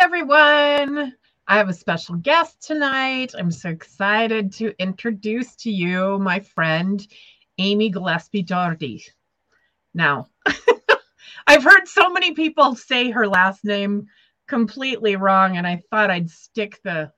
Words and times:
Everyone. 0.00 1.14
I 1.46 1.58
have 1.58 1.68
a 1.68 1.74
special 1.74 2.14
guest 2.14 2.62
tonight. 2.62 3.34
I'm 3.36 3.50
so 3.50 3.68
excited 3.68 4.50
to 4.54 4.72
introduce 4.78 5.54
to 5.56 5.70
you 5.70 6.18
my 6.18 6.40
friend, 6.40 7.06
Amy 7.58 7.90
Gillespie 7.90 8.42
Doherty. 8.42 9.04
Now, 9.92 10.28
I've 11.46 11.64
heard 11.64 11.86
so 11.86 12.08
many 12.08 12.32
people 12.32 12.74
say 12.76 13.10
her 13.10 13.28
last 13.28 13.62
name 13.62 14.06
completely 14.48 15.16
wrong, 15.16 15.58
and 15.58 15.66
I 15.66 15.82
thought 15.90 16.10
I'd 16.10 16.30
stick 16.30 16.80
the 16.82 17.12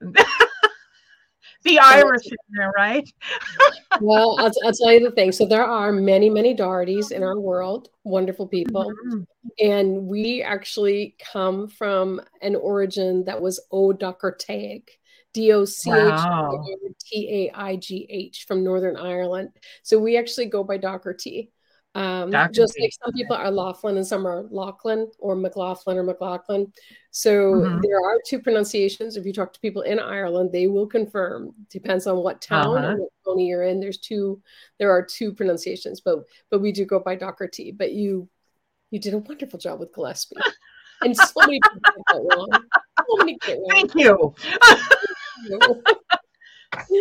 the 1.64 1.78
Irish 1.78 2.26
in 2.26 2.36
there, 2.50 2.72
right? 2.76 3.08
well, 4.00 4.36
I'll, 4.38 4.52
I'll, 4.64 4.72
tell 4.72 4.92
you 4.92 5.00
the 5.00 5.12
thing. 5.14 5.32
So 5.32 5.46
there 5.46 5.64
are 5.64 5.92
many, 5.92 6.30
many 6.30 6.54
Dohertys 6.54 7.12
in 7.12 7.22
our 7.22 7.38
world, 7.38 7.88
wonderful 8.04 8.46
people. 8.46 8.92
Mm-hmm. 9.06 9.20
And 9.60 10.06
we 10.06 10.42
actually 10.42 11.16
come 11.32 11.68
from 11.68 12.20
an 12.42 12.56
origin 12.56 13.24
that 13.24 13.40
was 13.40 13.60
O 13.70 13.92
D 15.32 15.52
O 15.52 15.64
C 15.64 15.90
H 15.90 16.20
T 17.06 17.50
A 17.52 17.56
I 17.56 17.76
G 17.76 18.06
H 18.08 18.44
from 18.48 18.64
Northern 18.64 18.96
Ireland. 18.96 19.50
So 19.82 19.98
we 19.98 20.16
actually 20.16 20.46
go 20.46 20.64
by 20.64 20.78
Docherty. 20.78 21.50
Um, 21.94 22.30
just 22.52 22.78
like 22.78 22.92
some 23.02 23.12
people 23.12 23.34
are 23.34 23.50
Laughlin 23.50 23.96
and 23.96 24.06
some 24.06 24.26
are 24.26 24.44
Lachlan 24.50 25.10
or 25.18 25.34
McLaughlin 25.34 25.98
or 25.98 26.04
McLaughlin. 26.04 26.72
So 27.10 27.54
mm-hmm. 27.54 27.80
there 27.82 27.98
are 27.98 28.20
two 28.24 28.40
pronunciations. 28.40 29.16
If 29.16 29.26
you 29.26 29.32
talk 29.32 29.52
to 29.52 29.60
people 29.60 29.82
in 29.82 29.98
Ireland, 29.98 30.50
they 30.52 30.68
will 30.68 30.86
confirm. 30.86 31.52
Depends 31.68 32.06
on 32.06 32.18
what 32.18 32.40
town 32.40 32.78
uh-huh. 32.78 32.86
and 32.86 33.00
what 33.00 33.10
county 33.26 33.46
you're 33.46 33.64
in. 33.64 33.80
There's 33.80 33.98
two. 33.98 34.40
There 34.78 34.92
are 34.92 35.04
two 35.04 35.32
pronunciations, 35.32 36.00
but 36.00 36.20
but 36.48 36.60
we 36.60 36.70
do 36.70 36.84
go 36.84 37.00
by 37.00 37.16
Docherty. 37.16 37.76
But 37.76 37.92
you 37.92 38.28
you 38.90 39.00
did 39.00 39.14
a 39.14 39.18
wonderful 39.18 39.58
job 39.58 39.80
with 39.80 39.92
Gillespie, 39.92 40.36
and 41.00 41.16
so 41.16 41.32
many 41.38 41.58
people 41.60 41.80
get 41.84 42.04
that 42.12 42.36
wrong. 42.36 42.48
So 42.98 43.16
many 43.18 43.36
get 43.38 43.58
wrong. 43.58 43.68
Thank 43.70 43.94
you. 43.96 44.34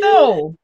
so, 0.01 0.56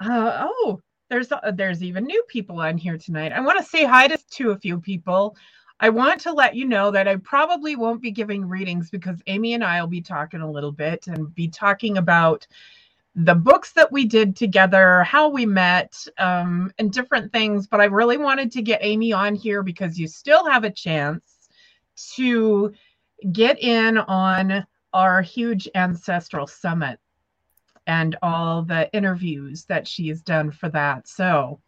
uh, 0.00 0.46
oh, 0.48 0.80
there's 1.14 1.30
uh, 1.30 1.52
there's 1.52 1.80
even 1.80 2.04
new 2.06 2.24
people 2.26 2.60
on 2.60 2.76
here 2.76 2.98
tonight. 2.98 3.30
I 3.30 3.40
want 3.40 3.56
to 3.60 3.64
say 3.64 3.84
hi 3.84 4.08
to, 4.08 4.18
to 4.18 4.50
a 4.50 4.58
few 4.58 4.80
people. 4.80 5.36
I 5.78 5.88
want 5.88 6.20
to 6.22 6.32
let 6.32 6.56
you 6.56 6.64
know 6.64 6.90
that 6.90 7.06
I 7.06 7.16
probably 7.16 7.76
won't 7.76 8.02
be 8.02 8.10
giving 8.10 8.48
readings 8.48 8.90
because 8.90 9.22
Amy 9.28 9.54
and 9.54 9.62
I 9.62 9.80
will 9.80 9.88
be 9.88 10.00
talking 10.00 10.40
a 10.40 10.50
little 10.50 10.72
bit 10.72 11.06
and 11.06 11.32
be 11.32 11.46
talking 11.46 11.98
about 11.98 12.48
the 13.14 13.34
books 13.36 13.72
that 13.74 13.92
we 13.92 14.06
did 14.06 14.34
together, 14.34 15.04
how 15.04 15.28
we 15.28 15.46
met, 15.46 15.94
um, 16.18 16.72
and 16.80 16.92
different 16.92 17.32
things. 17.32 17.68
But 17.68 17.80
I 17.80 17.84
really 17.84 18.16
wanted 18.16 18.50
to 18.50 18.62
get 18.62 18.80
Amy 18.82 19.12
on 19.12 19.36
here 19.36 19.62
because 19.62 19.96
you 19.96 20.08
still 20.08 20.50
have 20.50 20.64
a 20.64 20.70
chance 20.70 21.48
to 22.16 22.72
get 23.30 23.62
in 23.62 23.98
on 23.98 24.66
our 24.92 25.22
huge 25.22 25.68
ancestral 25.76 26.48
summit 26.48 26.98
and 27.86 28.16
all 28.22 28.62
the 28.62 28.90
interviews 28.92 29.64
that 29.64 29.86
she 29.86 30.08
has 30.08 30.22
done 30.22 30.50
for 30.50 30.68
that. 30.70 31.06
So 31.08 31.60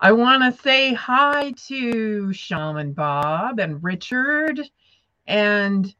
I 0.00 0.12
want 0.12 0.42
to 0.42 0.62
say 0.62 0.94
hi 0.94 1.52
to 1.66 2.32
Shaman 2.32 2.92
Bob 2.92 3.58
and 3.58 3.82
Richard 3.82 4.60
and 5.26 5.92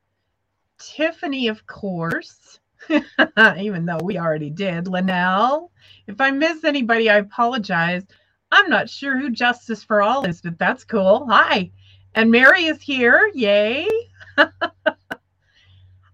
Tiffany, 0.79 1.49
of 1.49 1.67
course, 1.67 2.61
even 3.59 3.87
though 3.87 3.99
we 4.03 4.19
already 4.19 4.51
did. 4.51 4.87
Linnell. 4.87 5.73
If 6.07 6.21
I 6.21 6.31
miss 6.31 6.63
anybody, 6.65 7.11
I 7.11 7.17
apologize. 7.19 8.05
I'm 8.53 8.71
not 8.71 8.89
sure 8.89 9.19
who 9.19 9.31
Justice 9.31 9.83
for 9.83 10.01
All 10.01 10.25
is, 10.25 10.41
but 10.41 10.59
that's 10.59 10.85
cool. 10.85 11.27
Hi. 11.29 11.71
And 12.15 12.31
Mary 12.31 12.67
is 12.67 12.81
here. 12.81 13.31
Yay. 13.35 13.89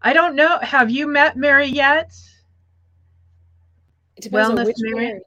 I 0.02 0.12
don't 0.12 0.34
know. 0.34 0.58
Have 0.60 0.90
you 0.90 1.06
met 1.06 1.36
Mary 1.36 1.66
yet? 1.66 2.12
Depends 4.24 4.50
Wellness 4.50 4.60
on 4.60 4.66
which 4.66 4.76
Mary. 4.78 5.06
Mary. 5.06 5.20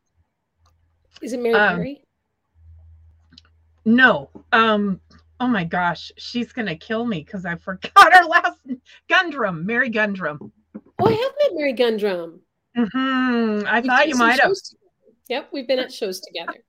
Is 1.22 1.34
it 1.34 1.40
Mary 1.40 1.56
um, 1.56 1.78
Mary? 1.78 2.04
No. 3.86 4.30
Um, 4.52 5.00
oh 5.40 5.48
my 5.48 5.64
gosh, 5.64 6.12
she's 6.18 6.52
gonna 6.52 6.76
kill 6.76 7.06
me 7.06 7.24
because 7.24 7.46
I 7.46 7.56
forgot 7.56 7.92
her 8.14 8.26
last 8.26 8.60
Gundrum, 9.10 9.66
Mary 9.66 9.90
Gundrum. 9.90 10.52
Oh, 11.00 11.08
I 11.08 11.12
have 11.12 11.20
met 11.20 11.52
Mary 11.54 11.74
Gundrum. 11.74 12.40
Mm-hmm. 12.78 13.68
I 13.68 13.80
we 13.80 13.88
thought 13.88 14.08
you 14.08 14.16
might 14.16 14.40
have. 14.40 14.54
Yep, 15.30 15.50
we've 15.52 15.68
been 15.68 15.80
at 15.80 15.92
shows 15.92 16.20
together. 16.22 16.60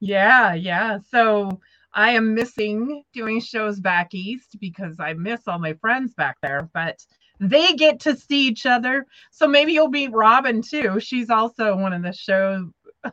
Yeah, 0.00 0.54
yeah. 0.54 0.98
So 1.10 1.60
I 1.92 2.12
am 2.12 2.34
missing 2.34 3.04
doing 3.12 3.40
shows 3.40 3.80
back 3.80 4.14
east 4.14 4.56
because 4.60 4.96
I 4.98 5.14
miss 5.14 5.46
all 5.46 5.58
my 5.58 5.74
friends 5.74 6.14
back 6.14 6.36
there, 6.42 6.68
but 6.72 6.98
they 7.40 7.72
get 7.74 8.00
to 8.00 8.16
see 8.16 8.46
each 8.46 8.66
other. 8.66 9.06
So 9.32 9.48
maybe 9.48 9.72
you'll 9.72 9.88
meet 9.88 10.12
Robin 10.12 10.62
too. 10.62 11.00
She's 11.00 11.30
also 11.30 11.76
one 11.76 11.92
of 11.92 12.02
the 12.02 12.12
show, 12.12 12.70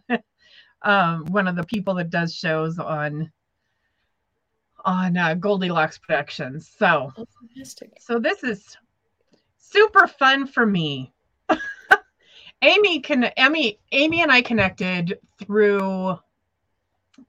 um, 0.83 1.25
one 1.25 1.47
of 1.47 1.55
the 1.55 1.63
people 1.63 1.95
that 1.95 2.09
does 2.09 2.35
shows 2.35 2.77
on 2.77 3.31
on 4.85 5.17
uh, 5.17 5.33
Goldilocks 5.33 5.97
Productions. 5.97 6.71
So, 6.77 7.11
oh, 7.17 7.25
so 7.99 8.19
this 8.19 8.43
is 8.43 8.77
super 9.57 10.07
fun 10.07 10.47
for 10.47 10.65
me 10.65 11.13
Amy 12.61 12.99
can 12.99 13.31
Amy 13.37 13.79
Amy 13.91 14.21
and 14.21 14.31
I 14.31 14.41
connected 14.41 15.19
through 15.39 16.17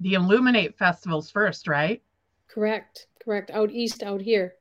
the 0.01 0.15
Illuminate 0.15 0.77
festivals 0.79 1.31
first, 1.31 1.69
right? 1.69 2.03
Correct. 2.47 3.07
Correct. 3.25 3.51
Out 3.51 3.71
east, 3.71 4.03
out 4.03 4.21
here. 4.21 4.55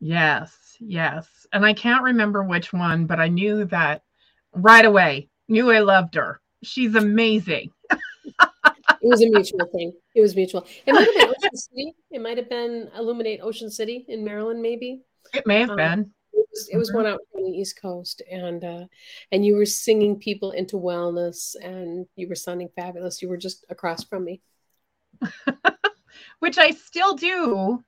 Yes, 0.00 0.67
yes. 0.78 1.46
And 1.52 1.64
I 1.64 1.72
can't 1.72 2.02
remember 2.02 2.42
which 2.42 2.72
one, 2.72 3.06
but 3.06 3.20
I 3.20 3.28
knew 3.28 3.64
that 3.66 4.02
right 4.52 4.84
away. 4.84 5.28
Knew 5.48 5.70
I 5.70 5.80
loved 5.80 6.14
her. 6.14 6.40
She's 6.62 6.94
amazing. 6.94 7.70
it 7.90 8.48
was 9.02 9.22
a 9.22 9.28
mutual 9.28 9.66
thing. 9.72 9.92
It 10.14 10.20
was 10.20 10.34
mutual. 10.36 10.66
It 10.86 10.92
might 10.92 11.06
have 11.06 11.14
been 11.14 11.28
Ocean 11.28 11.56
City. 11.56 11.94
It 12.10 12.20
might 12.20 12.36
have 12.36 12.48
been 12.48 12.90
Illuminate 12.96 13.40
Ocean 13.42 13.70
City 13.70 14.04
in 14.08 14.24
Maryland, 14.24 14.60
maybe. 14.60 15.02
It 15.34 15.46
may 15.46 15.60
have 15.60 15.70
um, 15.70 15.76
been. 15.76 16.10
It 16.32 16.46
was, 16.50 16.68
it 16.72 16.76
was 16.76 16.88
mm-hmm. 16.88 16.96
one 16.98 17.06
out 17.06 17.20
on 17.36 17.44
the 17.44 17.58
East 17.58 17.80
Coast, 17.80 18.22
and 18.30 18.64
uh, 18.64 18.84
and 19.32 19.44
you 19.44 19.56
were 19.56 19.66
singing 19.66 20.18
people 20.18 20.52
into 20.52 20.76
wellness, 20.76 21.54
and 21.62 22.06
you 22.16 22.28
were 22.28 22.34
sounding 22.34 22.68
fabulous. 22.76 23.22
You 23.22 23.28
were 23.28 23.36
just 23.36 23.64
across 23.68 24.04
from 24.04 24.24
me, 24.24 24.40
which 26.38 26.58
I 26.58 26.70
still 26.70 27.14
do. 27.14 27.84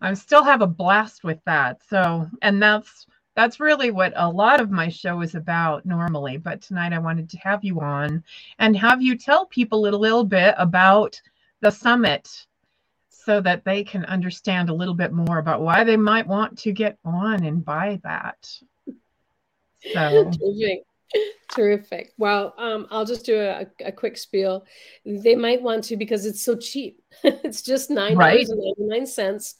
I 0.00 0.14
still 0.14 0.44
have 0.44 0.62
a 0.62 0.66
blast 0.66 1.24
with 1.24 1.38
that. 1.46 1.82
So, 1.88 2.28
and 2.42 2.62
that's 2.62 3.06
that's 3.34 3.60
really 3.60 3.92
what 3.92 4.12
a 4.16 4.28
lot 4.28 4.60
of 4.60 4.70
my 4.70 4.88
show 4.88 5.20
is 5.20 5.36
about 5.36 5.86
normally. 5.86 6.38
But 6.38 6.60
tonight 6.60 6.92
I 6.92 6.98
wanted 6.98 7.30
to 7.30 7.38
have 7.38 7.62
you 7.62 7.80
on 7.80 8.24
and 8.58 8.76
have 8.76 9.00
you 9.00 9.16
tell 9.16 9.46
people 9.46 9.86
a 9.86 9.90
little 9.90 10.24
bit 10.24 10.54
about 10.58 11.20
the 11.60 11.70
summit 11.70 12.46
so 13.08 13.40
that 13.42 13.64
they 13.64 13.84
can 13.84 14.04
understand 14.06 14.70
a 14.70 14.74
little 14.74 14.94
bit 14.94 15.12
more 15.12 15.38
about 15.38 15.60
why 15.60 15.84
they 15.84 15.96
might 15.96 16.26
want 16.26 16.58
to 16.58 16.72
get 16.72 16.98
on 17.04 17.44
and 17.44 17.64
buy 17.64 18.00
that. 18.02 18.50
So 19.92 20.32
terrific. 21.54 22.12
Well, 22.18 22.54
um, 22.58 22.86
I'll 22.90 23.04
just 23.04 23.24
do 23.24 23.38
a, 23.38 23.66
a, 23.84 23.92
quick 23.92 24.16
spiel. 24.16 24.64
They 25.04 25.34
might 25.34 25.62
want 25.62 25.84
to 25.84 25.96
because 25.96 26.26
it's 26.26 26.42
so 26.42 26.56
cheap. 26.56 27.00
it's 27.24 27.62
just 27.62 27.90
nine 27.90 28.16
dollars 28.16 28.50
and 28.50 28.60
ninety 28.60 28.98
nine 28.98 29.06
cents, 29.06 29.56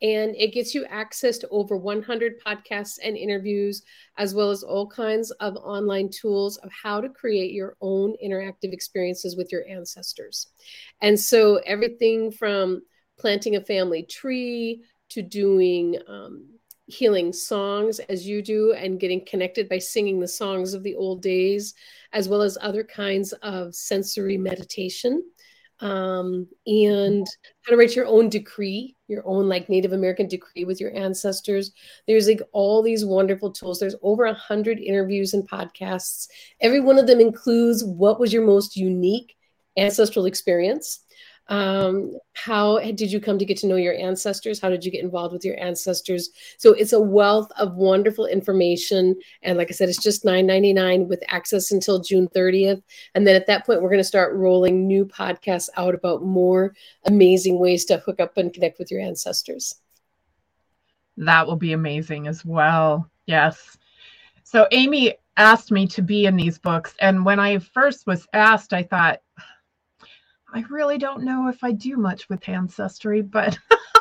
and 0.00 0.34
it 0.36 0.52
gets 0.52 0.74
you 0.74 0.84
access 0.86 1.38
to 1.38 1.48
over 1.48 1.76
100 1.76 2.40
podcasts 2.44 2.98
and 3.02 3.16
interviews, 3.16 3.82
as 4.18 4.34
well 4.34 4.50
as 4.50 4.62
all 4.62 4.86
kinds 4.86 5.30
of 5.32 5.56
online 5.56 6.10
tools 6.10 6.56
of 6.58 6.70
how 6.70 7.00
to 7.00 7.08
create 7.08 7.52
your 7.52 7.76
own 7.80 8.14
interactive 8.24 8.72
experiences 8.72 9.36
with 9.36 9.50
your 9.52 9.66
ancestors. 9.68 10.48
And 11.00 11.18
so, 11.18 11.56
everything 11.66 12.30
from 12.32 12.82
planting 13.18 13.56
a 13.56 13.64
family 13.64 14.02
tree 14.02 14.82
to 15.10 15.22
doing 15.22 15.98
um, 16.08 16.46
healing 16.92 17.32
songs 17.32 17.98
as 18.00 18.26
you 18.26 18.42
do 18.42 18.72
and 18.74 19.00
getting 19.00 19.24
connected 19.24 19.68
by 19.68 19.78
singing 19.78 20.20
the 20.20 20.28
songs 20.28 20.74
of 20.74 20.82
the 20.82 20.94
old 20.94 21.22
days, 21.22 21.74
as 22.12 22.28
well 22.28 22.42
as 22.42 22.58
other 22.60 22.84
kinds 22.84 23.32
of 23.42 23.74
sensory 23.74 24.36
meditation 24.36 25.22
um, 25.82 26.46
and 26.66 27.26
how 27.62 27.72
to 27.72 27.76
write 27.76 27.96
your 27.96 28.06
own 28.06 28.28
decree, 28.28 28.96
your 29.08 29.22
own 29.26 29.48
like 29.48 29.68
Native 29.68 29.92
American 29.92 30.28
decree 30.28 30.64
with 30.64 30.80
your 30.80 30.94
ancestors. 30.94 31.72
There's 32.06 32.28
like 32.28 32.40
all 32.52 32.82
these 32.82 33.04
wonderful 33.04 33.50
tools. 33.50 33.80
There's 33.80 33.96
over 34.00 34.24
a 34.24 34.34
hundred 34.34 34.78
interviews 34.78 35.34
and 35.34 35.48
podcasts. 35.48 36.28
Every 36.60 36.80
one 36.80 36.98
of 36.98 37.08
them 37.08 37.20
includes 37.20 37.82
what 37.84 38.20
was 38.20 38.32
your 38.32 38.46
most 38.46 38.76
unique 38.76 39.34
ancestral 39.76 40.26
experience 40.26 41.00
um, 41.52 42.16
how 42.32 42.78
did 42.78 43.12
you 43.12 43.20
come 43.20 43.38
to 43.38 43.44
get 43.44 43.58
to 43.58 43.66
know 43.66 43.76
your 43.76 43.94
ancestors? 43.94 44.58
How 44.58 44.70
did 44.70 44.86
you 44.86 44.90
get 44.90 45.04
involved 45.04 45.34
with 45.34 45.44
your 45.44 45.60
ancestors? 45.60 46.30
So 46.56 46.72
it's 46.72 46.94
a 46.94 47.00
wealth 47.00 47.52
of 47.58 47.74
wonderful 47.74 48.24
information. 48.24 49.14
And 49.42 49.58
like 49.58 49.68
i 49.68 49.72
said 49.72 49.90
it's 49.90 50.02
just 50.02 50.24
$9.99 50.24 51.08
with 51.08 51.22
access 51.28 51.70
until 51.70 52.00
june 52.00 52.26
30th 52.28 52.82
and 53.14 53.26
then 53.26 53.36
at 53.36 53.46
that 53.48 53.66
point 53.66 53.82
we're 53.82 53.90
going 53.90 54.00
to 54.00 54.04
start 54.04 54.34
rolling 54.34 54.86
new 54.86 55.04
podcasts 55.04 55.68
out 55.76 55.94
about 55.94 56.22
more 56.22 56.74
amazing 57.04 57.58
ways 57.58 57.84
to 57.84 57.98
hook 57.98 58.18
up 58.18 58.38
and 58.38 58.54
connect 58.54 58.78
with 58.78 58.90
your 58.90 59.00
ancestors. 59.00 59.74
That 61.18 61.46
will 61.46 61.56
be 61.56 61.74
amazing 61.74 62.28
as 62.28 62.46
well. 62.46 63.10
Yes. 63.26 63.76
So 64.44 64.66
amy 64.70 65.16
asked 65.36 65.70
me 65.70 65.86
to 65.88 66.00
be 66.00 66.24
in 66.24 66.36
these 66.36 66.58
books. 66.58 66.94
And 66.98 67.26
when 67.26 67.38
i 67.38 67.58
first 67.58 68.06
was 68.06 68.26
asked 68.32 68.72
i 68.72 68.82
thought 68.82 69.20
I 70.52 70.64
really 70.68 70.98
don't 70.98 71.24
know 71.24 71.48
if 71.48 71.64
I 71.64 71.72
do 71.72 71.96
much 71.96 72.28
with 72.28 72.48
ancestry, 72.48 73.22
but 73.22 73.58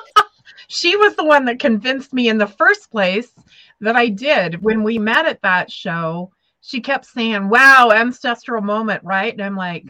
she 0.68 0.96
was 0.96 1.16
the 1.16 1.24
one 1.24 1.46
that 1.46 1.60
convinced 1.60 2.14
me 2.14 2.30
in 2.30 2.38
the 2.38 2.48
first 2.48 2.92
place 2.92 3.32
that 3.80 3.96
I 3.96 4.08
did. 4.10 4.62
When 4.62 4.84
we 4.84 4.98
met 4.98 5.26
at 5.26 5.42
that 5.42 5.72
show, 5.72 6.32
she 6.62 6.82
kept 6.82 7.06
saying, 7.06 7.50
Wow, 7.50 7.92
ancestral 7.92 8.62
moment, 8.62 9.04
right? 9.04 9.32
And 9.34 9.42
I'm 9.42 9.56
like, 9.56 9.86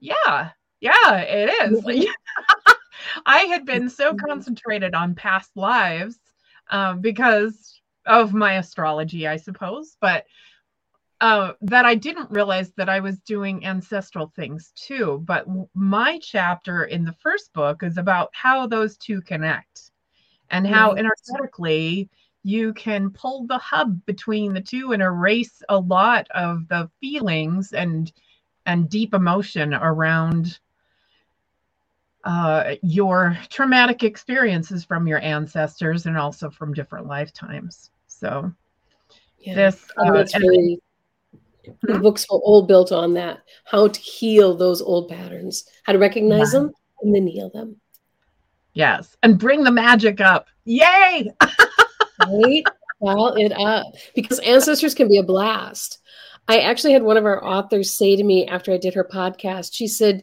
Yeah, 0.00 0.50
yeah, 0.80 1.16
it 1.16 1.72
is. 1.72 2.06
I 3.26 3.40
had 3.40 3.64
been 3.66 3.88
so 3.88 4.14
concentrated 4.14 4.94
on 4.94 5.14
past 5.14 5.50
lives 5.56 6.18
um, 6.70 7.00
because 7.00 7.80
of 8.06 8.34
my 8.34 8.54
astrology, 8.54 9.26
I 9.26 9.36
suppose. 9.36 9.96
But 10.00 10.26
uh, 11.24 11.54
that 11.62 11.86
I 11.86 11.94
didn't 11.94 12.30
realize 12.30 12.70
that 12.72 12.90
I 12.90 13.00
was 13.00 13.18
doing 13.20 13.64
ancestral 13.64 14.30
things 14.36 14.74
too. 14.76 15.22
But 15.24 15.46
my 15.72 16.18
chapter 16.20 16.84
in 16.84 17.02
the 17.02 17.14
first 17.14 17.50
book 17.54 17.82
is 17.82 17.96
about 17.96 18.28
how 18.34 18.66
those 18.66 18.98
two 18.98 19.22
connect 19.22 19.90
and 20.50 20.66
how 20.66 20.90
right. 20.90 20.98
energetically 20.98 22.10
you 22.42 22.74
can 22.74 23.08
pull 23.08 23.46
the 23.46 23.56
hub 23.56 24.04
between 24.04 24.52
the 24.52 24.60
two 24.60 24.92
and 24.92 25.02
erase 25.02 25.62
a 25.70 25.78
lot 25.78 26.30
of 26.32 26.68
the 26.68 26.90
feelings 27.00 27.72
and 27.72 28.12
and 28.66 28.90
deep 28.90 29.14
emotion 29.14 29.72
around 29.72 30.58
uh, 32.24 32.74
your 32.82 33.38
traumatic 33.48 34.02
experiences 34.02 34.84
from 34.84 35.06
your 35.06 35.20
ancestors 35.20 36.04
and 36.04 36.18
also 36.18 36.50
from 36.50 36.74
different 36.74 37.06
lifetimes. 37.06 37.90
So 38.08 38.52
yeah. 39.38 39.54
this 39.54 39.86
uh, 39.96 40.12
really 40.12 40.82
the 41.82 41.94
hmm? 41.94 42.02
books 42.02 42.26
are 42.30 42.38
all 42.38 42.66
built 42.66 42.92
on 42.92 43.14
that 43.14 43.38
how 43.64 43.88
to 43.88 44.00
heal 44.00 44.56
those 44.56 44.82
old 44.82 45.08
patterns, 45.08 45.64
how 45.84 45.92
to 45.92 45.98
recognize 45.98 46.52
yeah. 46.52 46.60
them 46.60 46.72
and 47.02 47.14
then 47.14 47.26
heal 47.26 47.50
them. 47.50 47.76
Yes. 48.74 49.16
And 49.22 49.38
bring 49.38 49.62
the 49.62 49.70
magic 49.70 50.20
up. 50.20 50.46
Yay. 50.64 51.30
right? 52.26 52.64
Dial 53.04 53.34
it 53.34 53.52
up 53.52 53.86
because 54.14 54.38
ancestors 54.40 54.94
can 54.94 55.08
be 55.08 55.18
a 55.18 55.22
blast. 55.22 55.98
I 56.48 56.60
actually 56.60 56.92
had 56.92 57.02
one 57.02 57.16
of 57.16 57.24
our 57.24 57.42
authors 57.44 57.90
say 57.90 58.16
to 58.16 58.24
me 58.24 58.46
after 58.46 58.72
I 58.72 58.76
did 58.76 58.94
her 58.94 59.04
podcast, 59.04 59.70
she 59.72 59.86
said, 59.86 60.22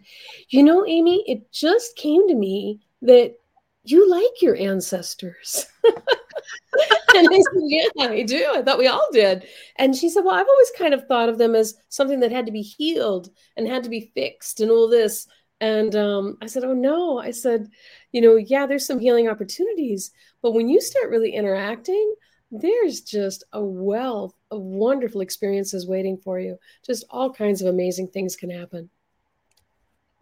You 0.50 0.63
know, 0.63 0.86
Amy, 0.86 1.24
it 1.27 1.51
just 1.51 1.95
came 1.95 2.27
to 2.27 2.36
me 2.36 2.79
that 3.01 3.36
you 3.83 4.09
like 4.09 4.41
your 4.41 4.55
ancestors. 4.55 5.65
and 5.83 7.27
I 7.31 7.41
said, 7.53 7.61
Yeah, 7.63 8.07
I 8.07 8.23
do. 8.23 8.53
I 8.55 8.61
thought 8.61 8.77
we 8.77 8.88
all 8.88 9.07
did. 9.11 9.45
And 9.77 9.95
she 9.95 10.09
said, 10.09 10.23
Well, 10.23 10.35
I've 10.35 10.47
always 10.47 10.71
kind 10.77 10.93
of 10.93 11.05
thought 11.07 11.29
of 11.29 11.38
them 11.38 11.55
as 11.55 11.75
something 11.89 12.19
that 12.21 12.31
had 12.31 12.45
to 12.45 12.51
be 12.51 12.61
healed 12.61 13.29
and 13.57 13.67
had 13.67 13.83
to 13.83 13.89
be 13.89 14.11
fixed 14.13 14.59
and 14.59 14.71
all 14.71 14.89
this. 14.89 15.27
And 15.59 15.95
um, 15.95 16.38
I 16.41 16.47
said, 16.47 16.63
Oh, 16.63 16.73
no. 16.73 17.19
I 17.19 17.31
said, 17.31 17.67
You 18.11 18.21
know, 18.21 18.35
yeah, 18.35 18.65
there's 18.65 18.85
some 18.85 19.00
healing 19.00 19.27
opportunities. 19.27 20.11
But 20.41 20.51
when 20.51 20.69
you 20.69 20.81
start 20.81 21.09
really 21.09 21.33
interacting, 21.33 22.15
there's 22.51 23.01
just 23.01 23.43
a 23.53 23.63
wealth 23.63 24.33
of 24.51 24.61
wonderful 24.61 25.21
experiences 25.21 25.88
waiting 25.88 26.17
for 26.17 26.39
you. 26.39 26.57
Just 26.85 27.05
all 27.09 27.31
kinds 27.31 27.61
of 27.61 27.67
amazing 27.67 28.09
things 28.09 28.35
can 28.35 28.50
happen. 28.50 28.89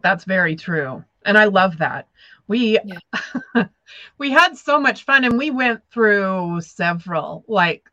That's 0.02 0.24
very 0.24 0.56
true. 0.56 1.04
And 1.24 1.36
I 1.36 1.44
love 1.44 1.78
that 1.78 2.08
we 2.50 2.78
yeah. 2.84 3.64
we 4.18 4.32
had 4.32 4.58
so 4.58 4.80
much 4.80 5.04
fun 5.04 5.24
and 5.24 5.38
we 5.38 5.50
went 5.50 5.80
through 5.92 6.60
several 6.60 7.44
like 7.46 7.88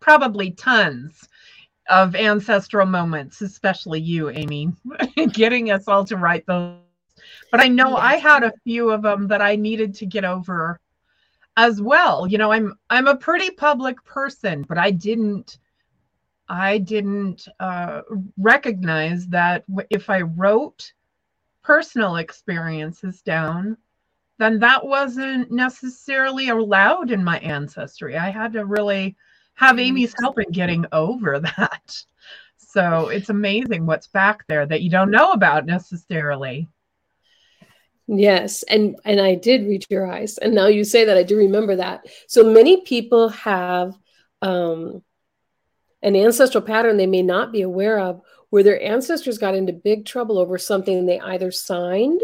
probably 0.00 0.50
tons 0.52 1.28
of 1.90 2.16
ancestral 2.16 2.86
moments 2.86 3.42
especially 3.42 4.00
you 4.00 4.30
amy 4.30 4.72
getting 5.32 5.70
us 5.70 5.86
all 5.88 6.06
to 6.06 6.16
write 6.16 6.46
those 6.46 6.78
but 7.50 7.60
i 7.60 7.68
know 7.68 7.96
i 7.96 8.16
had 8.16 8.42
a 8.42 8.52
few 8.64 8.90
of 8.90 9.02
them 9.02 9.28
that 9.28 9.42
i 9.42 9.54
needed 9.54 9.94
to 9.94 10.06
get 10.06 10.24
over 10.24 10.80
as 11.58 11.82
well 11.82 12.26
you 12.26 12.38
know 12.38 12.50
i'm 12.50 12.72
i'm 12.88 13.08
a 13.08 13.16
pretty 13.16 13.50
public 13.50 14.02
person 14.06 14.64
but 14.70 14.78
i 14.78 14.90
didn't 14.90 15.58
i 16.48 16.78
didn't 16.78 17.46
uh, 17.60 18.00
recognize 18.38 19.26
that 19.26 19.64
if 19.90 20.08
i 20.08 20.22
wrote 20.22 20.94
personal 21.70 22.16
experiences 22.16 23.22
down, 23.22 23.76
then 24.40 24.58
that 24.58 24.84
wasn't 24.84 25.52
necessarily 25.52 26.48
allowed 26.48 27.12
in 27.12 27.22
my 27.22 27.38
ancestry. 27.38 28.16
I 28.16 28.30
had 28.30 28.54
to 28.54 28.64
really 28.64 29.16
have 29.54 29.76
mm. 29.76 29.82
Amy's 29.82 30.12
help 30.20 30.40
in 30.40 30.50
getting 30.50 30.84
over 30.90 31.38
that. 31.56 31.96
So 32.56 33.10
it's 33.10 33.28
amazing 33.28 33.86
what's 33.86 34.08
back 34.08 34.44
there 34.48 34.66
that 34.66 34.82
you 34.82 34.90
don't 34.90 35.12
know 35.12 35.30
about 35.30 35.64
necessarily. 35.64 36.66
Yes, 38.08 38.64
and 38.64 38.96
and 39.04 39.20
I 39.20 39.36
did 39.36 39.64
read 39.64 39.86
your 39.88 40.10
eyes, 40.10 40.38
and 40.38 40.52
now 40.52 40.66
you 40.66 40.82
say 40.82 41.04
that 41.04 41.16
I 41.16 41.22
do 41.22 41.36
remember 41.36 41.76
that. 41.76 42.04
So 42.26 42.42
many 42.52 42.80
people 42.80 43.28
have 43.28 43.96
um, 44.42 45.04
an 46.02 46.16
ancestral 46.16 46.64
pattern 46.64 46.96
they 46.96 47.06
may 47.06 47.22
not 47.22 47.52
be 47.52 47.62
aware 47.62 48.00
of 48.00 48.22
where 48.50 48.62
their 48.62 48.82
ancestors 48.82 49.38
got 49.38 49.54
into 49.54 49.72
big 49.72 50.04
trouble 50.04 50.38
over 50.38 50.58
something 50.58 51.06
they 51.06 51.20
either 51.20 51.50
signed 51.50 52.20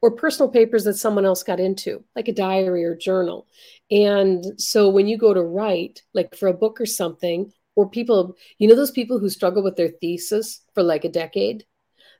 or 0.00 0.12
personal 0.12 0.50
papers 0.50 0.84
that 0.84 0.94
someone 0.94 1.24
else 1.24 1.42
got 1.42 1.60
into, 1.60 2.04
like 2.14 2.28
a 2.28 2.32
diary 2.32 2.84
or 2.84 2.96
journal. 2.96 3.46
And 3.90 4.60
so 4.60 4.88
when 4.88 5.08
you 5.08 5.18
go 5.18 5.34
to 5.34 5.42
write, 5.42 6.02
like 6.14 6.36
for 6.36 6.48
a 6.48 6.54
book 6.54 6.80
or 6.80 6.86
something, 6.86 7.52
or 7.74 7.88
people, 7.88 8.36
you 8.58 8.68
know, 8.68 8.74
those 8.74 8.90
people 8.90 9.18
who 9.18 9.28
struggle 9.28 9.62
with 9.62 9.76
their 9.76 9.88
thesis 9.88 10.62
for 10.74 10.82
like 10.82 11.04
a 11.04 11.08
decade, 11.08 11.64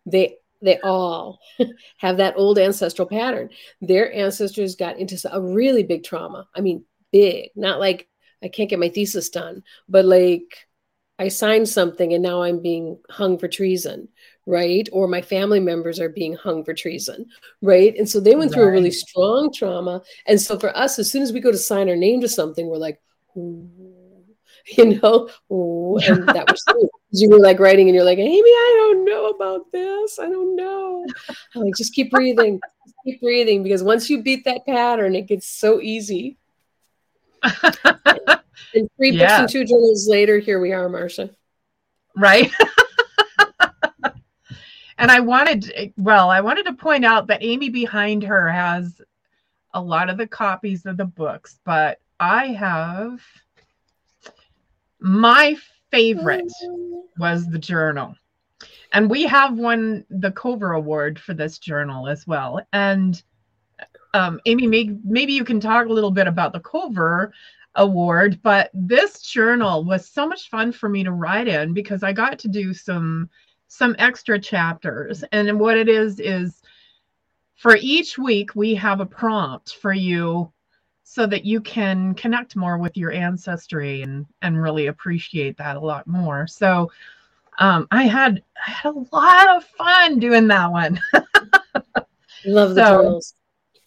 they 0.07 0.37
they 0.61 0.79
all 0.81 1.38
have 1.99 2.17
that 2.17 2.35
old 2.37 2.59
ancestral 2.59 3.07
pattern. 3.07 3.50
Their 3.81 4.12
ancestors 4.12 4.75
got 4.75 4.99
into 4.99 5.19
a 5.33 5.41
really 5.41 5.85
big 5.85 6.03
trauma. 6.05 6.49
I 6.55 6.61
mean, 6.61 6.85
big, 7.12 7.50
not 7.55 7.79
like 7.79 8.09
I 8.43 8.49
can't 8.49 8.71
get 8.71 8.79
my 8.79 8.88
thesis 8.88 9.31
done, 9.31 9.62
but 9.88 10.05
like 10.05 10.67
I 11.18 11.28
signed 11.28 11.68
something 11.68 12.12
and 12.12 12.22
now 12.22 12.42
I'm 12.42 12.60
being 12.60 12.98
hung 13.10 13.38
for 13.38 13.48
treason, 13.48 14.08
right? 14.46 14.88
Or 14.92 15.08
my 15.08 15.20
family 15.20 15.60
members 15.60 15.98
are 15.98 16.08
being 16.08 16.34
hung 16.34 16.64
for 16.64 16.75
treason, 16.75 17.26
right? 17.60 17.94
And 17.96 18.08
so 18.08 18.20
they 18.20 18.37
went 18.37 18.52
through 18.52 18.64
a 18.64 18.70
really 18.70 18.92
strong 18.92 19.52
trauma. 19.52 20.02
And 20.26 20.40
so 20.40 20.58
for 20.58 20.76
us, 20.76 20.98
as 20.98 21.10
soon 21.10 21.22
as 21.22 21.32
we 21.32 21.40
go 21.40 21.50
to 21.50 21.58
sign 21.58 21.88
our 21.88 21.96
name 21.96 22.20
to 22.20 22.28
something, 22.28 22.68
we're 22.68 22.76
like, 22.76 23.00
Ooh. 23.37 23.68
you 24.76 25.00
know, 25.00 25.28
Ooh. 25.50 25.98
and 25.98 26.26
that 26.28 26.50
was 26.50 26.62
you 27.10 27.30
were 27.30 27.38
like 27.38 27.58
writing 27.58 27.88
and 27.88 27.94
you're 27.94 28.04
like, 28.04 28.18
Amy, 28.18 28.37
I 28.37 28.75
don't 28.78 29.04
know 29.04 29.28
about 29.30 29.72
this. 29.72 30.18
I 30.18 30.26
don't 30.26 30.56
know. 30.56 31.06
I'm 31.54 31.62
like, 31.62 31.75
just 31.76 31.94
keep 31.94 32.10
breathing, 32.10 32.60
just 32.84 32.96
keep 33.04 33.20
breathing, 33.20 33.62
because 33.62 33.82
once 33.82 34.10
you 34.10 34.22
beat 34.22 34.44
that 34.44 34.66
pattern, 34.66 35.14
it 35.14 35.26
gets 35.26 35.46
so 35.46 35.80
easy. 35.80 36.37
and 38.75 38.88
three 38.97 39.11
yeah. 39.11 39.40
books 39.40 39.40
and 39.40 39.49
two 39.49 39.64
journals 39.64 40.09
later, 40.09 40.38
here 40.38 40.61
we 40.61 40.73
are, 40.73 40.88
Marcia. 40.88 41.30
Right. 42.16 42.50
and 44.99 45.11
I 45.11 45.21
wanted, 45.21 45.92
well, 45.97 46.30
I 46.30 46.40
wanted 46.40 46.66
to 46.66 46.73
point 46.73 47.04
out 47.04 47.28
that 47.28 47.42
Amy 47.42 47.68
behind 47.68 48.23
her 48.25 48.50
has 48.50 49.00
a 49.75 49.80
lot 49.80 50.09
of 50.11 50.16
the 50.16 50.26
copies 50.26 50.87
of 50.87 50.97
the 50.97 51.04
books, 51.04 51.61
but 51.64 52.00
I 52.18 52.47
have 52.49 53.21
my 55.00 55.57
favorite 55.90 56.52
was 57.18 57.49
the 57.49 57.59
journal. 57.59 58.14
And 58.92 59.11
we 59.11 59.25
have 59.25 59.57
won 59.57 60.04
the 60.11 60.33
COVR 60.33 60.76
Award 60.76 61.18
for 61.18 61.35
this 61.35 61.59
journal 61.59 62.09
as 62.09 62.26
well. 62.26 62.61
And 62.73 63.23
um, 64.15 64.41
Amy, 64.47 64.67
may, 64.67 64.97
maybe 65.05 65.33
you 65.33 65.45
can 65.45 65.61
talk 65.61 65.87
a 65.87 65.93
little 65.93 66.11
bit 66.11 66.27
about 66.27 66.53
the 66.53 66.61
COVR 66.61 67.31
Award, 67.75 68.41
but 68.43 68.71
this 68.75 69.21
journal 69.23 69.85
was 69.85 70.09
so 70.09 70.27
much 70.27 70.49
fun 70.50 70.73
for 70.73 70.88
me 70.88 71.05
to 71.05 71.12
write 71.12 71.49
in 71.49 71.75
because 71.75 72.03
I 72.03 72.12
got 72.12 72.38
to 72.41 72.49
do 72.49 72.75
some 72.75 73.29
some 73.69 73.95
extra 73.99 74.38
chapters. 74.38 75.23
And 75.31 75.61
what 75.61 75.77
it 75.77 75.88
is 75.88 76.19
is 76.21 76.62
for 77.57 77.77
each 77.81 78.17
week 78.17 78.55
we 78.55 78.75
have 78.75 79.00
a 79.00 79.07
prompt 79.07 79.75
for 79.75 79.93
you 79.93 80.50
so 81.05 81.27
that 81.27 81.45
you 81.45 81.61
can 81.61 82.15
connect 82.15 82.57
more 82.57 82.79
with 82.79 82.97
your 82.97 83.12
ancestry 83.12 84.03
and 84.03 84.27
and 84.43 84.61
really 84.61 84.87
appreciate 84.87 85.57
that 85.59 85.77
a 85.77 85.81
lot 85.81 86.07
more. 86.07 86.47
So 86.47 86.91
um, 87.59 87.87
I 87.91 88.05
had 88.05 88.43
I 88.67 88.71
had 88.71 88.95
a 88.95 89.05
lot 89.12 89.57
of 89.57 89.65
fun 89.65 90.19
doing 90.19 90.49
that 90.49 90.71
one. 90.71 91.00
Love 92.45 92.75
the 92.75 92.87
so, 92.87 93.03
journals. 93.03 93.35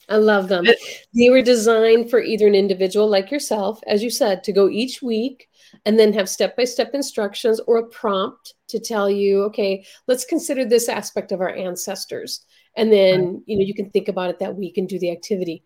I 0.09 0.17
love 0.17 0.47
them. 0.49 0.65
They 1.13 1.29
were 1.29 1.41
designed 1.41 2.09
for 2.09 2.19
either 2.19 2.47
an 2.47 2.55
individual 2.55 3.07
like 3.07 3.31
yourself, 3.31 3.79
as 3.87 4.03
you 4.03 4.09
said, 4.09 4.43
to 4.43 4.51
go 4.51 4.69
each 4.69 5.01
week 5.01 5.47
and 5.85 5.97
then 5.97 6.13
have 6.13 6.27
step 6.27 6.57
by 6.57 6.65
step 6.65 6.93
instructions 6.93 7.59
or 7.61 7.77
a 7.77 7.87
prompt 7.87 8.55
to 8.69 8.79
tell 8.79 9.09
you, 9.09 9.43
okay, 9.43 9.85
let's 10.07 10.25
consider 10.25 10.65
this 10.65 10.89
aspect 10.89 11.31
of 11.31 11.41
our 11.41 11.53
ancestors. 11.53 12.45
And 12.75 12.91
then, 12.91 13.43
you 13.45 13.57
know, 13.57 13.63
you 13.63 13.73
can 13.73 13.89
think 13.89 14.07
about 14.07 14.29
it 14.29 14.39
that 14.39 14.55
week 14.55 14.77
and 14.77 14.87
do 14.87 14.99
the 14.99 15.11
activity. 15.11 15.63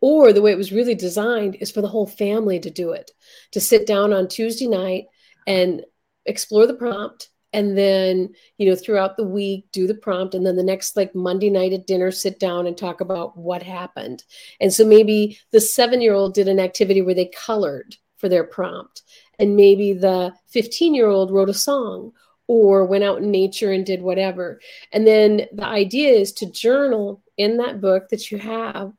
Or 0.00 0.32
the 0.32 0.42
way 0.42 0.52
it 0.52 0.58
was 0.58 0.72
really 0.72 0.94
designed 0.94 1.56
is 1.56 1.70
for 1.70 1.80
the 1.80 1.88
whole 1.88 2.06
family 2.06 2.60
to 2.60 2.70
do 2.70 2.92
it, 2.92 3.10
to 3.52 3.60
sit 3.60 3.86
down 3.86 4.12
on 4.12 4.28
Tuesday 4.28 4.68
night 4.68 5.06
and 5.46 5.82
explore 6.26 6.66
the 6.66 6.74
prompt 6.74 7.30
and 7.56 7.76
then 7.76 8.28
you 8.58 8.68
know 8.68 8.76
throughout 8.76 9.16
the 9.16 9.24
week 9.24 9.64
do 9.72 9.86
the 9.86 9.94
prompt 9.94 10.34
and 10.34 10.46
then 10.46 10.56
the 10.56 10.62
next 10.62 10.94
like 10.94 11.14
monday 11.14 11.48
night 11.48 11.72
at 11.72 11.86
dinner 11.86 12.12
sit 12.12 12.38
down 12.38 12.66
and 12.66 12.76
talk 12.76 13.00
about 13.00 13.36
what 13.36 13.62
happened. 13.62 14.22
And 14.60 14.72
so 14.72 14.84
maybe 14.84 15.38
the 15.50 15.60
seven 15.60 16.00
year 16.00 16.14
old 16.14 16.34
did 16.34 16.46
an 16.46 16.60
activity 16.60 17.02
where 17.02 17.14
they 17.14 17.26
colored 17.26 17.96
for 18.18 18.28
their 18.28 18.44
prompt 18.44 19.02
and 19.38 19.56
maybe 19.56 19.92
the 19.92 20.32
15 20.48 20.94
year 20.94 21.08
old 21.08 21.30
wrote 21.30 21.48
a 21.48 21.54
song 21.54 22.12
or 22.46 22.84
went 22.84 23.04
out 23.04 23.18
in 23.18 23.30
nature 23.30 23.72
and 23.72 23.84
did 23.84 24.02
whatever. 24.02 24.60
And 24.92 25.06
then 25.06 25.46
the 25.52 25.66
idea 25.66 26.10
is 26.10 26.32
to 26.34 26.50
journal 26.50 27.22
in 27.36 27.56
that 27.56 27.80
book 27.80 28.08
that 28.10 28.30
you 28.30 28.38
have 28.38 28.92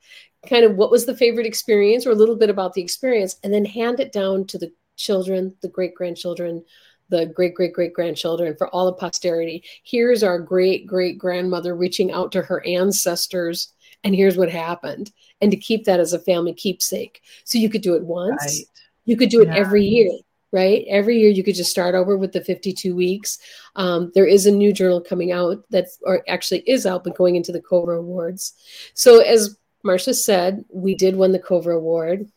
kind 0.49 0.65
of 0.65 0.75
what 0.75 0.91
was 0.91 1.05
the 1.05 1.15
favorite 1.15 1.45
experience 1.45 2.05
or 2.05 2.11
a 2.11 2.15
little 2.15 2.35
bit 2.35 2.49
about 2.49 2.73
the 2.73 2.81
experience 2.81 3.37
and 3.43 3.53
then 3.53 3.65
hand 3.65 3.99
it 3.99 4.11
down 4.11 4.45
to 4.45 4.57
the 4.57 4.71
children 4.95 5.55
the 5.61 5.67
great 5.67 5.93
grandchildren 5.93 6.63
the 7.09 7.25
great 7.27 7.55
great 7.55 7.73
great 7.73 7.93
grandchildren 7.93 8.55
for 8.57 8.67
all 8.69 8.87
of 8.87 8.97
posterity. 8.97 9.63
Here's 9.83 10.23
our 10.23 10.39
great 10.39 10.87
great 10.87 11.17
grandmother 11.17 11.75
reaching 11.75 12.11
out 12.11 12.31
to 12.33 12.41
her 12.41 12.65
ancestors 12.65 13.73
and 14.03 14.15
here's 14.15 14.37
what 14.37 14.49
happened. 14.49 15.11
And 15.41 15.51
to 15.51 15.57
keep 15.57 15.85
that 15.85 15.99
as 15.99 16.13
a 16.13 16.19
family 16.19 16.53
keepsake. 16.53 17.21
So 17.43 17.57
you 17.57 17.69
could 17.69 17.81
do 17.81 17.95
it 17.95 18.03
once. 18.03 18.41
Right. 18.41 18.65
you 19.05 19.17
could 19.17 19.29
do 19.29 19.41
it 19.41 19.47
yeah. 19.47 19.55
every 19.55 19.85
year 19.85 20.11
right? 20.51 20.85
Every 20.87 21.19
year 21.19 21.29
you 21.29 21.43
could 21.43 21.55
just 21.55 21.71
start 21.71 21.93
over 21.93 22.17
with 22.17 22.31
the 22.31 22.43
52 22.43 22.95
weeks. 22.95 23.39
Um, 23.75 24.11
there 24.15 24.25
is 24.25 24.45
a 24.45 24.51
new 24.51 24.71
journal 24.71 25.01
coming 25.01 25.31
out 25.31 25.63
that 25.71 25.87
or 26.03 26.23
actually 26.27 26.59
is 26.61 26.85
out 26.85 27.03
but 27.03 27.17
going 27.17 27.35
into 27.35 27.51
the 27.51 27.61
COVR 27.61 27.99
awards. 27.99 28.53
So 28.93 29.19
as 29.19 29.57
marcia 29.83 30.13
said 30.13 30.65
we 30.69 30.95
did 30.95 31.15
win 31.15 31.31
the 31.31 31.39
COVR 31.39 31.75
award 31.75 32.31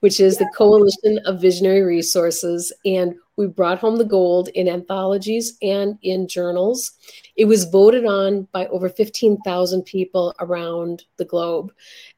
which 0.00 0.20
is 0.20 0.38
the 0.38 0.50
Coalition 0.56 1.18
of 1.26 1.40
Visionary 1.40 1.82
Resources. 1.82 2.72
And 2.84 3.14
we 3.36 3.46
brought 3.46 3.78
home 3.78 3.96
the 3.96 4.04
gold 4.04 4.48
in 4.48 4.68
anthologies 4.68 5.56
and 5.62 5.98
in 6.02 6.28
journals. 6.28 6.92
It 7.36 7.46
was 7.46 7.64
voted 7.64 8.04
on 8.04 8.48
by 8.52 8.66
over 8.66 8.88
15,000 8.88 9.82
people 9.82 10.34
around 10.40 11.04
the 11.16 11.24
globe. 11.24 11.72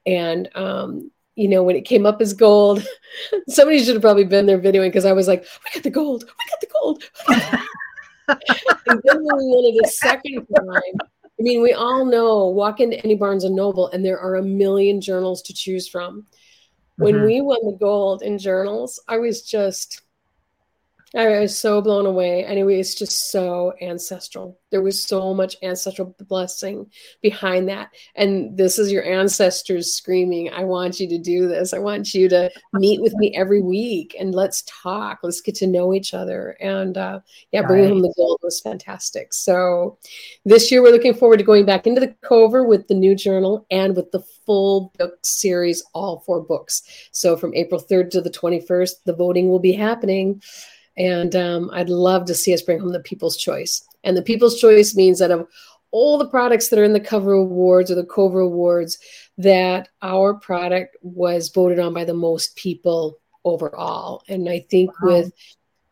And, 0.06 0.48
um, 0.56 1.10
you 1.36 1.48
know, 1.48 1.62
when 1.62 1.76
it 1.76 1.84
came 1.84 2.06
up 2.06 2.20
as 2.20 2.32
gold, 2.32 2.86
somebody 3.48 3.82
should 3.82 3.94
have 3.94 4.02
probably 4.02 4.24
been 4.24 4.46
there 4.46 4.58
videoing 4.58 4.88
because 4.88 5.06
I 5.06 5.12
was 5.12 5.28
like, 5.28 5.42
we 5.42 5.70
got 5.74 5.82
the 5.82 5.90
gold, 5.90 6.24
we 6.24 6.50
got 6.50 6.60
the 6.60 6.66
gold. 6.72 7.04
and 8.88 9.00
then 9.04 9.16
when 9.22 9.36
we 9.36 9.44
won 9.44 9.64
it 9.64 9.84
a 9.84 9.88
second 9.88 10.46
time, 10.56 11.08
I 11.42 11.42
mean, 11.42 11.62
we 11.62 11.72
all 11.72 12.04
know 12.04 12.46
walk 12.48 12.80
into 12.80 13.02
any 13.04 13.14
Barnes 13.14 13.44
and 13.44 13.56
Noble 13.56 13.88
and 13.88 14.04
there 14.04 14.20
are 14.20 14.36
a 14.36 14.42
million 14.42 15.00
journals 15.00 15.42
to 15.42 15.54
choose 15.54 15.88
from. 15.88 16.26
When 16.96 17.14
mm-hmm. 17.14 17.26
we 17.26 17.40
won 17.40 17.58
the 17.64 17.76
gold 17.78 18.22
in 18.22 18.38
journals, 18.38 19.00
I 19.08 19.18
was 19.18 19.42
just 19.42 20.02
I 21.14 21.40
was 21.40 21.56
so 21.56 21.82
blown 21.82 22.06
away. 22.06 22.44
Anyway, 22.44 22.80
it's 22.80 22.94
just 22.94 23.30
so 23.30 23.74
ancestral. 23.82 24.58
There 24.70 24.80
was 24.80 25.04
so 25.04 25.34
much 25.34 25.56
ancestral 25.62 26.16
blessing 26.26 26.90
behind 27.20 27.68
that. 27.68 27.90
And 28.14 28.56
this 28.56 28.78
is 28.78 28.90
your 28.90 29.04
ancestors 29.04 29.92
screaming, 29.92 30.50
I 30.50 30.64
want 30.64 31.00
you 31.00 31.08
to 31.08 31.18
do 31.18 31.48
this. 31.48 31.74
I 31.74 31.78
want 31.78 32.14
you 32.14 32.28
to 32.30 32.50
meet 32.72 33.02
with 33.02 33.12
me 33.14 33.34
every 33.36 33.60
week 33.60 34.16
and 34.18 34.34
let's 34.34 34.64
talk. 34.66 35.18
Let's 35.22 35.42
get 35.42 35.54
to 35.56 35.66
know 35.66 35.92
each 35.92 36.14
other. 36.14 36.56
And 36.60 36.96
uh, 36.96 37.20
yeah, 37.50 37.62
bringing 37.62 37.84
right. 37.84 37.92
home 37.92 38.02
the 38.02 38.14
gold 38.16 38.40
was 38.42 38.60
fantastic. 38.60 39.34
So 39.34 39.98
this 40.46 40.72
year, 40.72 40.82
we're 40.82 40.92
looking 40.92 41.14
forward 41.14 41.38
to 41.38 41.44
going 41.44 41.66
back 41.66 41.86
into 41.86 42.00
the 42.00 42.14
COVR 42.24 42.66
with 42.66 42.88
the 42.88 42.94
new 42.94 43.14
journal 43.14 43.66
and 43.70 43.94
with 43.94 44.10
the 44.12 44.22
full 44.46 44.92
book 44.98 45.18
series, 45.22 45.84
all 45.92 46.20
four 46.20 46.40
books. 46.40 46.82
So 47.12 47.36
from 47.36 47.54
April 47.54 47.82
3rd 47.82 48.10
to 48.12 48.20
the 48.22 48.30
21st, 48.30 48.92
the 49.04 49.14
voting 49.14 49.50
will 49.50 49.58
be 49.58 49.72
happening. 49.72 50.40
And 50.96 51.34
um, 51.34 51.70
I'd 51.72 51.88
love 51.88 52.26
to 52.26 52.34
see 52.34 52.52
us 52.52 52.62
bring 52.62 52.80
home 52.80 52.92
the 52.92 53.00
People's 53.00 53.36
Choice. 53.36 53.86
And 54.04 54.16
the 54.16 54.22
People's 54.22 54.60
Choice 54.60 54.94
means 54.94 55.18
that 55.18 55.30
of 55.30 55.48
all 55.90 56.18
the 56.18 56.28
products 56.28 56.68
that 56.68 56.78
are 56.78 56.84
in 56.84 56.92
the 56.92 57.00
COVR 57.00 57.42
awards 57.42 57.90
or 57.90 57.94
the 57.94 58.04
COVR 58.04 58.44
awards, 58.44 58.98
that 59.38 59.88
our 60.00 60.34
product 60.34 60.96
was 61.02 61.50
voted 61.50 61.78
on 61.78 61.94
by 61.94 62.04
the 62.04 62.14
most 62.14 62.56
people 62.56 63.18
overall. 63.44 64.22
And 64.28 64.48
I 64.48 64.60
think 64.70 64.90
wow. 65.00 65.08
with 65.08 65.32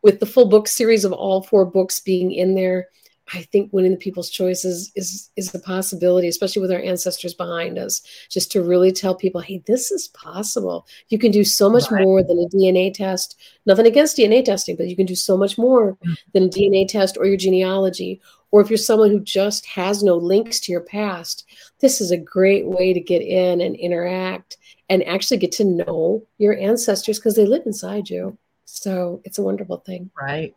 with 0.03 0.19
the 0.19 0.25
full 0.25 0.47
book 0.47 0.67
series 0.67 1.05
of 1.05 1.13
all 1.13 1.43
four 1.43 1.63
books 1.63 1.99
being 1.99 2.31
in 2.31 2.55
there, 2.55 2.87
I 3.33 3.43
think 3.43 3.71
winning 3.71 3.91
the 3.91 3.97
people's 3.97 4.29
choices 4.29 4.91
is 4.95 5.29
is 5.35 5.53
a 5.53 5.59
possibility, 5.59 6.27
especially 6.27 6.61
with 6.61 6.71
our 6.71 6.81
ancestors 6.81 7.33
behind 7.33 7.77
us. 7.77 8.01
Just 8.29 8.51
to 8.51 8.61
really 8.61 8.91
tell 8.91 9.15
people, 9.15 9.41
hey, 9.41 9.63
this 9.65 9.91
is 9.91 10.09
possible. 10.09 10.85
You 11.09 11.17
can 11.17 11.31
do 11.31 11.43
so 11.43 11.69
much 11.69 11.89
right. 11.91 12.03
more 12.03 12.23
than 12.23 12.39
a 12.39 12.55
DNA 12.55 12.93
test. 12.93 13.39
Nothing 13.65 13.87
against 13.87 14.17
DNA 14.17 14.43
testing, 14.43 14.75
but 14.75 14.87
you 14.87 14.95
can 14.95 15.05
do 15.05 15.15
so 15.15 15.37
much 15.37 15.57
more 15.57 15.97
mm. 16.05 16.17
than 16.33 16.43
a 16.43 16.49
DNA 16.49 16.87
test 16.87 17.17
or 17.17 17.25
your 17.25 17.37
genealogy. 17.37 18.21
Or 18.51 18.59
if 18.59 18.69
you're 18.69 18.77
someone 18.77 19.11
who 19.11 19.21
just 19.21 19.65
has 19.65 20.03
no 20.03 20.17
links 20.17 20.59
to 20.61 20.71
your 20.71 20.81
past, 20.81 21.45
this 21.79 22.01
is 22.01 22.11
a 22.11 22.17
great 22.17 22.65
way 22.65 22.93
to 22.93 22.99
get 22.99 23.21
in 23.21 23.61
and 23.61 23.75
interact 23.77 24.57
and 24.89 25.07
actually 25.07 25.37
get 25.37 25.53
to 25.53 25.63
know 25.63 26.21
your 26.37 26.57
ancestors 26.57 27.17
because 27.17 27.35
they 27.35 27.45
live 27.45 27.63
inside 27.65 28.09
you. 28.09 28.37
So 28.65 29.21
it's 29.23 29.37
a 29.37 29.43
wonderful 29.43 29.77
thing. 29.77 30.11
Right. 30.19 30.53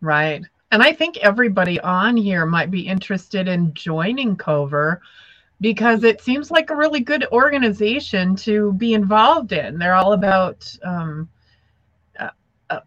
Right. 0.00 0.42
And 0.70 0.82
I 0.82 0.92
think 0.92 1.18
everybody 1.18 1.80
on 1.80 2.16
here 2.16 2.44
might 2.44 2.70
be 2.70 2.86
interested 2.86 3.48
in 3.48 3.72
joining 3.74 4.36
COVR 4.36 4.98
because 5.60 6.04
it 6.04 6.20
seems 6.20 6.50
like 6.50 6.70
a 6.70 6.76
really 6.76 7.00
good 7.00 7.24
organization 7.32 8.36
to 8.36 8.72
be 8.74 8.94
involved 8.94 9.52
in. 9.52 9.78
They're 9.78 9.94
all 9.94 10.12
about, 10.12 10.70
um, 10.82 11.28
uh, 12.18 12.30
uh, 12.68 12.80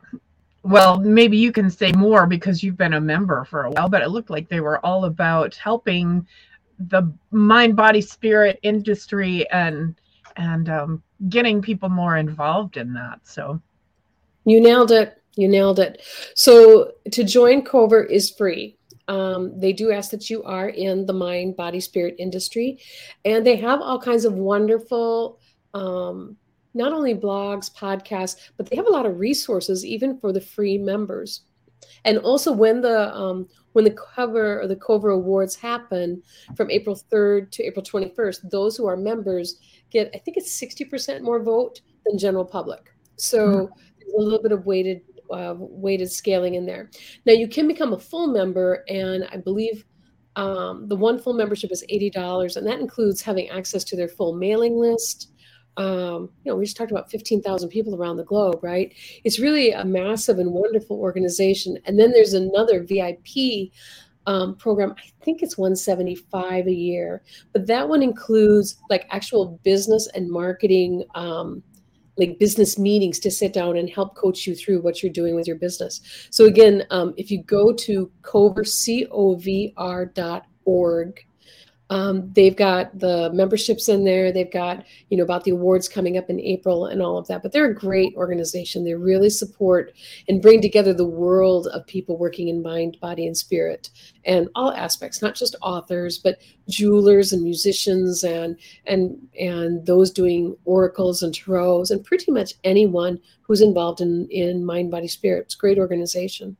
well, 0.63 0.99
maybe 0.99 1.37
you 1.37 1.51
can 1.51 1.69
say 1.69 1.91
more 1.93 2.27
because 2.27 2.61
you've 2.61 2.77
been 2.77 2.93
a 2.93 3.01
member 3.01 3.45
for 3.45 3.63
a 3.63 3.71
while, 3.71 3.89
but 3.89 4.01
it 4.01 4.09
looked 4.09 4.29
like 4.29 4.49
they 4.49 4.59
were 4.59 4.85
all 4.85 5.05
about 5.05 5.55
helping 5.55 6.27
the 6.79 7.11
mind, 7.31 7.75
body, 7.75 8.01
spirit 8.01 8.59
industry 8.61 9.49
and 9.51 9.95
and 10.37 10.69
um, 10.69 11.03
getting 11.27 11.61
people 11.61 11.89
more 11.89 12.17
involved 12.17 12.77
in 12.77 12.93
that. 12.93 13.19
So 13.23 13.61
you 14.45 14.61
nailed 14.61 14.91
it. 14.91 15.18
You 15.39 15.47
nailed 15.47 15.79
it. 15.79 16.01
So 16.35 16.91
to 17.11 17.23
join 17.23 17.63
COVR 17.63 18.09
is 18.09 18.29
free. 18.29 18.77
Um, 19.07 19.59
they 19.59 19.73
do 19.73 19.91
ask 19.91 20.11
that 20.11 20.29
you 20.29 20.43
are 20.43 20.69
in 20.69 21.05
the 21.05 21.13
mind, 21.13 21.55
body, 21.55 21.79
spirit 21.79 22.15
industry, 22.19 22.79
and 23.25 23.45
they 23.45 23.55
have 23.55 23.81
all 23.81 23.99
kinds 23.99 24.23
of 24.23 24.33
wonderful, 24.33 25.39
um, 25.73 26.37
not 26.75 26.93
only 26.93 27.15
blogs, 27.15 27.73
podcasts, 27.73 28.35
but 28.55 28.69
they 28.69 28.75
have 28.75 28.85
a 28.85 28.91
lot 28.91 29.07
of 29.07 29.17
resources 29.17 29.83
even 29.83 30.19
for 30.19 30.31
the 30.31 30.41
free 30.41 30.77
members. 30.77 31.41
And 32.05 32.19
also, 32.19 32.51
when 32.51 32.81
the 32.81 33.15
um, 33.15 33.47
when 33.73 33.85
the 33.85 33.91
COVR 33.91 34.63
or 34.63 34.67
the 34.67 34.75
COVR 34.75 35.13
awards 35.13 35.55
happen 35.55 36.21
from 36.55 36.69
April 36.69 36.99
3rd 37.11 37.51
to 37.51 37.63
April 37.63 37.83
21st, 37.83 38.49
those 38.51 38.75
who 38.77 38.85
are 38.85 38.97
members 38.97 39.59
get, 39.91 40.11
I 40.13 40.17
think 40.19 40.37
it's 40.37 40.61
60% 40.61 41.21
more 41.21 41.41
vote 41.41 41.81
than 42.05 42.17
general 42.17 42.45
public. 42.45 42.91
So 43.15 43.47
mm-hmm. 43.47 43.79
there's 43.99 44.13
a 44.17 44.21
little 44.21 44.41
bit 44.41 44.51
of 44.51 44.65
weighted 44.65 45.01
uh, 45.31 45.55
weighted 45.57 46.11
scaling 46.11 46.55
in 46.55 46.65
there. 46.65 46.89
Now 47.25 47.33
you 47.33 47.47
can 47.47 47.67
become 47.67 47.93
a 47.93 47.99
full 47.99 48.27
member, 48.27 48.83
and 48.87 49.27
I 49.31 49.37
believe 49.37 49.85
um, 50.35 50.87
the 50.87 50.95
one 50.95 51.19
full 51.19 51.33
membership 51.33 51.71
is 51.71 51.83
eighty 51.89 52.09
dollars, 52.09 52.55
and 52.55 52.65
that 52.67 52.79
includes 52.79 53.21
having 53.21 53.49
access 53.49 53.83
to 53.85 53.95
their 53.95 54.07
full 54.07 54.33
mailing 54.33 54.77
list. 54.77 55.31
Um, 55.77 56.29
you 56.43 56.51
know, 56.51 56.55
we 56.55 56.65
just 56.65 56.77
talked 56.77 56.91
about 56.91 57.11
fifteen 57.11 57.41
thousand 57.41 57.69
people 57.69 57.95
around 57.95 58.17
the 58.17 58.23
globe, 58.23 58.59
right? 58.63 58.93
It's 59.23 59.39
really 59.39 59.71
a 59.71 59.85
massive 59.85 60.39
and 60.39 60.51
wonderful 60.51 60.97
organization. 60.97 61.77
And 61.85 61.99
then 61.99 62.11
there's 62.11 62.33
another 62.33 62.83
VIP 62.83 63.71
um, 64.25 64.55
program. 64.55 64.93
I 64.97 65.25
think 65.25 65.41
it's 65.41 65.57
175 65.57 66.67
a 66.67 66.71
year, 66.71 67.23
but 67.51 67.65
that 67.67 67.89
one 67.89 68.03
includes 68.03 68.77
like 68.89 69.07
actual 69.09 69.59
business 69.63 70.07
and 70.13 70.29
marketing 70.29 71.03
um, 71.15 71.63
like 72.19 72.37
business 72.37 72.77
meetings 72.77 73.17
to 73.19 73.31
sit 73.31 73.53
down 73.53 73.77
and 73.77 73.89
help 73.89 74.15
coach 74.15 74.45
you 74.45 74.55
through 74.55 74.81
what 74.81 75.01
you're 75.01 75.11
doing 75.11 75.35
with 75.35 75.47
your 75.47 75.55
business. 75.55 76.01
So 76.29 76.45
again, 76.45 76.85
um, 76.91 77.13
if 77.17 77.31
you 77.31 77.41
go 77.43 77.73
to 77.73 78.11
COVR, 78.21 78.67
C-O-V-R 78.67 80.05
dot 80.07 80.45
org, 80.65 81.25
um, 81.89 82.31
they've 82.33 82.55
got 82.55 82.97
the 82.97 83.31
memberships 83.33 83.89
in 83.89 84.03
there. 84.03 84.31
They've 84.31 84.51
got, 84.51 84.85
you 85.09 85.17
know, 85.17 85.23
about 85.23 85.43
the 85.43 85.51
awards 85.51 85.89
coming 85.89 86.17
up 86.17 86.29
in 86.29 86.39
April 86.39 86.85
and 86.85 87.01
all 87.01 87.17
of 87.17 87.27
that. 87.27 87.41
But 87.41 87.51
they're 87.51 87.71
a 87.71 87.73
great 87.73 88.15
organization. 88.15 88.83
They 88.83 88.93
really 88.93 89.31
support 89.31 89.93
and 90.27 90.41
bring 90.41 90.61
together 90.61 90.93
the 90.93 91.05
world 91.05 91.67
of 91.67 91.87
people 91.87 92.17
working 92.17 92.47
in 92.47 92.61
mind, 92.61 92.97
body, 93.01 93.25
and 93.25 93.35
spirit, 93.35 93.89
and 94.23 94.49
all 94.53 94.71
aspects, 94.71 95.21
not 95.21 95.33
just 95.33 95.55
authors, 95.63 96.19
but 96.19 96.37
jewelers 96.67 97.33
and 97.33 97.41
musicians 97.41 98.23
and 98.23 98.55
and 98.85 99.17
and 99.39 99.85
those 99.87 100.11
doing 100.11 100.55
oracles 100.65 101.23
and 101.23 101.33
tarots, 101.33 101.89
and 101.89 102.05
pretty 102.05 102.31
much 102.31 102.53
anyone 102.63 103.19
who's 103.41 103.61
involved 103.61 103.99
in 103.99 104.27
in 104.29 104.63
mind, 104.63 104.91
body, 104.91 105.07
spirit. 105.07 105.45
It's 105.45 105.55
a 105.55 105.57
great 105.57 105.79
organization. 105.79 106.55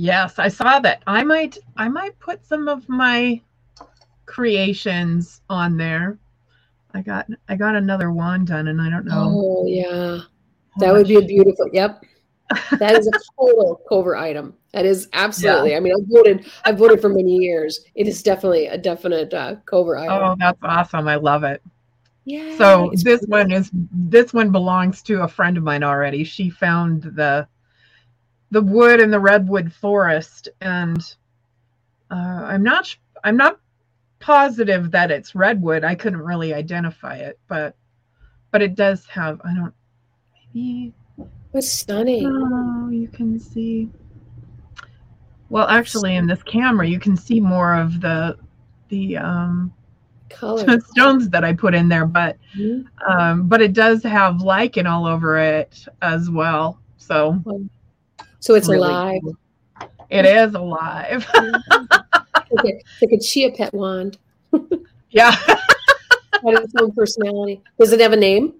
Yes, 0.00 0.38
I 0.38 0.48
saw 0.48 0.80
that. 0.80 1.02
I 1.06 1.22
might 1.22 1.58
I 1.76 1.86
might 1.88 2.18
put 2.20 2.46
some 2.46 2.68
of 2.68 2.88
my 2.88 3.38
creations 4.24 5.42
on 5.50 5.76
there. 5.76 6.18
I 6.94 7.02
got 7.02 7.26
I 7.50 7.56
got 7.56 7.76
another 7.76 8.10
wand 8.10 8.46
done 8.46 8.68
and 8.68 8.80
I 8.80 8.88
don't 8.88 9.04
know. 9.04 9.30
Oh 9.30 9.66
yeah. 9.66 10.20
That 10.78 10.94
would 10.94 11.06
be 11.06 11.16
a 11.16 11.22
beautiful 11.22 11.68
yep. 11.74 12.02
That 12.78 12.96
is 12.96 13.08
a 13.08 13.12
total 13.38 13.82
COVR 13.90 14.18
item. 14.18 14.54
That 14.72 14.86
is 14.86 15.06
absolutely. 15.12 15.72
Yeah. 15.72 15.76
I 15.76 15.80
mean, 15.80 15.92
I've 15.92 16.08
voted. 16.08 16.50
I've 16.64 16.78
voted 16.78 17.02
for 17.02 17.10
many 17.10 17.36
years. 17.36 17.84
It 17.94 18.08
is 18.08 18.22
definitely 18.22 18.68
a 18.68 18.78
definite 18.78 19.34
uh, 19.34 19.56
COVR 19.66 20.00
item. 20.00 20.12
Oh, 20.14 20.36
that's 20.38 20.58
awesome! 20.62 21.08
I 21.08 21.16
love 21.16 21.44
it. 21.44 21.62
Yeah. 22.24 22.56
So 22.56 22.90
this 22.94 23.22
one 23.26 23.52
is 23.52 23.70
this 23.72 24.32
one 24.32 24.50
belongs 24.50 25.02
to 25.02 25.22
a 25.24 25.28
friend 25.28 25.58
of 25.58 25.62
mine 25.62 25.82
already. 25.82 26.24
She 26.24 26.48
found 26.48 27.02
the 27.02 27.46
the 28.50 28.62
wood 28.62 29.00
in 29.00 29.10
the 29.10 29.20
redwood 29.20 29.72
forest, 29.72 30.48
and 30.60 30.98
uh, 32.10 32.14
I'm 32.44 32.62
not 32.62 32.94
I'm 33.24 33.36
not 33.36 33.60
positive 34.18 34.90
that 34.90 35.10
it's 35.10 35.34
redwood. 35.34 35.84
I 35.84 35.94
couldn't 35.94 36.20
really 36.20 36.52
identify 36.52 37.16
it, 37.16 37.38
but 37.48 37.76
but 38.50 38.62
it 38.62 38.74
does 38.74 39.06
have 39.06 39.40
I 39.44 39.54
don't 39.54 39.74
maybe. 40.54 40.92
What's 41.52 41.70
stunning? 41.70 42.26
Oh, 42.26 42.88
you 42.90 43.08
can 43.08 43.38
see. 43.40 43.90
Well, 45.48 45.66
actually, 45.66 46.14
in 46.14 46.28
this 46.28 46.44
camera, 46.44 46.86
you 46.86 47.00
can 47.00 47.16
see 47.16 47.40
more 47.40 47.74
of 47.74 48.00
the 48.00 48.38
the 48.88 49.16
um, 49.16 49.72
color 50.28 50.80
stones 50.90 51.28
that 51.30 51.44
I 51.44 51.52
put 51.52 51.74
in 51.74 51.88
there, 51.88 52.06
but 52.06 52.36
mm-hmm. 52.56 53.10
um, 53.10 53.48
but 53.48 53.60
it 53.60 53.72
does 53.72 54.02
have 54.04 54.42
lichen 54.42 54.86
all 54.86 55.06
over 55.06 55.38
it 55.38 55.86
as 56.02 56.30
well. 56.30 56.80
So 56.98 57.42
so 58.40 58.54
it's 58.54 58.68
really 58.68 58.88
alive. 58.88 59.20
Cool. 59.22 59.36
It 60.10 60.26
is 60.26 60.54
alive. 60.54 61.26
okay, 62.58 62.82
like 63.00 63.12
a 63.12 63.18
chia 63.18 63.52
pet 63.52 63.72
wand. 63.72 64.18
yeah. 65.10 65.30
Has 65.30 66.64
its 66.64 66.72
own 66.80 66.92
personality. 66.92 67.62
Does 67.78 67.92
it 67.92 68.00
have 68.00 68.12
a 68.12 68.16
name? 68.16 68.54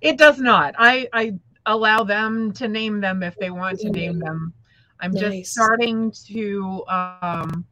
It 0.00 0.18
does 0.18 0.38
not. 0.38 0.74
I 0.78 1.08
I 1.12 1.34
allow 1.66 2.04
them 2.04 2.52
to 2.52 2.68
name 2.68 3.00
them 3.00 3.22
if 3.22 3.36
they 3.36 3.50
want 3.50 3.80
to 3.80 3.90
name 3.90 4.18
them. 4.18 4.52
I'm 5.00 5.12
nice. 5.12 5.20
just 5.20 5.52
starting 5.52 6.12
to 6.28 6.84
um 6.88 7.64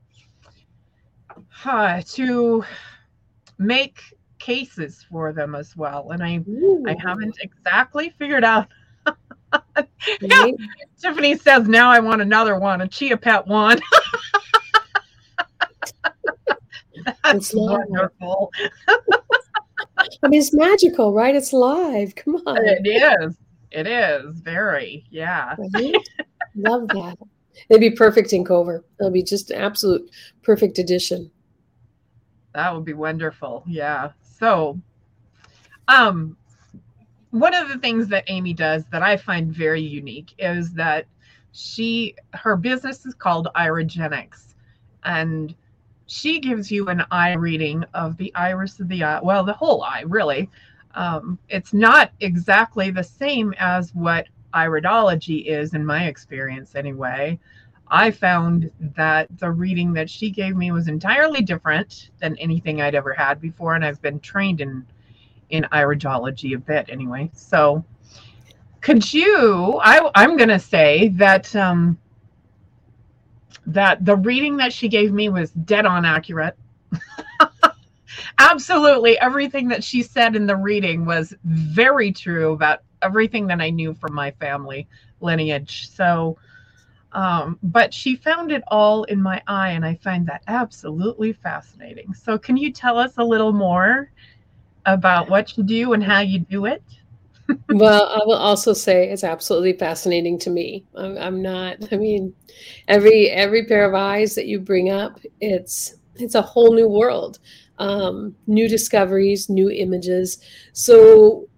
uh, 1.64 2.02
to 2.06 2.64
make 3.58 4.00
cases 4.38 5.06
for 5.10 5.32
them 5.32 5.54
as 5.54 5.76
well, 5.76 6.10
and 6.10 6.22
I 6.22 6.42
Ooh. 6.48 6.84
I 6.86 6.94
haven't 7.00 7.38
exactly 7.40 8.12
figured 8.18 8.44
out 8.44 8.68
yeah. 10.20 10.46
Tiffany 11.00 11.36
says 11.36 11.68
now 11.68 11.90
I 11.90 12.00
want 12.00 12.22
another 12.22 12.58
one, 12.58 12.80
a 12.80 12.88
chia 12.88 13.16
pet 13.16 13.46
one. 13.46 13.80
That's 17.22 17.50
it's 17.50 17.54
wonderful. 17.54 18.50
I 20.22 20.28
mean, 20.28 20.40
it's 20.40 20.54
magical, 20.54 21.12
right? 21.12 21.34
It's 21.34 21.52
live. 21.52 22.14
Come 22.14 22.36
on. 22.46 22.58
It 22.64 22.86
is. 22.86 23.36
It 23.70 23.86
is 23.86 24.40
very. 24.40 25.04
Yeah. 25.10 25.54
Right? 25.74 25.94
Love 26.54 26.88
that. 26.88 27.18
It'd 27.68 27.80
be 27.80 27.90
perfect 27.90 28.32
in 28.32 28.44
COVR. 28.44 28.82
It'll 28.98 29.10
be 29.12 29.22
just 29.22 29.50
an 29.50 29.60
absolute 29.60 30.10
perfect 30.42 30.78
addition. 30.78 31.30
That 32.54 32.74
would 32.74 32.84
be 32.84 32.94
wonderful. 32.94 33.64
Yeah. 33.66 34.12
So, 34.38 34.80
um, 35.88 36.36
one 37.34 37.52
of 37.52 37.66
the 37.68 37.78
things 37.78 38.06
that 38.06 38.22
Amy 38.28 38.54
does 38.54 38.84
that 38.92 39.02
I 39.02 39.16
find 39.16 39.52
very 39.52 39.80
unique 39.80 40.34
is 40.38 40.72
that 40.74 41.04
she 41.50 42.14
her 42.32 42.56
business 42.56 43.04
is 43.06 43.14
called 43.14 43.48
Irogenics 43.56 44.54
and 45.02 45.52
she 46.06 46.38
gives 46.38 46.70
you 46.70 46.86
an 46.88 47.04
eye 47.10 47.32
reading 47.32 47.84
of 47.92 48.16
the 48.18 48.32
iris 48.36 48.78
of 48.78 48.86
the 48.86 49.02
eye 49.02 49.20
well 49.20 49.44
the 49.44 49.52
whole 49.52 49.82
eye 49.82 50.04
really. 50.06 50.48
Um, 50.94 51.36
it's 51.48 51.74
not 51.74 52.12
exactly 52.20 52.92
the 52.92 53.02
same 53.02 53.52
as 53.58 53.92
what 53.96 54.28
iridology 54.54 55.46
is 55.46 55.74
in 55.74 55.84
my 55.84 56.04
experience 56.06 56.76
anyway. 56.76 57.40
I 57.88 58.12
found 58.12 58.70
that 58.94 59.26
the 59.40 59.50
reading 59.50 59.92
that 59.94 60.08
she 60.08 60.30
gave 60.30 60.54
me 60.54 60.70
was 60.70 60.86
entirely 60.86 61.42
different 61.42 62.10
than 62.20 62.36
anything 62.36 62.80
i'd 62.80 62.94
ever 62.94 63.12
had 63.12 63.40
before 63.40 63.74
and 63.74 63.84
i've 63.84 64.00
been 64.00 64.20
trained 64.20 64.60
in 64.60 64.86
in 65.50 65.64
iridology 65.72 66.54
a 66.54 66.58
bit 66.58 66.86
anyway. 66.88 67.30
So 67.34 67.84
could 68.80 69.12
you 69.12 69.80
I 69.82 70.10
I'm 70.14 70.36
gonna 70.36 70.58
say 70.58 71.08
that 71.16 71.54
um 71.56 71.98
that 73.66 74.04
the 74.04 74.16
reading 74.16 74.56
that 74.58 74.72
she 74.72 74.88
gave 74.88 75.12
me 75.12 75.28
was 75.28 75.50
dead 75.52 75.86
on 75.86 76.04
accurate. 76.04 76.56
Absolutely 78.38 79.18
everything 79.20 79.68
that 79.68 79.82
she 79.82 80.02
said 80.02 80.36
in 80.36 80.46
the 80.46 80.56
reading 80.56 81.04
was 81.04 81.34
very 81.44 82.12
true 82.12 82.52
about 82.52 82.80
everything 83.02 83.46
that 83.46 83.60
I 83.60 83.70
knew 83.70 83.94
from 83.94 84.14
my 84.14 84.30
family 84.32 84.86
lineage. 85.20 85.88
So 85.90 86.36
um, 87.14 87.58
but 87.62 87.94
she 87.94 88.16
found 88.16 88.50
it 88.50 88.62
all 88.68 89.04
in 89.04 89.22
my 89.22 89.40
eye, 89.46 89.70
and 89.70 89.84
I 89.86 89.94
find 89.94 90.26
that 90.26 90.42
absolutely 90.48 91.32
fascinating. 91.32 92.12
So, 92.12 92.36
can 92.36 92.56
you 92.56 92.72
tell 92.72 92.98
us 92.98 93.14
a 93.18 93.24
little 93.24 93.52
more 93.52 94.10
about 94.86 95.30
what 95.30 95.56
you 95.56 95.64
do 95.64 95.92
and 95.92 96.02
how 96.02 96.20
you 96.20 96.38
do 96.38 96.66
it? 96.66 96.82
well, 97.68 98.08
I 98.08 98.24
will 98.24 98.36
also 98.36 98.72
say 98.72 99.10
it's 99.10 99.24
absolutely 99.24 99.74
fascinating 99.74 100.38
to 100.40 100.50
me. 100.50 100.84
I'm, 100.94 101.18
I'm, 101.18 101.42
not. 101.42 101.76
I 101.92 101.96
mean, 101.96 102.34
every 102.88 103.30
every 103.30 103.66
pair 103.66 103.86
of 103.86 103.94
eyes 103.94 104.34
that 104.34 104.46
you 104.46 104.60
bring 104.60 104.90
up, 104.90 105.20
it's 105.40 105.96
it's 106.16 106.34
a 106.34 106.42
whole 106.42 106.74
new 106.74 106.88
world, 106.88 107.40
um, 107.78 108.34
new 108.46 108.68
discoveries, 108.68 109.50
new 109.50 109.70
images. 109.70 110.38
So 110.72 111.48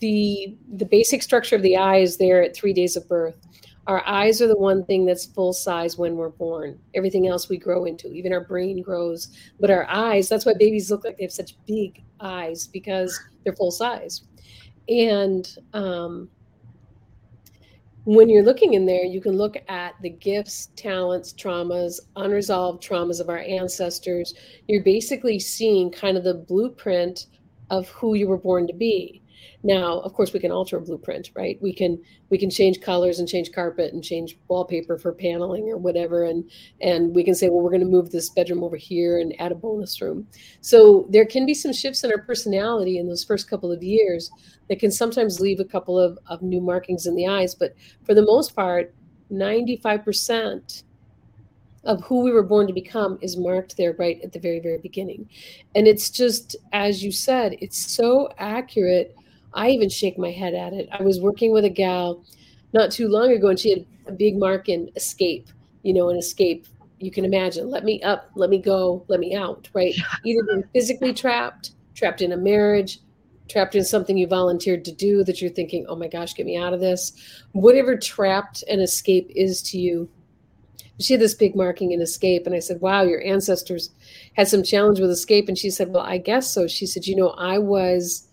the 0.00 0.56
the 0.74 0.84
basic 0.84 1.22
structure 1.22 1.56
of 1.56 1.62
the 1.62 1.76
eye 1.76 1.98
is 1.98 2.16
there 2.16 2.42
at 2.42 2.54
three 2.54 2.72
days 2.72 2.96
of 2.96 3.08
birth. 3.08 3.36
Our 3.86 4.04
eyes 4.06 4.42
are 4.42 4.48
the 4.48 4.56
one 4.58 4.84
thing 4.84 5.06
that's 5.06 5.26
full 5.26 5.52
size 5.52 5.96
when 5.96 6.16
we're 6.16 6.30
born. 6.30 6.78
Everything 6.94 7.28
else 7.28 7.48
we 7.48 7.56
grow 7.56 7.84
into, 7.84 8.12
even 8.12 8.32
our 8.32 8.40
brain 8.40 8.82
grows. 8.82 9.36
But 9.60 9.70
our 9.70 9.86
eyes, 9.88 10.28
that's 10.28 10.44
why 10.44 10.54
babies 10.58 10.90
look 10.90 11.04
like 11.04 11.18
they 11.18 11.24
have 11.24 11.32
such 11.32 11.56
big 11.66 12.02
eyes 12.20 12.66
because 12.66 13.18
they're 13.44 13.54
full 13.54 13.70
size. 13.70 14.24
And 14.88 15.48
um, 15.72 16.28
when 18.06 18.28
you're 18.28 18.44
looking 18.44 18.74
in 18.74 18.86
there, 18.86 19.04
you 19.04 19.20
can 19.20 19.36
look 19.36 19.56
at 19.68 19.94
the 20.00 20.10
gifts, 20.10 20.70
talents, 20.76 21.32
traumas, 21.32 22.00
unresolved 22.16 22.82
traumas 22.82 23.20
of 23.20 23.28
our 23.28 23.38
ancestors. 23.38 24.34
You're 24.68 24.84
basically 24.84 25.38
seeing 25.38 25.90
kind 25.90 26.16
of 26.16 26.24
the 26.24 26.34
blueprint 26.34 27.26
of 27.70 27.88
who 27.88 28.14
you 28.14 28.28
were 28.28 28.38
born 28.38 28.66
to 28.68 28.72
be. 28.72 29.22
Now, 29.62 30.00
of 30.00 30.12
course, 30.12 30.32
we 30.32 30.40
can 30.40 30.52
alter 30.52 30.76
a 30.76 30.80
blueprint, 30.80 31.30
right? 31.34 31.58
We 31.60 31.72
can 31.72 32.02
we 32.30 32.38
can 32.38 32.50
change 32.50 32.80
colors 32.80 33.18
and 33.18 33.28
change 33.28 33.52
carpet 33.52 33.92
and 33.92 34.02
change 34.02 34.38
wallpaper 34.48 34.98
for 34.98 35.12
paneling 35.12 35.64
or 35.68 35.76
whatever, 35.76 36.24
and 36.24 36.50
and 36.80 37.14
we 37.14 37.24
can 37.24 37.34
say, 37.34 37.48
well, 37.48 37.62
we're 37.62 37.70
going 37.70 37.80
to 37.80 37.86
move 37.86 38.10
this 38.10 38.30
bedroom 38.30 38.62
over 38.62 38.76
here 38.76 39.18
and 39.18 39.38
add 39.40 39.52
a 39.52 39.56
bonus 39.56 40.00
room. 40.00 40.26
So 40.60 41.06
there 41.10 41.26
can 41.26 41.46
be 41.46 41.54
some 41.54 41.72
shifts 41.72 42.04
in 42.04 42.10
our 42.10 42.22
personality 42.22 42.98
in 42.98 43.08
those 43.08 43.24
first 43.24 43.48
couple 43.48 43.72
of 43.72 43.82
years 43.82 44.30
that 44.68 44.78
can 44.78 44.90
sometimes 44.90 45.40
leave 45.40 45.60
a 45.60 45.64
couple 45.64 45.98
of, 45.98 46.18
of 46.26 46.42
new 46.42 46.60
markings 46.60 47.06
in 47.06 47.14
the 47.14 47.26
eyes, 47.26 47.54
but 47.54 47.74
for 48.04 48.14
the 48.14 48.24
most 48.24 48.54
part, 48.54 48.94
95% 49.32 50.82
of 51.86 52.02
who 52.02 52.22
we 52.22 52.32
were 52.32 52.42
born 52.42 52.66
to 52.66 52.72
become 52.72 53.18
is 53.22 53.36
marked 53.36 53.76
there 53.76 53.94
right 53.98 54.20
at 54.22 54.32
the 54.32 54.38
very 54.38 54.60
very 54.60 54.78
beginning 54.78 55.28
and 55.74 55.86
it's 55.86 56.10
just 56.10 56.56
as 56.72 57.02
you 57.02 57.12
said 57.12 57.56
it's 57.60 57.78
so 57.78 58.28
accurate 58.38 59.16
I 59.56 59.70
even 59.70 59.88
shake 59.88 60.18
my 60.18 60.30
head 60.30 60.54
at 60.54 60.72
it. 60.72 60.88
I 60.92 61.02
was 61.02 61.20
working 61.20 61.52
with 61.52 61.64
a 61.64 61.70
gal 61.70 62.22
not 62.72 62.90
too 62.90 63.08
long 63.08 63.32
ago, 63.32 63.48
and 63.48 63.58
she 63.58 63.70
had 63.70 63.86
a 64.06 64.12
big 64.12 64.36
mark 64.36 64.68
in 64.68 64.90
escape. 64.94 65.48
You 65.82 65.94
know, 65.94 66.10
an 66.10 66.16
escape. 66.16 66.66
You 66.98 67.10
can 67.10 67.24
imagine. 67.24 67.70
Let 67.70 67.84
me 67.84 68.02
up. 68.02 68.30
Let 68.34 68.50
me 68.50 68.58
go. 68.58 69.04
Let 69.08 69.18
me 69.18 69.34
out. 69.34 69.68
Right. 69.72 69.94
Either 70.24 70.42
being 70.44 70.64
physically 70.72 71.12
trapped, 71.12 71.72
trapped 71.94 72.22
in 72.22 72.32
a 72.32 72.36
marriage, 72.36 73.00
trapped 73.48 73.74
in 73.74 73.84
something 73.84 74.16
you 74.16 74.26
volunteered 74.26 74.84
to 74.84 74.92
do 74.92 75.24
that 75.24 75.40
you're 75.40 75.50
thinking, 75.50 75.86
oh 75.88 75.96
my 75.96 76.08
gosh, 76.08 76.34
get 76.34 76.46
me 76.46 76.56
out 76.56 76.74
of 76.74 76.80
this. 76.80 77.12
Whatever 77.52 77.96
trapped 77.96 78.64
and 78.68 78.80
escape 78.80 79.30
is 79.34 79.62
to 79.62 79.78
you. 79.78 80.08
She 80.98 81.12
had 81.12 81.20
this 81.20 81.34
big 81.34 81.54
marking 81.54 81.92
in 81.92 82.00
escape. 82.00 82.46
And 82.46 82.54
I 82.54 82.58
said, 82.58 82.80
wow, 82.80 83.02
your 83.02 83.22
ancestors 83.22 83.90
had 84.34 84.48
some 84.48 84.62
challenge 84.62 84.98
with 84.98 85.10
escape. 85.10 85.48
And 85.48 85.56
she 85.56 85.70
said, 85.70 85.92
well, 85.92 86.04
I 86.04 86.18
guess 86.18 86.52
so. 86.52 86.66
She 86.66 86.86
said, 86.86 87.06
you 87.06 87.14
know, 87.14 87.30
I 87.30 87.58
was 87.58 88.26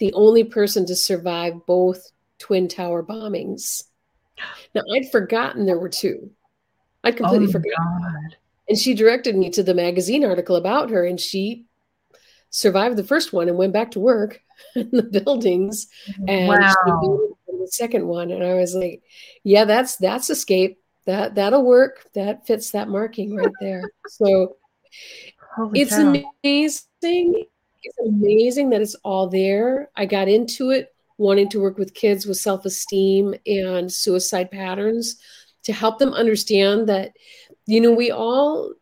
the 0.00 0.12
only 0.14 0.42
person 0.42 0.84
to 0.86 0.96
survive 0.96 1.64
both 1.66 2.10
Twin 2.38 2.66
Tower 2.66 3.04
bombings. 3.04 3.84
Now, 4.74 4.82
I'd 4.94 5.12
forgotten 5.12 5.66
there 5.66 5.78
were 5.78 5.90
two. 5.90 6.30
I'd 7.04 7.16
completely 7.16 7.48
oh, 7.48 7.52
forgotten. 7.52 7.76
God. 7.76 8.36
And 8.68 8.78
she 8.78 8.94
directed 8.94 9.36
me 9.36 9.50
to 9.50 9.62
the 9.62 9.74
magazine 9.74 10.24
article 10.24 10.56
about 10.56 10.90
her, 10.90 11.04
and 11.04 11.20
she 11.20 11.66
survived 12.48 12.96
the 12.96 13.04
first 13.04 13.32
one 13.32 13.48
and 13.48 13.58
went 13.58 13.72
back 13.72 13.92
to 13.92 14.00
work 14.00 14.40
in 14.74 14.88
the 14.90 15.02
buildings. 15.02 15.86
And 16.26 16.48
wow. 16.48 16.74
the 17.46 17.68
second 17.70 18.06
one, 18.06 18.30
and 18.30 18.42
I 18.42 18.54
was 18.54 18.74
like, 18.74 19.02
"Yeah, 19.44 19.66
that's 19.66 19.96
that's 19.96 20.30
escape. 20.30 20.78
That 21.04 21.34
that'll 21.34 21.64
work. 21.64 22.06
That 22.14 22.46
fits 22.46 22.70
that 22.70 22.88
marking 22.88 23.34
right 23.34 23.52
there." 23.60 23.82
So 24.08 24.56
Holy 25.56 25.80
it's 25.80 25.96
cow. 25.96 26.14
amazing 26.42 27.44
it's 27.82 27.98
amazing 28.06 28.70
that 28.70 28.82
it's 28.82 28.96
all 29.04 29.28
there. 29.28 29.90
I 29.96 30.06
got 30.06 30.28
into 30.28 30.70
it 30.70 30.88
wanting 31.20 31.48
to 31.50 31.60
work 31.60 31.76
with 31.76 31.94
kids 31.94 32.26
with 32.26 32.38
self 32.38 32.64
esteem 32.64 33.34
and 33.46 33.92
suicide 33.92 34.50
patterns 34.50 35.16
to 35.64 35.72
help 35.72 35.98
them 35.98 36.14
understand 36.14 36.88
that, 36.88 37.12
you 37.66 37.80
know, 37.80 37.92
we 37.92 38.10
all, 38.10 38.72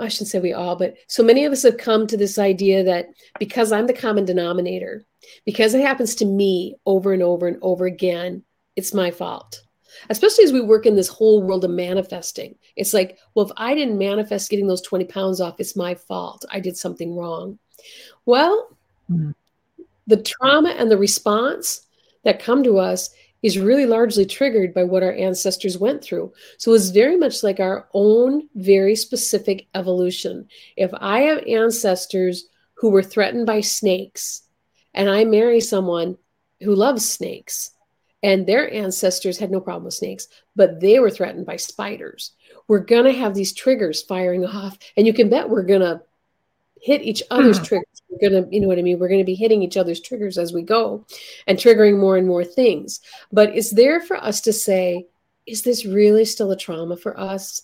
I 0.00 0.08
shouldn't 0.08 0.28
say 0.28 0.40
we 0.40 0.54
all, 0.54 0.76
but 0.76 0.94
so 1.08 1.22
many 1.22 1.44
of 1.44 1.52
us 1.52 1.62
have 1.64 1.76
come 1.76 2.06
to 2.06 2.16
this 2.16 2.38
idea 2.38 2.84
that 2.84 3.08
because 3.38 3.70
I'm 3.70 3.86
the 3.86 3.92
common 3.92 4.24
denominator, 4.24 5.04
because 5.44 5.74
it 5.74 5.82
happens 5.82 6.14
to 6.16 6.24
me 6.24 6.76
over 6.86 7.12
and 7.12 7.22
over 7.22 7.46
and 7.46 7.58
over 7.60 7.84
again, 7.84 8.44
it's 8.76 8.94
my 8.94 9.10
fault. 9.10 9.60
Especially 10.10 10.44
as 10.44 10.52
we 10.52 10.60
work 10.60 10.86
in 10.86 10.96
this 10.96 11.08
whole 11.08 11.42
world 11.42 11.64
of 11.64 11.70
manifesting. 11.70 12.54
It's 12.76 12.94
like, 12.94 13.18
well, 13.34 13.46
if 13.46 13.52
I 13.56 13.74
didn't 13.74 13.98
manifest 13.98 14.50
getting 14.50 14.68
those 14.68 14.82
20 14.82 15.06
pounds 15.06 15.40
off, 15.40 15.58
it's 15.58 15.76
my 15.76 15.94
fault. 15.94 16.44
I 16.50 16.60
did 16.60 16.76
something 16.76 17.16
wrong. 17.16 17.58
Well, 18.26 18.76
mm. 19.10 19.34
the 20.06 20.22
trauma 20.22 20.70
and 20.70 20.90
the 20.90 20.98
response 20.98 21.86
that 22.24 22.42
come 22.42 22.62
to 22.64 22.78
us 22.78 23.10
is 23.42 23.58
really 23.58 23.86
largely 23.86 24.26
triggered 24.26 24.74
by 24.74 24.82
what 24.82 25.02
our 25.02 25.12
ancestors 25.12 25.78
went 25.78 26.02
through. 26.02 26.32
So 26.56 26.74
it's 26.74 26.90
very 26.90 27.16
much 27.16 27.42
like 27.42 27.60
our 27.60 27.88
own 27.94 28.48
very 28.54 28.96
specific 28.96 29.68
evolution. 29.74 30.48
If 30.76 30.90
I 30.94 31.20
have 31.20 31.46
ancestors 31.46 32.46
who 32.74 32.90
were 32.90 33.02
threatened 33.02 33.46
by 33.46 33.60
snakes 33.60 34.42
and 34.94 35.08
I 35.08 35.24
marry 35.24 35.60
someone 35.60 36.18
who 36.60 36.74
loves 36.74 37.08
snakes 37.08 37.70
and 38.24 38.44
their 38.44 38.72
ancestors 38.72 39.38
had 39.38 39.50
no 39.50 39.60
problem 39.60 39.84
with 39.84 39.94
snakes, 39.94 40.26
but 40.56 40.80
they 40.80 40.98
were 40.98 41.10
threatened 41.10 41.46
by 41.46 41.56
spiders, 41.56 42.32
we're 42.66 42.80
going 42.80 43.04
to 43.04 43.18
have 43.18 43.34
these 43.34 43.52
triggers 43.52 44.02
firing 44.02 44.44
off. 44.44 44.76
And 44.96 45.06
you 45.06 45.14
can 45.14 45.28
bet 45.30 45.48
we're 45.48 45.62
going 45.62 45.80
to 45.80 46.02
hit 46.80 47.02
each 47.02 47.22
other's 47.30 47.58
triggers. 47.60 48.02
We're 48.08 48.30
gonna, 48.30 48.46
you 48.50 48.60
know 48.60 48.68
what 48.68 48.78
I 48.78 48.82
mean? 48.82 48.98
We're 48.98 49.08
gonna 49.08 49.24
be 49.24 49.34
hitting 49.34 49.62
each 49.62 49.76
other's 49.76 50.00
triggers 50.00 50.38
as 50.38 50.52
we 50.52 50.62
go 50.62 51.04
and 51.46 51.58
triggering 51.58 51.98
more 51.98 52.16
and 52.16 52.26
more 52.26 52.44
things. 52.44 53.00
But 53.32 53.56
it's 53.56 53.70
there 53.70 54.00
for 54.00 54.16
us 54.16 54.40
to 54.42 54.52
say, 54.52 55.06
is 55.46 55.62
this 55.62 55.84
really 55.84 56.24
still 56.24 56.50
a 56.50 56.56
trauma 56.56 56.96
for 56.96 57.18
us? 57.18 57.62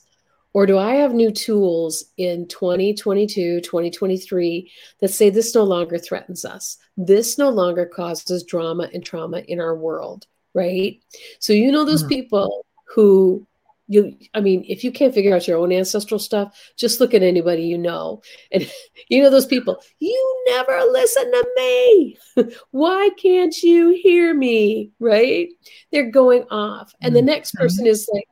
Or 0.54 0.66
do 0.66 0.78
I 0.78 0.94
have 0.94 1.12
new 1.12 1.32
tools 1.32 2.04
in 2.16 2.46
2022, 2.46 3.60
2023 3.60 4.70
that 5.00 5.08
say 5.08 5.28
this 5.28 5.54
no 5.54 5.64
longer 5.64 5.98
threatens 5.98 6.44
us? 6.44 6.78
This 6.96 7.38
no 7.38 7.50
longer 7.50 7.86
causes 7.86 8.44
drama 8.44 8.88
and 8.94 9.04
trauma 9.04 9.38
in 9.38 9.60
our 9.60 9.74
world, 9.74 10.28
right? 10.54 11.02
So, 11.40 11.52
you 11.52 11.72
know, 11.72 11.84
those 11.84 12.02
mm-hmm. 12.02 12.10
people 12.10 12.66
who 12.86 13.44
you 13.86 14.16
i 14.34 14.40
mean 14.40 14.64
if 14.66 14.82
you 14.82 14.90
can't 14.90 15.12
figure 15.12 15.34
out 15.34 15.46
your 15.46 15.58
own 15.58 15.70
ancestral 15.70 16.18
stuff 16.18 16.72
just 16.76 17.00
look 17.00 17.12
at 17.12 17.22
anybody 17.22 17.62
you 17.62 17.78
know. 17.78 18.22
And 18.52 18.70
you 19.08 19.22
know 19.22 19.30
those 19.30 19.46
people 19.46 19.82
you 19.98 20.44
never 20.48 20.80
listen 20.90 21.30
to 21.30 21.46
me. 21.56 22.18
Why 22.70 23.10
can't 23.20 23.56
you 23.62 23.98
hear 24.02 24.34
me? 24.34 24.90
Right? 24.98 25.48
They're 25.92 26.10
going 26.10 26.44
off. 26.50 26.92
And 27.00 27.14
the 27.14 27.20
mm-hmm. 27.20 27.26
next 27.26 27.52
person 27.54 27.86
is 27.86 28.08
like 28.12 28.28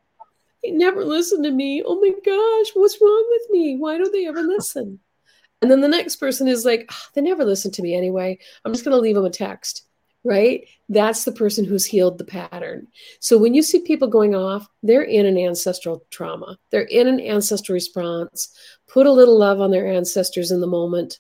they 0.63 0.71
never 0.71 1.05
listen 1.05 1.43
to 1.43 1.51
me. 1.51 1.83
Oh 1.85 2.01
my 2.01 2.11
gosh 2.25 2.73
what's 2.75 2.99
wrong 3.01 3.27
with 3.31 3.51
me? 3.51 3.77
Why 3.77 3.99
don't 3.99 4.13
they 4.13 4.27
ever 4.27 4.43
listen? 4.43 5.01
And 5.61 5.71
then 5.71 5.81
the 5.81 5.89
next 5.89 6.17
person 6.17 6.49
is 6.49 6.65
like 6.65 6.89
oh, 6.91 7.07
they 7.15 7.21
never 7.21 7.45
listen 7.45 7.71
to 7.73 7.83
me 7.83 7.95
anyway. 7.95 8.39
I'm 8.65 8.73
just 8.73 8.85
going 8.85 8.97
to 8.97 9.01
leave 9.01 9.15
them 9.15 9.25
a 9.25 9.31
text 9.31 9.87
right? 10.25 10.69
That's 10.89 11.25
the 11.25 11.33
person 11.33 11.65
who's 11.65 11.85
healed 11.85 12.19
the 12.19 12.25
pattern. 12.25 12.89
So 13.21 13.39
when 13.39 13.55
you 13.55 13.63
see 13.63 13.81
people 13.81 14.09
going 14.09 14.35
off, 14.35 14.67
they're 14.83 15.03
in 15.03 15.27
an 15.27 15.39
ancestral 15.39 16.05
trauma, 16.11 16.59
they're 16.71 16.83
in 16.83 17.09
an 17.09 17.21
ancestral 17.21 17.75
response. 17.75 18.55
Put 18.89 19.07
a 19.07 19.13
little 19.13 19.39
love 19.39 19.61
on 19.61 19.71
their 19.71 19.87
ancestors 19.87 20.51
in 20.51 20.61
the 20.61 20.67
moment, 20.67 21.19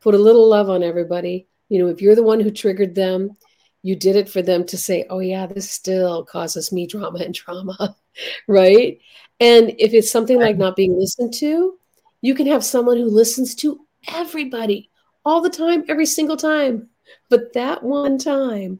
put 0.00 0.14
a 0.14 0.18
little 0.18 0.48
love 0.48 0.70
on 0.70 0.82
everybody. 0.82 1.48
You 1.68 1.78
know, 1.78 1.88
if 1.88 2.00
you're 2.00 2.14
the 2.14 2.22
one 2.22 2.40
who 2.40 2.50
triggered 2.50 2.94
them, 2.94 3.36
you 3.82 3.96
did 3.96 4.14
it 4.14 4.28
for 4.28 4.42
them 4.42 4.64
to 4.66 4.78
say, 4.78 5.04
oh, 5.10 5.18
yeah, 5.18 5.46
this 5.46 5.68
still 5.68 6.24
causes 6.24 6.70
me 6.70 6.86
drama 6.86 7.18
and 7.18 7.34
trauma, 7.34 7.96
right? 8.48 9.00
And 9.40 9.74
if 9.78 9.92
it's 9.92 10.10
something 10.10 10.38
like 10.38 10.56
not 10.56 10.76
being 10.76 10.96
listened 10.96 11.34
to, 11.34 11.76
you 12.20 12.34
can 12.34 12.46
have 12.46 12.64
someone 12.64 12.96
who 12.96 13.06
listens 13.06 13.56
to 13.56 13.84
everybody 14.06 14.90
all 15.24 15.40
the 15.40 15.50
time, 15.50 15.84
every 15.88 16.06
single 16.06 16.36
time 16.36 16.88
but 17.32 17.54
that 17.54 17.82
one 17.82 18.18
time, 18.18 18.78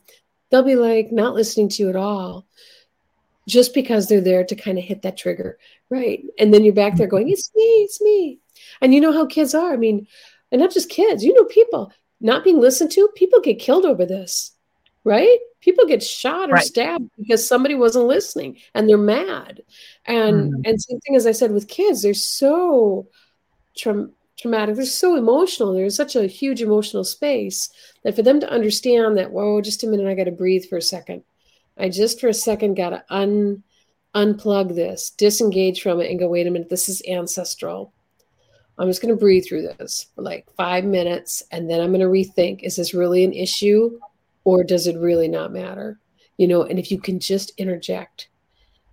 they'll 0.51 0.63
be 0.63 0.77
like 0.77 1.11
not 1.11 1.33
listening 1.33 1.71
to 1.71 1.83
you 1.83 1.89
at 1.89 1.97
all 1.97 2.47
just 3.49 3.73
because 3.73 4.07
they're 4.07 4.21
there 4.21 4.45
to 4.45 4.55
kind 4.55 4.77
of 4.77 4.85
hit 4.85 5.01
that 5.01 5.17
trigger, 5.17 5.59
right? 5.89 6.23
And 6.39 6.53
then 6.53 6.65
you're 6.65 6.75
back 6.75 6.97
there 6.97 7.07
going, 7.07 7.31
it's 7.31 7.51
me, 7.55 7.63
it's 7.63 7.99
me. 8.03 8.41
And 8.83 8.93
you 8.93 9.01
know 9.01 9.11
how 9.11 9.25
kids 9.25 9.55
are. 9.55 9.73
I 9.73 9.79
mean, 9.79 10.07
and 10.51 10.61
not 10.61 10.71
just 10.71 10.91
kids, 10.91 11.25
you 11.25 11.33
know, 11.33 11.45
people 11.45 11.91
not 12.21 12.45
being 12.45 12.61
listened 12.61 12.91
to, 12.91 13.09
people 13.17 13.41
get 13.41 13.59
killed 13.59 13.87
over 13.87 14.05
this, 14.05 14.53
right? 15.03 15.39
People 15.63 15.87
get 15.87 16.03
shot 16.03 16.51
or 16.51 16.57
right. 16.57 16.65
stabbed 16.65 17.09
because 17.17 17.49
somebody 17.49 17.75
wasn't 17.75 18.05
listening 18.05 18.59
and 18.75 18.87
they're 18.87 18.99
mad. 18.99 19.63
And 20.05 20.53
mm. 20.53 20.69
and 20.69 20.83
same 20.83 21.01
thing 21.01 21.17
as 21.17 21.27
I 21.27 21.33
said 21.33 21.53
with 21.53 21.69
kids, 21.69 22.03
they're 22.03 22.13
so 22.13 23.09
tra- 23.79 24.11
traumatic. 24.43 24.75
They're 24.75 24.85
so 24.85 25.17
emotional. 25.17 25.73
There's 25.73 25.97
such 25.97 26.17
a 26.17 26.27
huge 26.27 26.61
emotional 26.61 27.05
space 27.05 27.71
that 28.03 28.17
for 28.17 28.23
them 28.23 28.41
to 28.41 28.51
understand 28.51 29.17
that, 29.17 29.31
whoa, 29.31 29.63
just 29.63 29.85
a 29.85 29.87
minute, 29.87 30.09
I 30.09 30.15
got 30.15 30.25
to 30.25 30.33
breathe 30.33 30.65
for 30.69 30.77
a 30.77 30.83
second. 30.83 31.23
I 31.79 31.89
just 31.89 32.21
for 32.21 32.29
a 32.29 32.35
second 32.35 32.75
got 32.75 32.91
to 32.91 33.05
un 33.09 33.63
unplug 34.15 34.75
this, 34.75 35.11
disengage 35.11 35.81
from 35.81 36.01
it, 36.01 36.11
and 36.11 36.19
go, 36.19 36.29
wait 36.29 36.47
a 36.47 36.51
minute, 36.51 36.69
this 36.69 36.89
is 36.89 37.01
ancestral. 37.09 37.95
I'm 38.79 38.89
just 38.89 39.01
going 39.01 39.15
to 39.15 39.21
breathe 39.21 39.45
through 39.47 39.63
this 39.63 40.07
for 40.15 40.23
like 40.23 40.47
five 40.57 40.85
minutes, 40.85 41.43
and 41.51 41.71
then 41.71 41.81
I'm 41.81 41.93
going 41.93 42.01
to 42.01 42.07
rethink: 42.07 42.63
is 42.63 42.77
this 42.77 42.95
really 42.95 43.25
an 43.25 43.33
issue, 43.33 43.99
or 44.45 44.65
does 44.65 44.87
it 44.87 44.99
really 44.99 45.29
not 45.29 45.53
matter? 45.53 45.99
You 46.37 46.49
know, 46.49 46.63
and 46.63 46.79
if 46.79 46.91
you 46.91 46.99
can 46.99 47.21
just 47.21 47.53
interject, 47.59 48.29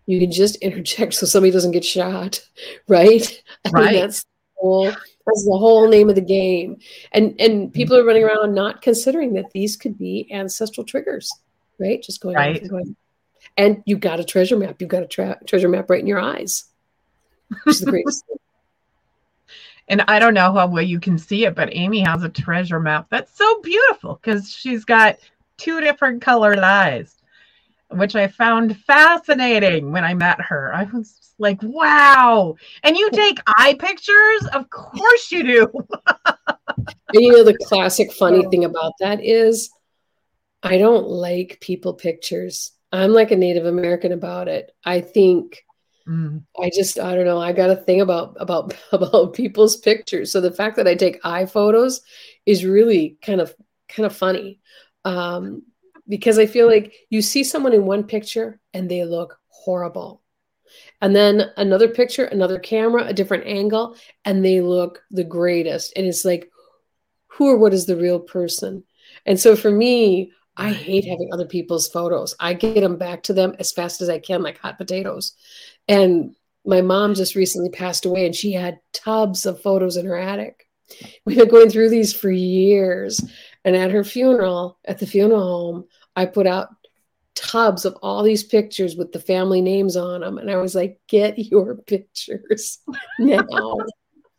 you 0.06 0.20
can 0.20 0.32
just 0.32 0.56
interject 0.62 1.16
so 1.16 1.26
somebody 1.26 1.52
doesn't 1.52 1.72
get 1.72 1.86
shot, 1.86 2.42
right? 2.88 3.42
I 3.66 3.70
right. 3.70 3.92
Mean, 3.92 4.02
that's 4.02 4.22
the 4.22 4.28
whole 4.58 4.92
that's 5.30 5.46
the 5.46 5.58
whole 5.58 5.88
name 5.88 6.10
of 6.10 6.16
the 6.16 6.22
game. 6.22 6.78
And 7.12 7.40
and 7.40 7.74
people 7.74 7.96
are 7.98 8.04
running 8.04 8.24
around 8.24 8.54
not 8.54 8.82
considering 8.82 9.34
that 9.34 9.52
these 9.52 9.78
could 9.78 9.98
be 9.98 10.28
ancestral 10.32 10.86
triggers, 10.86 11.32
right? 11.80 12.02
Just 12.02 12.22
going 12.22 12.36
right. 12.36 12.62
and 12.62 12.70
going. 12.70 12.96
And 13.58 13.84
you've 13.86 14.00
got 14.00 14.20
a 14.20 14.24
treasure 14.24 14.58
map. 14.58 14.80
You've 14.80 14.90
got 14.90 15.04
a 15.04 15.08
tra- 15.08 15.40
treasure 15.46 15.70
map 15.70 15.90
right 15.90 16.00
in 16.00 16.08
your 16.08 16.20
eyes, 16.20 16.66
which 17.64 17.76
is 17.76 17.82
the 17.82 17.92
greatest 17.92 18.26
thing. 18.28 18.38
And 19.88 20.02
I 20.08 20.20
don't 20.20 20.36
know 20.36 20.54
how 20.54 20.68
well 20.68 20.84
you 20.84 21.00
can 21.00 21.18
see 21.18 21.46
it, 21.46 21.56
but 21.56 21.70
Amy 21.72 22.02
has 22.02 22.24
a 22.24 22.30
treasure 22.30 22.80
map 22.80 23.08
that's 23.10 23.36
so 23.36 23.62
beautiful 23.62 24.20
because 24.22 24.52
she's 24.52 24.86
got 24.86 25.18
two 25.58 25.82
different 25.82 26.22
colored 26.22 26.60
eyes 26.60 27.19
which 27.92 28.16
I 28.16 28.28
found 28.28 28.78
fascinating 28.78 29.92
when 29.92 30.04
I 30.04 30.14
met 30.14 30.40
her. 30.42 30.74
I 30.74 30.84
was 30.84 31.34
like, 31.40 31.60
wow. 31.64 32.56
And 32.84 32.98
you 32.98 33.10
take 33.12 33.40
eye 33.48 33.76
pictures? 33.80 34.46
Of 34.54 34.70
course 34.70 35.32
you 35.32 35.44
do. 35.44 35.72
and 36.78 36.88
you 37.14 37.32
know, 37.32 37.44
the 37.44 37.58
classic 37.58 38.12
funny 38.14 38.46
thing 38.50 38.66
about 38.66 38.94
that 39.00 39.24
is 39.24 39.70
I 40.62 40.78
don't 40.78 41.08
like 41.08 41.60
people 41.62 41.94
pictures. 41.94 42.72
I'm 42.92 43.14
like 43.14 43.32
a 43.32 43.36
Native 43.36 43.66
American 43.66 44.12
about 44.12 44.48
it. 44.48 44.72
I 44.84 45.02
think 45.02 45.64
mm. 46.08 46.44
I 46.62 46.70
just 46.74 47.00
I 47.00 47.16
don't 47.16 47.26
know. 47.26 47.40
I 47.40 47.54
got 47.54 47.70
a 47.70 47.76
thing 47.76 48.02
about 48.02 48.36
about 48.40 48.74
about 48.92 49.34
people's 49.34 49.78
pictures. 49.78 50.32
So 50.32 50.42
the 50.42 50.52
fact 50.52 50.76
that 50.76 50.88
I 50.88 50.96
take 50.96 51.20
eye 51.24 51.46
photos 51.46 52.02
is 52.46 52.66
really 52.66 53.18
kind 53.22 53.42
of 53.42 53.54
kind 53.88 54.06
of 54.06 54.16
funny. 54.16 54.60
Um, 55.06 55.64
because 56.10 56.40
I 56.40 56.48
feel 56.48 56.68
like 56.68 56.94
you 57.10 57.22
see 57.22 57.44
someone 57.44 57.74
in 57.74 57.86
one 57.86 58.04
picture 58.04 58.60
and 58.74 58.90
they 58.90 59.06
look 59.06 59.40
horrible. 59.48 60.22
And 61.02 61.16
then 61.16 61.52
another 61.56 61.88
picture, 61.88 62.26
another 62.26 62.60
camera, 62.60 63.06
a 63.06 63.14
different 63.14 63.48
angle, 63.48 63.96
and 64.26 64.44
they 64.44 64.62
look 64.62 65.02
the 65.12 65.24
greatest. 65.24 65.94
And 65.96 66.06
it's 66.06 66.26
like, 66.26 66.50
who 67.28 67.48
or 67.48 67.58
what 67.58 67.74
is 67.74 67.86
the 67.86 67.96
real 67.96 68.20
person? 68.20 68.84
And 69.26 69.40
so 69.40 69.56
for 69.56 69.72
me, 69.72 70.32
I 70.58 70.72
hate 70.72 71.06
having 71.06 71.30
other 71.32 71.46
people's 71.46 71.88
photos. 71.88 72.36
I 72.40 72.54
get 72.54 72.82
them 72.82 72.98
back 72.98 73.24
to 73.24 73.34
them 73.34 73.56
as 73.60 73.72
fast 73.72 74.02
as 74.02 74.10
I 74.10 74.20
can, 74.20 74.44
like 74.44 74.58
hot 74.58 74.78
potatoes. 74.78 75.34
And 75.88 76.36
my 76.66 76.82
mom 76.82 77.16
just 77.16 77.36
recently 77.36 77.70
passed 77.70 78.06
away, 78.06 78.26
and 78.26 78.36
she 78.36 78.52
had 78.52 78.80
tubs 78.92 79.46
of 79.46 79.62
photos 79.62 79.96
in 79.96 80.06
her 80.06 80.18
attic. 80.18 80.68
We've 81.26 81.38
been 81.38 81.48
going 81.48 81.70
through 81.70 81.90
these 81.90 82.14
for 82.14 82.30
years. 82.30 83.24
And 83.70 83.78
at 83.78 83.92
her 83.92 84.04
funeral, 84.04 84.80
at 84.84 84.98
the 84.98 85.06
funeral 85.06 85.48
home, 85.48 85.86
I 86.16 86.26
put 86.26 86.48
out 86.48 86.70
tubs 87.36 87.86
of 87.86 87.96
all 88.02 88.24
these 88.24 88.44
pictures 88.44 88.96
with 88.96 89.12
the 89.12 89.20
family 89.20 89.62
names 89.62 89.96
on 89.96 90.22
them. 90.22 90.40
And 90.40 90.50
I 90.50 90.56
was 90.56 90.74
like, 90.74 91.00
get 91.08 91.38
your 91.38 91.76
pictures 91.86 92.80
now, 93.20 93.78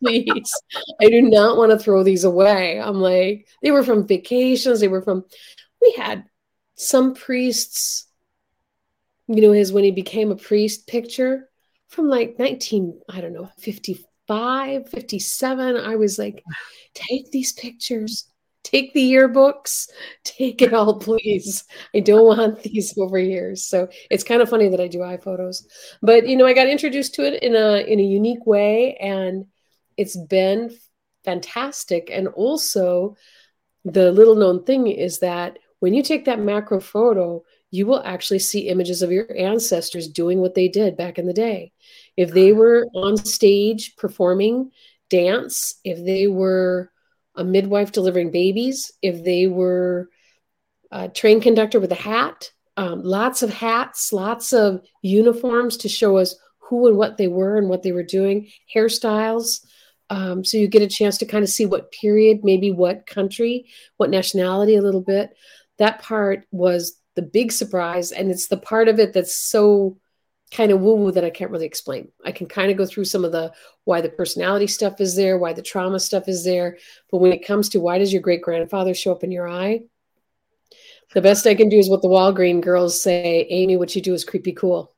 please. 0.02 0.52
I 1.00 1.10
do 1.10 1.22
not 1.22 1.56
want 1.56 1.70
to 1.70 1.78
throw 1.78 2.02
these 2.02 2.24
away. 2.24 2.80
I'm 2.80 3.00
like, 3.00 3.46
they 3.62 3.70
were 3.70 3.84
from 3.84 4.08
vacations. 4.08 4.80
They 4.80 4.88
were 4.88 5.00
from, 5.00 5.24
we 5.80 5.94
had 5.96 6.24
some 6.74 7.14
priests, 7.14 8.08
you 9.28 9.42
know, 9.42 9.52
his 9.52 9.72
when 9.72 9.84
he 9.84 9.92
became 9.92 10.32
a 10.32 10.36
priest 10.36 10.88
picture 10.88 11.48
from 11.86 12.08
like 12.08 12.36
19, 12.36 13.00
I 13.08 13.20
don't 13.20 13.32
know, 13.32 13.48
55, 13.58 14.88
57. 14.88 15.76
I 15.76 15.94
was 15.94 16.18
like, 16.18 16.42
take 16.94 17.30
these 17.30 17.52
pictures 17.52 18.26
take 18.64 18.92
the 18.92 19.12
yearbooks, 19.12 19.88
take 20.24 20.62
it 20.62 20.72
all, 20.72 20.98
please. 20.98 21.64
I 21.94 22.00
don't 22.00 22.26
want 22.26 22.62
these 22.62 22.96
over 22.98 23.18
here. 23.18 23.56
So 23.56 23.88
it's 24.10 24.24
kind 24.24 24.42
of 24.42 24.48
funny 24.48 24.68
that 24.68 24.80
I 24.80 24.88
do 24.88 25.02
eye 25.02 25.16
photos, 25.16 25.66
but 26.02 26.26
you 26.28 26.36
know, 26.36 26.46
I 26.46 26.54
got 26.54 26.68
introduced 26.68 27.14
to 27.14 27.24
it 27.24 27.42
in 27.42 27.54
a 27.54 27.78
in 27.86 28.00
a 28.00 28.04
unique 28.04 28.46
way, 28.46 28.96
and 28.96 29.46
it's 29.96 30.16
been 30.16 30.70
fantastic. 31.24 32.10
And 32.12 32.28
also, 32.28 33.16
the 33.84 34.12
little 34.12 34.36
known 34.36 34.64
thing 34.64 34.86
is 34.86 35.20
that 35.20 35.58
when 35.80 35.94
you 35.94 36.02
take 36.02 36.26
that 36.26 36.40
macro 36.40 36.80
photo, 36.80 37.42
you 37.70 37.86
will 37.86 38.02
actually 38.04 38.38
see 38.38 38.68
images 38.68 39.02
of 39.02 39.12
your 39.12 39.26
ancestors 39.36 40.08
doing 40.08 40.40
what 40.40 40.54
they 40.54 40.68
did 40.68 40.96
back 40.96 41.18
in 41.18 41.26
the 41.26 41.32
day. 41.32 41.72
If 42.16 42.32
they 42.32 42.52
ah. 42.52 42.56
were 42.56 42.86
on 42.94 43.16
stage 43.16 43.96
performing 43.96 44.70
dance, 45.08 45.76
if 45.84 46.04
they 46.04 46.26
were 46.26 46.90
a 47.36 47.44
midwife 47.44 47.92
delivering 47.92 48.30
babies, 48.30 48.92
if 49.02 49.24
they 49.24 49.46
were 49.46 50.08
a 50.90 51.08
train 51.08 51.40
conductor 51.40 51.80
with 51.80 51.92
a 51.92 51.96
hat, 51.96 52.50
um, 52.76 53.02
lots 53.02 53.42
of 53.42 53.52
hats, 53.52 54.12
lots 54.12 54.52
of 54.52 54.82
uniforms 55.02 55.76
to 55.78 55.88
show 55.88 56.16
us 56.16 56.34
who 56.58 56.86
and 56.86 56.96
what 56.96 57.16
they 57.16 57.28
were 57.28 57.56
and 57.58 57.68
what 57.68 57.82
they 57.82 57.92
were 57.92 58.02
doing, 58.02 58.48
hairstyles. 58.74 59.64
Um, 60.08 60.44
so 60.44 60.56
you 60.56 60.66
get 60.66 60.82
a 60.82 60.88
chance 60.88 61.18
to 61.18 61.26
kind 61.26 61.44
of 61.44 61.50
see 61.50 61.66
what 61.66 61.92
period, 61.92 62.40
maybe 62.42 62.72
what 62.72 63.06
country, 63.06 63.66
what 63.96 64.10
nationality 64.10 64.76
a 64.76 64.82
little 64.82 65.00
bit. 65.00 65.36
That 65.78 66.02
part 66.02 66.46
was 66.50 66.96
the 67.16 67.22
big 67.22 67.52
surprise. 67.52 68.12
And 68.12 68.30
it's 68.30 68.48
the 68.48 68.56
part 68.56 68.88
of 68.88 68.98
it 68.98 69.12
that's 69.12 69.34
so 69.34 69.98
kind 70.50 70.72
of 70.72 70.80
woo 70.80 70.94
woo 70.94 71.12
that 71.12 71.24
I 71.24 71.30
can't 71.30 71.50
really 71.50 71.66
explain. 71.66 72.10
I 72.24 72.32
can 72.32 72.46
kind 72.46 72.70
of 72.70 72.76
go 72.76 72.86
through 72.86 73.04
some 73.04 73.24
of 73.24 73.32
the 73.32 73.52
why 73.84 74.00
the 74.00 74.08
personality 74.08 74.66
stuff 74.66 75.00
is 75.00 75.14
there, 75.16 75.38
why 75.38 75.52
the 75.52 75.62
trauma 75.62 76.00
stuff 76.00 76.28
is 76.28 76.44
there. 76.44 76.78
But 77.10 77.18
when 77.18 77.32
it 77.32 77.46
comes 77.46 77.68
to 77.70 77.80
why 77.80 77.98
does 77.98 78.12
your 78.12 78.22
great 78.22 78.42
grandfather 78.42 78.94
show 78.94 79.12
up 79.12 79.24
in 79.24 79.30
your 79.30 79.48
eye, 79.48 79.82
the 81.14 81.22
best 81.22 81.46
I 81.46 81.54
can 81.54 81.68
do 81.68 81.78
is 81.78 81.90
what 81.90 82.02
the 82.02 82.08
Walgreen 82.08 82.60
girls 82.60 83.00
say 83.00 83.46
Amy, 83.50 83.76
what 83.76 83.94
you 83.94 84.02
do 84.02 84.14
is 84.14 84.24
creepy 84.24 84.52
cool. 84.52 84.94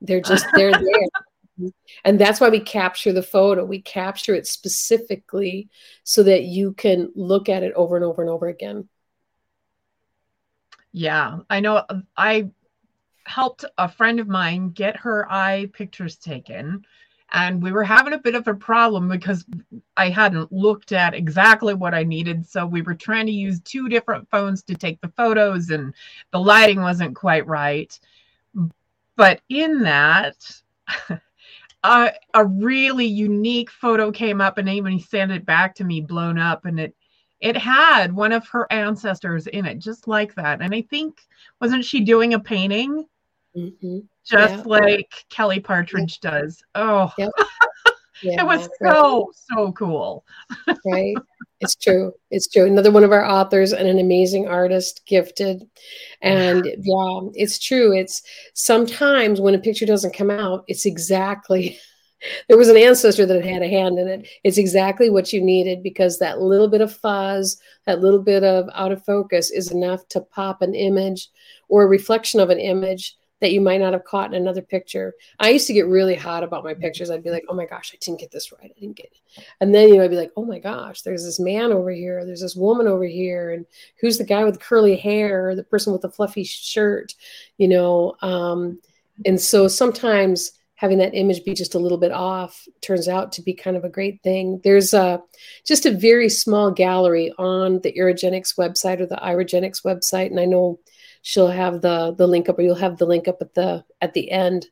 They're 0.00 0.20
just, 0.20 0.46
they're 0.54 0.72
there. 0.72 1.72
And 2.04 2.18
that's 2.18 2.40
why 2.40 2.50
we 2.50 2.60
capture 2.60 3.12
the 3.12 3.22
photo. 3.22 3.64
We 3.64 3.80
capture 3.80 4.34
it 4.34 4.46
specifically 4.46 5.70
so 6.04 6.22
that 6.22 6.42
you 6.44 6.74
can 6.74 7.10
look 7.14 7.48
at 7.48 7.62
it 7.62 7.72
over 7.74 7.96
and 7.96 8.04
over 8.04 8.20
and 8.20 8.30
over 8.30 8.46
again. 8.46 8.88
Yeah, 10.92 11.38
I 11.50 11.60
know. 11.60 11.82
Um, 11.88 12.06
I 12.16 12.50
helped 13.26 13.64
a 13.78 13.88
friend 13.88 14.20
of 14.20 14.28
mine 14.28 14.70
get 14.70 14.96
her 14.96 15.30
eye 15.30 15.68
pictures 15.72 16.16
taken. 16.16 16.84
And 17.32 17.60
we 17.60 17.72
were 17.72 17.82
having 17.82 18.12
a 18.12 18.18
bit 18.18 18.36
of 18.36 18.46
a 18.46 18.54
problem 18.54 19.08
because 19.08 19.44
I 19.96 20.10
hadn't 20.10 20.52
looked 20.52 20.92
at 20.92 21.12
exactly 21.12 21.74
what 21.74 21.92
I 21.92 22.04
needed. 22.04 22.48
So 22.48 22.64
we 22.64 22.82
were 22.82 22.94
trying 22.94 23.26
to 23.26 23.32
use 23.32 23.60
two 23.60 23.88
different 23.88 24.30
phones 24.30 24.62
to 24.64 24.76
take 24.76 25.00
the 25.00 25.12
photos, 25.16 25.70
and 25.70 25.92
the 26.30 26.38
lighting 26.38 26.80
wasn't 26.80 27.16
quite 27.16 27.46
right. 27.46 27.98
But 29.16 29.40
in 29.48 29.82
that, 29.82 30.36
uh, 31.82 32.10
a 32.32 32.46
really 32.46 33.06
unique 33.06 33.70
photo 33.70 34.12
came 34.12 34.40
up, 34.40 34.56
and 34.58 34.68
Amy 34.68 35.00
sent 35.00 35.32
it 35.32 35.44
back 35.44 35.74
to 35.76 35.84
me, 35.84 36.00
blown 36.00 36.38
up, 36.38 36.64
and 36.64 36.78
it 36.78 36.94
it 37.40 37.56
had 37.56 38.12
one 38.14 38.32
of 38.32 38.48
her 38.48 38.66
ancestors 38.72 39.46
in 39.46 39.66
it, 39.66 39.78
just 39.78 40.08
like 40.08 40.34
that. 40.36 40.62
And 40.62 40.74
I 40.74 40.82
think 40.82 41.20
wasn't 41.60 41.84
she 41.84 42.00
doing 42.00 42.34
a 42.34 42.40
painting? 42.40 43.06
Mm-hmm. 43.56 43.98
Just 44.24 44.56
yeah. 44.56 44.62
like 44.66 45.08
Kelly 45.30 45.60
Partridge 45.60 46.18
yeah. 46.22 46.30
does. 46.30 46.62
Oh, 46.74 47.12
yep. 47.16 47.30
yeah, 48.22 48.40
it 48.42 48.46
was 48.46 48.68
so, 48.82 49.30
so 49.34 49.72
cool. 49.72 50.24
right. 50.86 51.16
It's 51.60 51.74
true. 51.74 52.12
It's 52.30 52.48
true. 52.48 52.66
Another 52.66 52.90
one 52.90 53.04
of 53.04 53.12
our 53.12 53.24
authors 53.24 53.72
and 53.72 53.88
an 53.88 53.98
amazing 53.98 54.46
artist, 54.46 55.02
gifted. 55.06 55.66
And 56.20 56.66
yeah, 56.66 57.20
it's 57.34 57.58
true. 57.58 57.96
It's 57.96 58.22
sometimes 58.52 59.40
when 59.40 59.54
a 59.54 59.58
picture 59.58 59.86
doesn't 59.86 60.14
come 60.14 60.30
out, 60.30 60.64
it's 60.68 60.84
exactly 60.84 61.78
there 62.48 62.58
was 62.58 62.68
an 62.68 62.76
ancestor 62.76 63.26
that 63.26 63.44
had 63.44 63.62
a 63.62 63.68
hand 63.68 63.98
in 63.98 64.08
it. 64.08 64.28
It's 64.44 64.58
exactly 64.58 65.08
what 65.08 65.32
you 65.32 65.40
needed 65.40 65.82
because 65.82 66.18
that 66.18 66.40
little 66.40 66.68
bit 66.68 66.80
of 66.80 66.94
fuzz, 66.94 67.58
that 67.86 68.00
little 68.00 68.22
bit 68.22 68.44
of 68.44 68.68
out 68.74 68.92
of 68.92 69.04
focus 69.04 69.50
is 69.50 69.70
enough 69.70 70.06
to 70.08 70.20
pop 70.20 70.62
an 70.62 70.74
image 70.74 71.28
or 71.68 71.84
a 71.84 71.88
reflection 71.88 72.40
of 72.40 72.50
an 72.50 72.58
image 72.58 73.16
that 73.40 73.52
you 73.52 73.60
might 73.60 73.80
not 73.80 73.92
have 73.92 74.04
caught 74.04 74.32
in 74.32 74.40
another 74.40 74.62
picture. 74.62 75.14
I 75.38 75.50
used 75.50 75.66
to 75.66 75.72
get 75.72 75.86
really 75.86 76.14
hot 76.14 76.42
about 76.42 76.64
my 76.64 76.74
pictures. 76.74 77.10
I'd 77.10 77.22
be 77.22 77.30
like, 77.30 77.44
oh 77.48 77.54
my 77.54 77.66
gosh, 77.66 77.92
I 77.94 77.98
didn't 78.00 78.20
get 78.20 78.30
this 78.30 78.50
right. 78.52 78.72
I 78.74 78.80
didn't 78.80 78.96
get 78.96 79.06
it. 79.06 79.44
And 79.60 79.74
then, 79.74 79.88
you 79.88 79.96
know, 79.96 80.04
I'd 80.04 80.10
be 80.10 80.16
like, 80.16 80.32
oh 80.36 80.44
my 80.44 80.58
gosh, 80.58 81.02
there's 81.02 81.24
this 81.24 81.38
man 81.38 81.72
over 81.72 81.90
here. 81.90 82.24
There's 82.24 82.40
this 82.40 82.56
woman 82.56 82.86
over 82.86 83.04
here. 83.04 83.52
And 83.52 83.66
who's 84.00 84.18
the 84.18 84.24
guy 84.24 84.44
with 84.44 84.60
curly 84.60 84.96
hair? 84.96 85.54
The 85.54 85.64
person 85.64 85.92
with 85.92 86.02
the 86.02 86.10
fluffy 86.10 86.44
shirt, 86.44 87.14
you 87.58 87.68
know? 87.68 88.16
Um, 88.22 88.80
and 89.24 89.40
so 89.40 89.68
sometimes 89.68 90.52
having 90.76 90.98
that 90.98 91.14
image 91.14 91.44
be 91.44 91.54
just 91.54 91.74
a 91.74 91.78
little 91.78 91.98
bit 91.98 92.12
off 92.12 92.66
turns 92.82 93.08
out 93.08 93.32
to 93.32 93.42
be 93.42 93.54
kind 93.54 93.76
of 93.76 93.84
a 93.84 93.88
great 93.88 94.22
thing. 94.22 94.60
There's 94.62 94.94
a 94.94 95.22
just 95.64 95.86
a 95.86 95.90
very 95.90 96.28
small 96.28 96.70
gallery 96.70 97.32
on 97.38 97.80
the 97.80 97.92
Irogenics 97.92 98.56
website 98.56 99.00
or 99.00 99.06
the 99.06 99.16
Irogenics 99.16 99.82
website, 99.84 100.26
and 100.26 100.38
I 100.38 100.44
know 100.44 100.78
she'll 101.26 101.48
have 101.48 101.82
the 101.82 102.14
the 102.16 102.26
link 102.28 102.48
up, 102.48 102.56
or 102.56 102.62
you'll 102.62 102.76
have 102.76 102.98
the 102.98 103.06
link 103.06 103.26
up 103.26 103.38
at 103.40 103.52
the 103.54 103.84
at 104.00 104.14
the 104.14 104.30
end. 104.30 104.66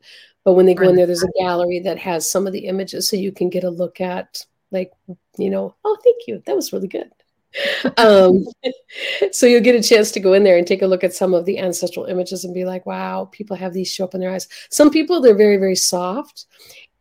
But 0.45 0.53
when 0.53 0.67
they 0.67 0.75
go 0.75 0.89
in 0.89 0.95
there, 0.95 1.07
there's 1.07 1.25
a 1.25 1.41
gallery 1.41 1.81
that 1.81 1.99
has 1.99 2.31
some 2.31 2.47
of 2.47 2.53
the 2.53 2.67
images, 2.67 3.09
so 3.09 3.17
you 3.17 3.33
can 3.33 3.49
get 3.49 3.65
a 3.65 3.71
look 3.71 4.01
at, 4.01 4.45
like, 4.71 4.93
you 5.39 5.51
know, 5.51 5.75
oh, 5.85 5.99
thank 6.05 6.29
you, 6.29 6.43
that 6.45 6.55
was 6.55 6.71
really 6.71 6.87
good 6.87 7.11
um, 7.97 8.45
so 9.33 9.47
you'll 9.47 9.63
get 9.63 9.75
a 9.75 9.83
chance 9.83 10.11
to 10.13 10.21
go 10.21 10.33
in 10.35 10.45
there 10.45 10.59
and 10.59 10.67
take 10.67 10.83
a 10.83 10.87
look 10.87 11.03
at 11.03 11.15
some 11.15 11.35
of 11.35 11.45
the 11.45 11.59
ancestral 11.59 12.05
images 12.05 12.45
and 12.45 12.55
be 12.55 12.65
like, 12.65 12.85
wow, 12.87 13.29
people 13.33 13.57
have 13.57 13.73
these 13.73 13.91
show 13.91 14.05
up 14.05 14.15
in 14.15 14.21
their 14.21 14.31
eyes. 14.31 14.47
Some 14.71 14.91
people, 14.91 15.21
they're 15.21 15.35
very, 15.35 15.57
very 15.57 15.77
soft. 15.77 16.47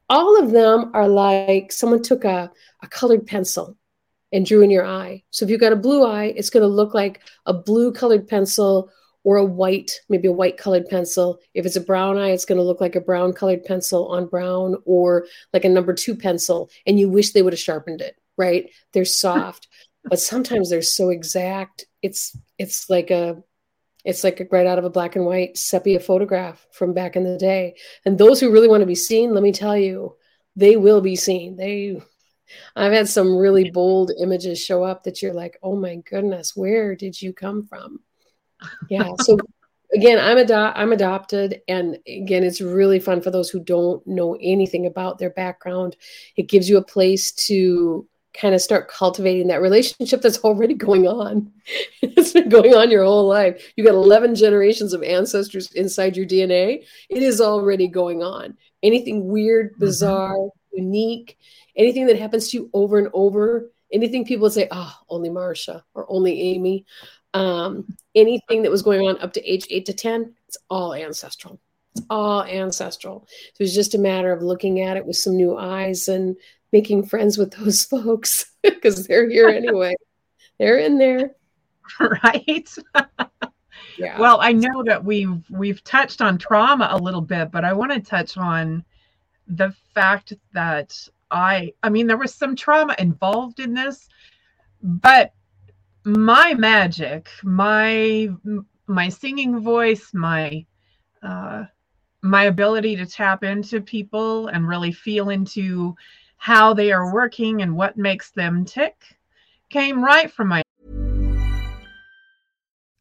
All 0.10 0.42
of 0.42 0.52
them 0.52 0.92
are 0.94 1.08
like 1.08 1.72
someone 1.72 2.02
took 2.02 2.24
a, 2.24 2.52
a 2.82 2.88
colored 2.88 3.28
pencil 3.28 3.78
and 4.32 4.46
drew 4.46 4.62
in 4.62 4.70
your 4.70 4.86
eye. 4.86 5.24
So 5.32 5.46
if 5.46 5.52
you've 5.52 5.60
got 5.60 5.74
a 5.74 5.78
blue 5.78 6.06
eye, 6.06 6.34
it's 6.36 6.50
going 6.50 6.62
to 6.62 6.68
look 6.68 6.94
like 6.94 7.22
a 7.46 7.54
blue 7.54 7.92
colored 7.92 8.28
pencil 8.28 8.90
or 9.24 9.38
a 9.38 9.46
white, 9.46 9.92
maybe 10.10 10.28
a 10.28 10.34
white 10.34 10.58
colored 10.58 10.88
pencil. 10.88 11.40
If 11.54 11.66
it's 11.66 11.76
a 11.76 11.82
brown 11.82 12.18
eye, 12.18 12.32
it's 12.32 12.46
going 12.46 12.58
to 12.58 12.64
look 12.64 12.82
like 12.82 12.96
a 12.96 13.02
brown 13.02 13.34
colored 13.34 13.64
pencil 13.64 14.08
on 14.08 14.28
brown 14.28 14.76
or 14.86 15.26
like 15.54 15.66
a 15.66 15.70
number 15.70 15.94
two 15.94 16.16
pencil. 16.16 16.70
And 16.86 17.00
you 17.00 17.10
wish 17.10 17.32
they 17.32 17.42
would 17.42 17.54
have 17.54 17.60
sharpened 17.60 18.02
it, 18.02 18.16
right? 18.38 18.70
They're 18.92 19.06
soft 19.24 19.68
but 20.04 20.20
sometimes 20.20 20.70
they're 20.70 20.82
so 20.82 21.10
exact 21.10 21.86
it's 22.02 22.38
it's 22.58 22.90
like 22.90 23.12
a 23.12 23.42
it's 24.06 24.24
like 24.24 24.42
a, 24.42 24.46
right 24.52 24.68
out 24.68 24.78
of 24.78 24.86
a 24.86 24.90
black 24.90 25.16
and 25.16 25.26
white 25.26 25.58
sepia 25.58 26.00
photograph 26.00 26.66
from 26.72 26.94
back 26.94 27.16
in 27.16 27.24
the 27.24 27.38
day 27.38 27.76
and 28.06 28.18
those 28.18 28.40
who 28.40 28.52
really 28.52 28.68
want 28.68 28.82
to 28.82 28.88
be 28.88 28.96
seen 28.96 29.34
let 29.34 29.44
me 29.44 29.52
tell 29.52 29.78
you 29.78 30.16
they 30.56 30.76
will 30.76 31.02
be 31.02 31.16
seen 31.16 31.56
they 31.56 32.00
i've 32.76 32.92
had 32.92 33.08
some 33.08 33.38
really 33.38 33.72
bold 33.72 34.12
images 34.20 34.62
show 34.62 34.84
up 34.84 35.04
that 35.04 35.22
you're 35.22 35.34
like 35.34 35.58
oh 35.64 35.76
my 35.76 35.96
goodness 35.96 36.56
where 36.56 36.96
did 36.96 37.20
you 37.20 37.34
come 37.34 37.66
from 37.66 38.00
yeah 38.90 39.10
so 39.22 39.38
again 39.94 40.20
i'm 40.20 40.38
ado- 40.38 40.54
i'm 40.54 40.92
adopted 40.92 41.62
and 41.68 41.98
again 42.08 42.44
it's 42.44 42.62
really 42.62 43.00
fun 43.00 43.22
for 43.22 43.32
those 43.32 43.50
who 43.50 43.60
don't 43.60 44.06
know 44.08 44.38
anything 44.42 44.86
about 44.86 45.18
their 45.18 45.30
background 45.30 45.96
it 46.36 46.50
gives 46.50 46.70
you 46.70 46.78
a 46.78 46.84
place 46.84 47.32
to 47.32 48.08
kind 48.34 48.56
of 48.56 48.62
start 48.62 48.88
cultivating 48.88 49.48
that 49.48 49.62
relationship 49.62 50.22
that's 50.22 50.40
already 50.40 50.74
going 50.74 51.08
on. 51.08 51.52
it's 52.02 52.34
been 52.34 52.50
going 52.50 52.74
on 52.74 52.90
your 52.90 53.04
whole 53.04 53.28
life. 53.28 53.74
You 53.76 53.84
got 53.84 53.94
11 53.94 54.36
generations 54.36 54.94
of 54.94 55.04
ancestors 55.04 55.72
inside 55.74 56.18
your 56.18 56.26
DNA. 56.26 56.84
It 57.10 57.24
is 57.24 57.40
already 57.40 57.88
going 57.88 58.24
on. 58.24 58.58
Anything 58.82 59.28
weird, 59.28 59.74
mm-hmm. 59.74 59.82
bizarre, 59.82 60.36
mm-hmm. 60.36 60.78
unique, 60.78 61.38
anything 61.76 62.08
that 62.08 62.20
happens 62.20 62.50
to 62.50 62.58
you 62.58 62.70
over 62.74 62.98
and 62.98 63.10
over, 63.14 63.72
anything 63.92 64.26
people 64.26 64.44
would 64.44 64.54
say, 64.54 64.68
oh, 64.72 64.96
only 65.10 65.30
Marsha 65.30 65.84
or 65.94 66.12
only 66.12 66.42
Amy, 66.42 66.86
um, 67.34 67.86
anything 68.16 68.62
that 68.64 68.72
was 68.72 68.82
going 68.82 69.08
on 69.08 69.20
up 69.20 69.34
to 69.34 69.52
age 69.52 69.66
eight 69.70 69.86
to 69.88 69.94
10, 69.94 70.34
it's 70.48 70.58
all 70.70 70.94
ancestral. 70.94 71.60
It's 71.96 72.06
all 72.10 72.44
ancestral. 72.44 73.28
So 73.54 73.64
it's 73.64 73.74
just 73.74 73.96
a 73.96 74.00
matter 74.00 74.32
of 74.32 74.42
looking 74.42 74.82
at 74.82 74.98
it 74.98 75.06
with 75.06 75.18
some 75.18 75.36
new 75.36 75.58
eyes 75.58 76.08
and 76.08 76.36
making 76.72 77.06
friends 77.06 77.38
with 77.38 77.52
those 77.52 77.86
folks 77.86 78.52
because 78.62 79.08
they're 79.08 79.30
here 79.30 79.50
anyway. 79.50 79.96
they're 80.60 80.78
in 80.78 80.98
there. 80.98 81.36
Right. 82.00 82.70
yeah. 83.98 84.20
Well, 84.20 84.40
I 84.42 84.54
know 84.54 84.84
that 84.86 85.04
we've 85.04 85.44
we've 85.50 85.84
touched 85.84 86.22
on 86.22 86.38
trauma 86.38 86.88
a 86.92 86.98
little 86.98 87.22
bit, 87.22 87.52
but 87.52 87.66
I 87.66 87.74
want 87.74 87.92
to 87.92 88.00
touch 88.00 88.38
on 88.38 88.84
the 89.48 89.76
fact 89.94 90.34
that 90.54 90.98
I 91.30 91.74
I 91.84 91.90
mean 91.90 92.08
there 92.08 92.18
was 92.18 92.34
some 92.34 92.56
trauma 92.56 92.96
involved 92.98 93.60
in 93.60 93.74
this, 93.74 94.08
but 94.82 95.34
my 96.06 96.54
magic, 96.54 97.30
my 97.44 98.30
my 98.88 99.10
singing 99.10 99.60
voice, 99.60 100.14
my 100.14 100.66
uh, 101.22 101.64
my 102.22 102.44
ability 102.46 102.96
to 102.98 103.06
tap 103.06 103.44
into 103.44 103.82
people 103.82 104.48
and 104.48 104.68
really 104.68 104.92
feel 104.92 105.30
into 105.30 105.96
how 106.38 106.74
they 106.74 106.92
are 106.92 107.14
working 107.14 107.62
and 107.62 107.76
what 107.76 107.98
makes 107.98 108.32
them 108.32 108.66
tick 108.66 108.96
came 109.70 110.04
right 110.04 110.32
from 110.32 110.50
my. 110.50 110.62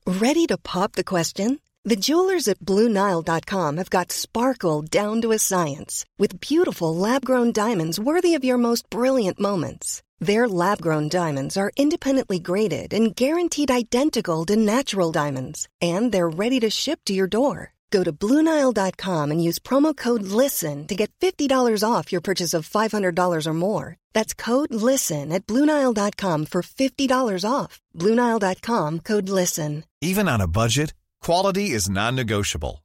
Ready 0.06 0.46
to 0.46 0.56
pop 0.56 0.92
the 0.92 1.04
question? 1.04 1.60
The 1.84 1.96
jewelers 1.96 2.46
at 2.46 2.60
Bluenile.com 2.60 3.76
have 3.76 3.90
got 3.90 4.12
sparkle 4.12 4.82
down 4.82 5.20
to 5.22 5.32
a 5.32 5.38
science 5.38 6.04
with 6.16 6.40
beautiful 6.40 6.94
lab 6.94 7.24
grown 7.24 7.50
diamonds 7.50 7.98
worthy 7.98 8.36
of 8.36 8.44
your 8.44 8.58
most 8.58 8.88
brilliant 8.88 9.40
moments. 9.40 10.02
Their 10.22 10.46
lab 10.46 10.80
grown 10.80 11.08
diamonds 11.08 11.56
are 11.56 11.72
independently 11.76 12.38
graded 12.38 12.94
and 12.94 13.14
guaranteed 13.16 13.72
identical 13.72 14.44
to 14.46 14.54
natural 14.54 15.10
diamonds, 15.10 15.68
and 15.80 16.12
they're 16.12 16.28
ready 16.28 16.60
to 16.60 16.70
ship 16.70 17.00
to 17.06 17.12
your 17.12 17.26
door. 17.26 17.72
Go 17.90 18.04
to 18.04 18.12
Bluenile.com 18.12 19.32
and 19.32 19.42
use 19.42 19.58
promo 19.58 19.96
code 19.96 20.22
LISTEN 20.22 20.86
to 20.86 20.94
get 20.94 21.10
$50 21.20 21.82
off 21.82 22.12
your 22.12 22.20
purchase 22.20 22.54
of 22.54 22.70
$500 22.70 23.46
or 23.46 23.54
more. 23.54 23.96
That's 24.12 24.32
code 24.32 24.72
LISTEN 24.72 25.32
at 25.32 25.46
Bluenile.com 25.46 26.46
for 26.46 26.62
$50 26.62 27.44
off. 27.44 27.80
Bluenile.com 27.98 29.00
code 29.00 29.28
LISTEN. 29.28 29.84
Even 30.00 30.28
on 30.28 30.40
a 30.40 30.46
budget, 30.46 30.94
quality 31.20 31.70
is 31.70 31.90
non 31.90 32.14
negotiable. 32.14 32.84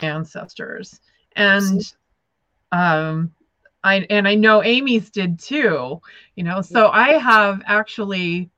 Ancestors. 0.00 1.00
And 1.34 1.80
um 2.72 3.32
I 3.84 4.06
and 4.10 4.26
I 4.26 4.34
know 4.34 4.62
Amy's 4.62 5.10
did 5.10 5.38
too, 5.38 6.00
you 6.34 6.44
know. 6.44 6.60
So 6.62 6.88
I 6.88 7.12
have 7.18 7.62
actually 7.66 8.50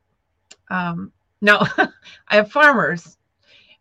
um 0.70 1.12
now 1.40 1.66
I 2.28 2.36
have 2.36 2.50
farmers 2.50 3.18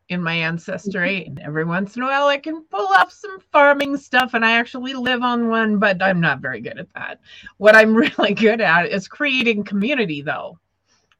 in 0.10 0.22
my 0.24 0.34
ancestry. 0.34 1.26
And 1.26 1.40
every 1.40 1.66
once 1.66 1.96
in 1.96 2.02
a 2.02 2.06
while, 2.06 2.28
I 2.28 2.38
can 2.38 2.64
pull 2.64 2.88
off 2.88 3.12
some 3.12 3.40
farming 3.52 3.98
stuff, 3.98 4.34
and 4.34 4.46
I 4.46 4.54
actually 4.54 4.94
live 4.94 5.22
on 5.22 5.50
one, 5.50 5.80
but 5.80 6.02
I'm 6.02 6.20
not 6.20 6.40
very 6.40 6.62
good 6.62 6.78
at 6.80 6.94
that. 6.96 7.20
What 7.58 7.76
I'm 7.76 7.96
really 8.18 8.34
good 8.34 8.62
at 8.62 8.88
is 8.88 9.08
creating 9.08 9.64
community, 9.64 10.22
though. 10.22 10.60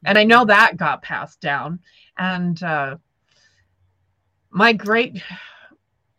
And 0.06 0.18
I 0.18 0.24
know 0.24 0.46
that 0.46 0.78
got 0.78 1.02
passed 1.02 1.42
down. 1.42 1.80
And 2.18 2.62
uh, 2.64 2.98
my 4.52 4.74
great, 4.74 5.22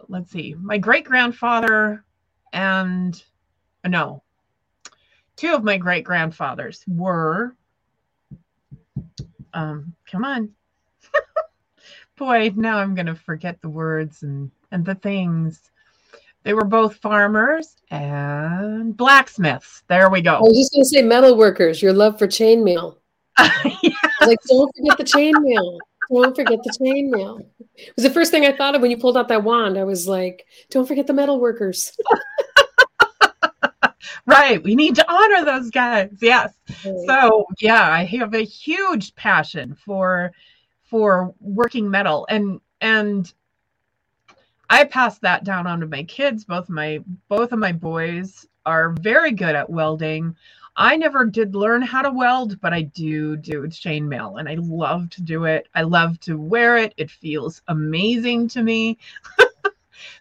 let's 0.08 0.30
see, 0.32 0.54
my 0.58 0.78
great 0.78 1.04
grandfather 1.04 2.04
and 2.52 3.22
no, 3.86 4.22
two 5.36 5.54
of 5.54 5.64
my 5.64 5.76
great 5.76 6.04
grandfathers 6.04 6.84
were, 6.86 7.54
um, 9.52 9.94
come 10.10 10.24
on, 10.24 10.50
boy, 12.16 12.52
now 12.56 12.78
I'm 12.78 12.94
going 12.94 13.06
to 13.06 13.14
forget 13.14 13.60
the 13.62 13.68
words 13.68 14.22
and, 14.22 14.50
and 14.72 14.84
the 14.84 14.96
things. 14.96 15.70
They 16.42 16.54
were 16.54 16.64
both 16.64 16.96
farmers 16.96 17.76
and 17.90 18.96
blacksmiths. 18.96 19.82
There 19.88 20.08
we 20.08 20.22
go. 20.22 20.36
I 20.36 20.40
was 20.40 20.56
just 20.56 20.72
going 20.72 20.84
to 20.84 20.88
say 20.88 21.02
metal 21.02 21.36
workers, 21.36 21.82
your 21.82 21.92
love 21.92 22.18
for 22.18 22.26
chainmail. 22.26 22.96
yes. 23.38 23.94
Like, 24.20 24.38
don't 24.48 24.68
forget 24.76 24.98
the 24.98 25.04
chainmail. 25.04 25.78
Don't 26.10 26.34
forget 26.34 26.58
the 26.62 26.70
chainmail. 26.80 27.40
It 27.76 27.92
was 27.96 28.04
the 28.04 28.10
first 28.10 28.30
thing 28.30 28.46
I 28.46 28.56
thought 28.56 28.74
of 28.74 28.82
when 28.82 28.90
you 28.90 28.96
pulled 28.96 29.16
out 29.16 29.28
that 29.28 29.44
wand. 29.44 29.78
I 29.78 29.84
was 29.84 30.08
like, 30.08 30.46
don't 30.70 30.86
forget 30.86 31.06
the 31.06 31.12
metal 31.12 31.38
workers. 31.38 31.96
right. 34.26 34.62
We 34.62 34.74
need 34.74 34.94
to 34.96 35.12
honor 35.12 35.44
those 35.44 35.70
guys. 35.70 36.10
Yes. 36.20 36.54
Right. 36.84 36.94
So, 37.06 37.46
yeah, 37.60 37.90
I 37.90 38.04
have 38.04 38.34
a 38.34 38.44
huge 38.44 39.14
passion 39.14 39.74
for 39.74 40.32
for 40.84 41.34
working 41.40 41.90
metal 41.90 42.26
and 42.30 42.60
and 42.80 43.32
I 44.70 44.84
passed 44.84 45.22
that 45.22 45.44
down 45.44 45.66
onto 45.66 45.86
my 45.86 46.02
kids. 46.04 46.44
Both 46.44 46.68
my 46.68 47.00
both 47.28 47.52
of 47.52 47.58
my 47.58 47.72
boys 47.72 48.46
are 48.66 48.92
very 49.00 49.32
good 49.32 49.54
at 49.54 49.70
welding. 49.70 50.36
I 50.80 50.96
never 50.96 51.26
did 51.26 51.56
learn 51.56 51.82
how 51.82 52.02
to 52.02 52.10
weld, 52.10 52.60
but 52.60 52.72
I 52.72 52.82
do 52.82 53.36
do 53.36 53.62
chainmail 53.64 54.38
and 54.38 54.48
I 54.48 54.54
love 54.60 55.10
to 55.10 55.22
do 55.22 55.44
it. 55.44 55.66
I 55.74 55.82
love 55.82 56.20
to 56.20 56.38
wear 56.38 56.76
it. 56.76 56.94
It 56.96 57.10
feels 57.10 57.60
amazing 57.66 58.46
to 58.50 58.62
me. 58.62 58.96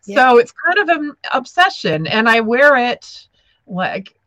yeah. 0.05 0.15
So 0.15 0.37
it's 0.39 0.51
kind 0.51 0.79
of 0.79 0.97
an 0.97 1.15
obsession 1.31 2.07
and 2.07 2.27
I 2.27 2.39
wear 2.41 2.75
it 2.75 3.27
like 3.67 4.17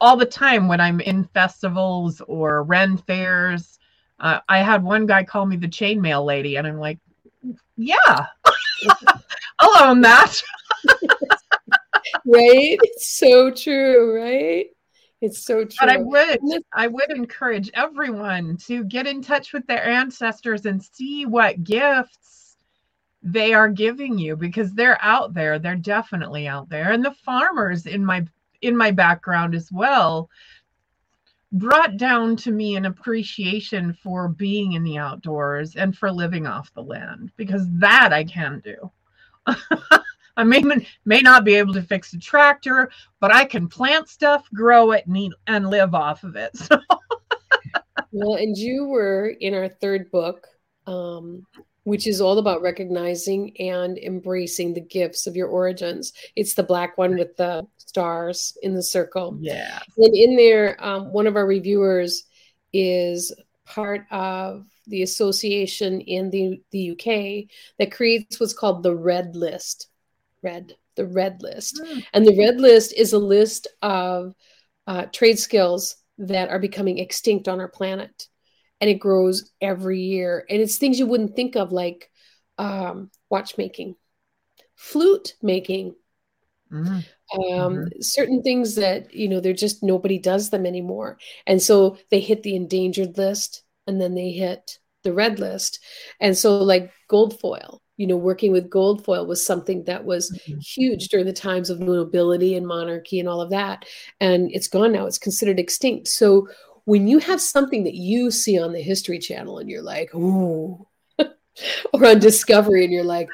all 0.00 0.16
the 0.16 0.26
time 0.26 0.66
when 0.66 0.80
I'm 0.80 1.00
in 1.00 1.22
festivals 1.24 2.20
or 2.26 2.64
Ren 2.64 2.96
fairs. 2.96 3.78
Uh, 4.18 4.40
I 4.48 4.58
had 4.58 4.82
one 4.82 5.06
guy 5.06 5.22
call 5.22 5.46
me 5.46 5.56
the 5.56 5.68
chainmail 5.68 6.24
lady, 6.24 6.56
and 6.56 6.66
I'm 6.66 6.78
like, 6.78 6.98
yeah, 7.76 8.26
I'll 9.58 9.90
own 9.90 10.00
that. 10.00 10.42
right? 12.24 12.78
It's 12.82 13.08
so 13.08 13.50
true, 13.50 14.16
right? 14.16 14.68
It's 15.26 15.44
so 15.44 15.64
true. 15.64 15.76
But 15.80 15.88
I 15.88 15.96
would, 15.96 16.38
I 16.72 16.86
would 16.86 17.10
encourage 17.10 17.68
everyone 17.74 18.56
to 18.58 18.84
get 18.84 19.08
in 19.08 19.22
touch 19.22 19.52
with 19.52 19.66
their 19.66 19.84
ancestors 19.84 20.66
and 20.66 20.80
see 20.80 21.26
what 21.26 21.64
gifts 21.64 22.56
they 23.24 23.52
are 23.52 23.68
giving 23.68 24.18
you 24.18 24.36
because 24.36 24.72
they're 24.72 25.02
out 25.02 25.34
there. 25.34 25.58
They're 25.58 25.74
definitely 25.74 26.46
out 26.46 26.68
there. 26.68 26.92
And 26.92 27.04
the 27.04 27.10
farmers 27.24 27.86
in 27.86 28.04
my 28.04 28.24
in 28.62 28.76
my 28.76 28.92
background 28.92 29.56
as 29.56 29.70
well 29.72 30.30
brought 31.50 31.96
down 31.96 32.36
to 32.36 32.52
me 32.52 32.76
an 32.76 32.86
appreciation 32.86 33.94
for 33.94 34.28
being 34.28 34.74
in 34.74 34.84
the 34.84 34.98
outdoors 34.98 35.74
and 35.74 35.96
for 35.98 36.12
living 36.12 36.46
off 36.46 36.72
the 36.74 36.82
land 36.82 37.32
because 37.36 37.66
that 37.72 38.12
I 38.12 38.22
can 38.22 38.62
do. 38.64 38.92
I 40.36 40.44
may 40.44 40.62
may 41.04 41.20
not 41.20 41.44
be 41.44 41.54
able 41.54 41.72
to 41.74 41.82
fix 41.82 42.12
a 42.12 42.18
tractor, 42.18 42.90
but 43.20 43.34
I 43.34 43.44
can 43.44 43.68
plant 43.68 44.08
stuff, 44.08 44.48
grow 44.52 44.92
it, 44.92 45.06
and 45.06 45.16
eat, 45.16 45.32
and 45.46 45.70
live 45.70 45.94
off 45.94 46.24
of 46.24 46.36
it. 46.36 46.56
So. 46.66 46.78
well, 48.12 48.36
and 48.36 48.56
you 48.56 48.86
were 48.86 49.34
in 49.40 49.52
our 49.54 49.68
third 49.68 50.10
book, 50.10 50.46
um, 50.86 51.46
which 51.84 52.06
is 52.06 52.20
all 52.20 52.38
about 52.38 52.62
recognizing 52.62 53.54
and 53.58 53.98
embracing 53.98 54.72
the 54.72 54.80
gifts 54.80 55.26
of 55.26 55.36
your 55.36 55.48
origins. 55.48 56.12
It's 56.34 56.54
the 56.54 56.62
black 56.62 56.96
one 56.96 57.16
with 57.16 57.36
the 57.36 57.66
stars 57.76 58.56
in 58.62 58.74
the 58.74 58.82
circle. 58.82 59.36
Yeah. 59.40 59.80
And 59.98 60.14
in 60.14 60.36
there, 60.36 60.82
um, 60.84 61.12
one 61.12 61.26
of 61.26 61.36
our 61.36 61.46
reviewers 61.46 62.24
is 62.72 63.32
part 63.66 64.06
of 64.10 64.66
the 64.86 65.02
association 65.02 66.00
in 66.00 66.30
the, 66.30 66.62
the 66.70 66.92
UK 66.92 67.50
that 67.78 67.92
creates 67.92 68.40
what's 68.40 68.52
called 68.52 68.82
the 68.82 68.94
Red 68.94 69.36
List 69.36 69.88
red, 70.46 70.76
the 70.94 71.06
red 71.06 71.42
list. 71.42 71.80
Mm. 71.82 72.04
And 72.12 72.26
the 72.26 72.38
red 72.38 72.60
list 72.60 72.94
is 72.94 73.12
a 73.12 73.18
list 73.36 73.66
of 73.82 74.34
uh, 74.86 75.06
trade 75.06 75.38
skills 75.38 75.96
that 76.18 76.48
are 76.48 76.60
becoming 76.60 76.98
extinct 76.98 77.48
on 77.48 77.60
our 77.60 77.68
planet. 77.68 78.28
And 78.80 78.88
it 78.90 79.00
grows 79.06 79.50
every 79.60 80.00
year. 80.00 80.44
And 80.48 80.60
it's 80.62 80.78
things 80.78 80.98
you 80.98 81.06
wouldn't 81.06 81.34
think 81.34 81.56
of, 81.56 81.72
like 81.72 82.10
um, 82.58 83.10
watchmaking, 83.30 83.96
flute 84.74 85.34
making, 85.42 85.94
mm. 86.70 87.04
Um, 87.34 87.42
mm-hmm. 87.42 88.00
certain 88.00 88.42
things 88.42 88.76
that, 88.76 89.12
you 89.12 89.28
know, 89.28 89.40
they're 89.40 89.52
just 89.52 89.82
nobody 89.82 90.18
does 90.18 90.50
them 90.50 90.64
anymore. 90.64 91.18
And 91.44 91.60
so 91.60 91.98
they 92.10 92.20
hit 92.20 92.44
the 92.44 92.54
endangered 92.54 93.18
list 93.18 93.64
and 93.86 94.00
then 94.00 94.14
they 94.14 94.30
hit 94.30 94.78
the 95.02 95.12
red 95.12 95.38
list. 95.40 95.80
And 96.20 96.36
so, 96.38 96.62
like 96.62 96.92
gold 97.08 97.40
foil, 97.40 97.82
you 97.96 98.06
know, 98.06 98.16
working 98.16 98.52
with 98.52 98.70
gold 98.70 99.04
foil 99.04 99.26
was 99.26 99.44
something 99.44 99.84
that 99.84 100.04
was 100.04 100.30
mm-hmm. 100.30 100.58
huge 100.58 101.08
during 101.08 101.26
the 101.26 101.32
times 101.32 101.70
of 101.70 101.80
nobility 101.80 102.54
and 102.54 102.66
monarchy 102.66 103.18
and 103.18 103.28
all 103.28 103.40
of 103.40 103.50
that. 103.50 103.84
And 104.20 104.50
it's 104.52 104.68
gone 104.68 104.92
now, 104.92 105.06
it's 105.06 105.18
considered 105.18 105.58
extinct. 105.58 106.08
So 106.08 106.48
when 106.84 107.08
you 107.08 107.18
have 107.18 107.40
something 107.40 107.84
that 107.84 107.94
you 107.94 108.30
see 108.30 108.60
on 108.60 108.72
the 108.72 108.82
History 108.82 109.18
Channel 109.18 109.58
and 109.58 109.68
you're 109.68 109.82
like, 109.82 110.14
ooh, 110.14 110.86
or 111.18 112.06
on 112.06 112.18
Discovery 112.18 112.84
and 112.84 112.92
you're 112.92 113.04
like, 113.04 113.28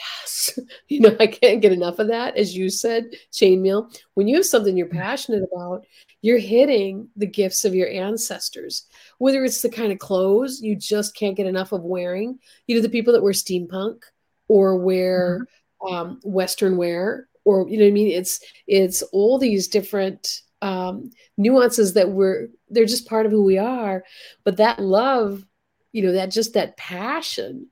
yes, 0.00 0.58
you 0.88 1.00
know, 1.00 1.16
I 1.20 1.26
can't 1.26 1.60
get 1.60 1.72
enough 1.72 1.98
of 1.98 2.08
that, 2.08 2.36
as 2.36 2.56
you 2.56 2.70
said, 2.70 3.14
chainmail. 3.32 3.94
When 4.14 4.28
you 4.28 4.36
have 4.36 4.46
something 4.46 4.76
you're 4.76 4.86
passionate 4.86 5.42
about, 5.52 5.86
you're 6.22 6.38
hitting 6.38 7.08
the 7.16 7.26
gifts 7.26 7.64
of 7.64 7.74
your 7.74 7.88
ancestors. 7.88 8.86
Whether 9.18 9.44
it's 9.44 9.62
the 9.62 9.70
kind 9.70 9.92
of 9.92 9.98
clothes 9.98 10.60
you 10.60 10.76
just 10.76 11.14
can't 11.14 11.36
get 11.36 11.46
enough 11.46 11.72
of 11.72 11.82
wearing 11.82 12.38
you 12.66 12.76
know 12.76 12.82
the 12.82 12.88
people 12.88 13.12
that 13.12 13.22
wear 13.22 13.32
steampunk 13.32 14.02
or 14.48 14.76
wear 14.76 15.46
mm-hmm. 15.82 15.94
um, 15.94 16.20
western 16.24 16.76
wear 16.76 17.28
or 17.44 17.68
you 17.68 17.78
know 17.78 17.84
what 17.84 17.90
i 17.90 17.92
mean? 17.92 18.08
It's 18.08 18.40
it's 18.66 19.02
all 19.02 19.38
these 19.38 19.68
different 19.68 20.42
um, 20.62 21.10
nuances 21.38 21.94
that 21.94 22.10
we're 22.10 22.48
they're 22.68 22.84
just 22.84 23.08
part 23.08 23.26
of 23.26 23.32
who 23.32 23.42
we 23.42 23.58
are. 23.58 24.04
But 24.44 24.58
that 24.58 24.78
love 24.78 25.44
you 25.92 26.02
know 26.02 26.12
that 26.12 26.30
just 26.30 26.54
that 26.54 26.76
passion 26.76 27.68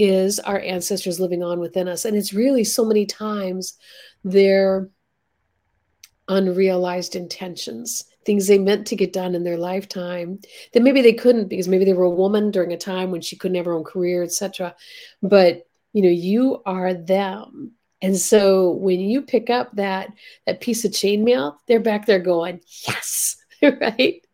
is 0.00 0.38
our 0.40 0.60
ancestors 0.60 1.20
living 1.20 1.42
on 1.42 1.60
within 1.60 1.88
us. 1.88 2.04
And 2.04 2.16
it's 2.16 2.32
really 2.32 2.64
so 2.64 2.84
many 2.84 3.06
times 3.06 3.74
they're 4.24 4.88
unrealized 6.28 7.16
intentions 7.16 8.04
things 8.24 8.46
they 8.46 8.58
meant 8.58 8.86
to 8.86 8.94
get 8.94 9.12
done 9.12 9.34
in 9.34 9.42
their 9.42 9.56
lifetime 9.56 10.38
that 10.72 10.82
maybe 10.82 11.02
they 11.02 11.12
couldn't 11.12 11.48
because 11.48 11.66
maybe 11.66 11.84
they 11.84 11.94
were 11.94 12.04
a 12.04 12.10
woman 12.10 12.52
during 12.52 12.72
a 12.72 12.76
time 12.76 13.10
when 13.10 13.20
she 13.20 13.34
couldn't 13.34 13.56
have 13.56 13.64
her 13.64 13.72
own 13.72 13.82
career 13.82 14.22
etc 14.22 14.72
but 15.22 15.66
you 15.92 16.02
know 16.02 16.08
you 16.08 16.62
are 16.66 16.94
them. 16.94 17.72
And 18.02 18.16
so 18.16 18.70
when 18.70 19.00
you 19.00 19.22
pick 19.22 19.50
up 19.50 19.74
that 19.74 20.12
that 20.46 20.60
piece 20.60 20.84
of 20.84 20.92
chainmail 20.92 21.56
they're 21.66 21.80
back 21.80 22.06
there 22.06 22.20
going 22.20 22.60
yes 22.86 23.36
right? 23.62 24.24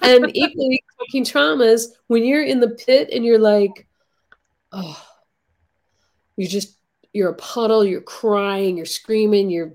And 0.00 0.30
equally 0.34 0.82
talking 0.98 1.24
traumas 1.24 1.86
when 2.06 2.24
you're 2.24 2.44
in 2.44 2.60
the 2.60 2.70
pit 2.70 3.10
and 3.12 3.24
you're 3.24 3.38
like 3.38 3.86
oh 4.72 5.02
you 6.36 6.46
just 6.46 6.78
you're 7.12 7.30
a 7.30 7.34
puddle 7.34 7.84
you're 7.84 8.00
crying 8.00 8.76
you're 8.76 8.86
screaming 8.86 9.50
you're 9.50 9.74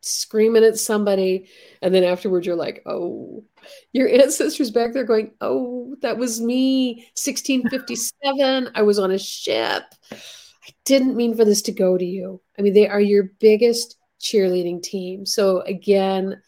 screaming 0.00 0.64
at 0.64 0.78
somebody 0.78 1.48
and 1.82 1.94
then 1.94 2.04
afterwards 2.04 2.46
you're 2.46 2.56
like 2.56 2.82
oh. 2.86 3.44
Your 3.92 4.08
ancestors 4.08 4.70
back 4.70 4.92
there 4.92 5.04
going 5.04 5.32
oh 5.40 5.96
that 6.02 6.18
was 6.18 6.40
me 6.40 7.06
1657 7.14 8.70
i 8.74 8.82
was 8.82 8.98
on 8.98 9.10
a 9.10 9.18
ship. 9.18 9.84
I 10.12 10.72
didn't 10.84 11.16
mean 11.16 11.34
for 11.34 11.44
this 11.44 11.62
to 11.62 11.72
go 11.72 11.96
to 11.96 12.04
you. 12.04 12.40
I 12.58 12.62
mean 12.62 12.74
they 12.74 12.88
are 12.88 13.00
your 13.00 13.30
biggest 13.40 13.96
cheerleading 14.20 14.82
team. 14.82 15.26
So 15.26 15.60
again 15.60 16.40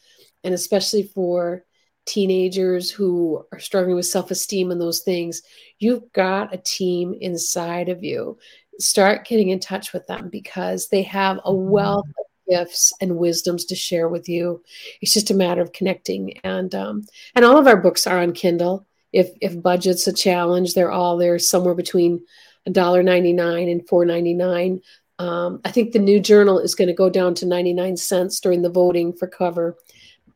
and 0.44 0.54
especially 0.54 1.04
for 1.04 1.64
teenagers 2.06 2.90
who 2.90 3.44
are 3.52 3.58
struggling 3.58 3.96
with 3.96 4.06
self-esteem 4.06 4.70
and 4.70 4.80
those 4.80 5.00
things 5.00 5.42
you've 5.78 6.10
got 6.12 6.54
a 6.54 6.58
team 6.58 7.14
inside 7.20 7.88
of 7.88 8.02
you 8.02 8.38
start 8.78 9.26
getting 9.26 9.48
in 9.48 9.60
touch 9.60 9.92
with 9.92 10.06
them 10.06 10.28
because 10.28 10.88
they 10.88 11.02
have 11.02 11.40
a 11.44 11.52
wealth 11.52 12.06
of 12.06 12.26
gifts 12.48 12.92
and 13.00 13.16
wisdoms 13.16 13.64
to 13.66 13.74
share 13.74 14.08
with 14.08 14.28
you. 14.28 14.62
It's 15.00 15.12
just 15.12 15.30
a 15.30 15.34
matter 15.34 15.62
of 15.62 15.72
connecting. 15.72 16.38
And 16.38 16.74
um, 16.74 17.06
and 17.34 17.44
all 17.44 17.58
of 17.58 17.66
our 17.66 17.76
books 17.76 18.06
are 18.06 18.18
on 18.18 18.32
Kindle. 18.32 18.86
If 19.12 19.30
if 19.40 19.60
budget's 19.60 20.06
a 20.06 20.12
challenge, 20.12 20.74
they're 20.74 20.90
all 20.90 21.16
there 21.16 21.38
somewhere 21.38 21.74
between 21.74 22.24
$1.99 22.68 23.70
and 23.70 23.86
$4.99. 23.86 24.80
Um, 25.18 25.60
I 25.64 25.70
think 25.70 25.92
the 25.92 25.98
new 25.98 26.20
journal 26.20 26.58
is 26.58 26.74
going 26.74 26.88
to 26.88 26.94
go 26.94 27.08
down 27.08 27.34
to 27.36 27.46
99 27.46 27.96
cents 27.96 28.40
during 28.40 28.62
the 28.62 28.68
voting 28.68 29.14
for 29.14 29.28
COVR, 29.28 29.74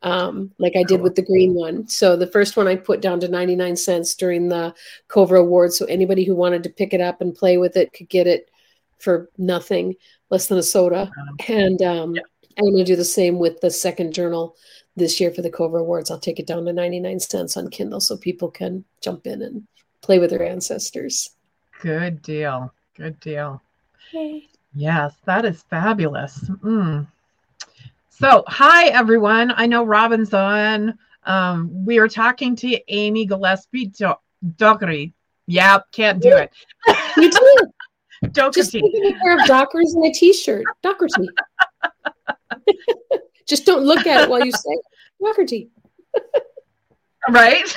um, 0.03 0.51
like 0.57 0.75
I 0.75 0.83
did 0.83 1.01
with 1.01 1.15
the 1.15 1.21
green 1.21 1.53
one. 1.53 1.87
So 1.87 2.15
the 2.15 2.27
first 2.27 2.57
one 2.57 2.67
I 2.67 2.75
put 2.75 3.01
down 3.01 3.19
to 3.19 3.27
99 3.27 3.75
cents 3.75 4.15
during 4.15 4.49
the 4.49 4.73
COVR 5.09 5.39
Award. 5.39 5.73
So 5.73 5.85
anybody 5.85 6.23
who 6.23 6.35
wanted 6.35 6.63
to 6.63 6.69
pick 6.69 6.93
it 6.93 7.01
up 7.01 7.21
and 7.21 7.35
play 7.35 7.57
with 7.57 7.77
it 7.77 7.93
could 7.93 8.09
get 8.09 8.27
it 8.27 8.49
for 8.99 9.29
nothing 9.37 9.95
less 10.29 10.47
than 10.47 10.57
a 10.57 10.63
soda. 10.63 11.11
And 11.47 11.81
um, 11.81 12.15
yeah. 12.15 12.21
I'm 12.57 12.65
going 12.65 12.77
to 12.77 12.83
do 12.83 12.95
the 12.95 13.05
same 13.05 13.39
with 13.39 13.61
the 13.61 13.71
second 13.71 14.13
journal 14.13 14.55
this 14.95 15.19
year 15.19 15.31
for 15.31 15.41
the 15.41 15.51
COVR 15.51 15.79
Awards. 15.79 16.11
I'll 16.11 16.19
take 16.19 16.39
it 16.39 16.47
down 16.47 16.65
to 16.65 16.73
99 16.73 17.19
cents 17.19 17.57
on 17.57 17.69
Kindle 17.69 18.01
so 18.01 18.17
people 18.17 18.49
can 18.49 18.83
jump 19.01 19.27
in 19.27 19.41
and 19.41 19.67
play 20.01 20.19
with 20.19 20.31
their 20.31 20.45
ancestors. 20.45 21.31
Good 21.81 22.21
deal. 22.21 22.73
Good 22.95 23.19
deal. 23.19 23.61
Okay. 24.09 24.47
Yes, 24.73 25.13
that 25.25 25.45
is 25.45 25.63
fabulous. 25.63 26.39
Mm. 26.63 27.07
So, 28.21 28.43
hi 28.45 28.89
everyone. 28.89 29.51
I 29.55 29.65
know 29.65 29.83
Robin's 29.83 30.31
on. 30.31 30.95
Um, 31.23 31.71
we 31.83 31.97
are 31.97 32.07
talking 32.07 32.55
to 32.57 32.79
Amy 32.87 33.25
Gillespie 33.25 33.91
Doherty. 34.57 35.15
Yeah, 35.47 35.79
can't 35.91 36.21
do 36.21 36.37
it. 36.37 36.51
You 37.17 37.31
did. 37.31 38.31
Doherty. 38.31 38.61
Just 38.61 38.75
a 38.75 39.13
pair 39.23 39.39
of 39.39 39.47
Dockers 39.47 39.95
and 39.95 40.05
a 40.05 40.11
t-shirt. 40.11 40.63
Doherty. 40.83 41.29
Just 43.47 43.65
don't 43.65 43.85
look 43.85 44.05
at 44.05 44.25
it 44.25 44.29
while 44.29 44.45
you 44.45 44.51
say 44.51 44.77
Doherty. 45.19 45.71
right? 47.29 47.75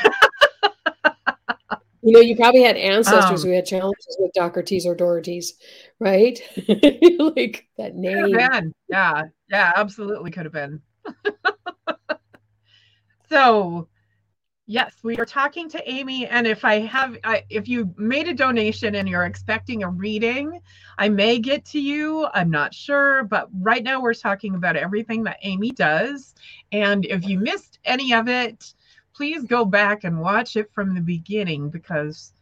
you 2.02 2.12
know, 2.12 2.20
you 2.20 2.36
probably 2.36 2.62
had 2.62 2.76
ancestors 2.76 3.44
um, 3.44 3.48
who 3.48 3.56
had 3.56 3.64
challenges 3.64 4.14
with 4.20 4.30
Doherty's 4.34 4.84
or 4.84 4.94
Doherty's, 4.94 5.54
right? 6.00 6.38
like 7.18 7.66
that 7.78 7.94
name. 7.94 8.28
Yeah, 8.90 9.22
yeah, 9.54 9.72
absolutely 9.76 10.32
could 10.32 10.46
have 10.46 10.52
been. 10.52 10.82
so 13.30 13.88
Yes, 14.66 14.94
we 15.02 15.18
are 15.18 15.26
talking 15.26 15.68
to 15.68 15.90
Amy, 15.90 16.26
and 16.26 16.46
if 16.46 16.64
I 16.64 16.78
have, 16.78 17.18
I, 17.22 17.44
if 17.50 17.68
you 17.68 17.92
made 17.98 18.28
a 18.28 18.34
donation 18.34 18.94
and 18.94 19.06
you're 19.06 19.26
expecting 19.26 19.82
a 19.82 19.90
reading, 19.90 20.58
I 20.96 21.10
may 21.10 21.38
get 21.38 21.66
to 21.66 21.78
you. 21.78 22.26
I'm 22.32 22.48
not 22.48 22.72
sure, 22.72 23.24
but 23.24 23.50
right 23.60 23.84
now 23.84 24.00
we're 24.00 24.14
talking 24.14 24.54
about 24.54 24.76
everything 24.76 25.22
that 25.24 25.36
Amy 25.42 25.72
does. 25.72 26.34
And 26.72 27.04
if 27.04 27.28
you 27.28 27.38
missed 27.38 27.78
any 27.84 28.14
of 28.14 28.26
it, 28.26 28.72
please 29.14 29.44
go 29.44 29.66
back 29.66 30.04
and 30.04 30.18
watch 30.18 30.56
it 30.56 30.72
from 30.72 30.94
the 30.94 31.02
beginning 31.02 31.68
because 31.68 32.32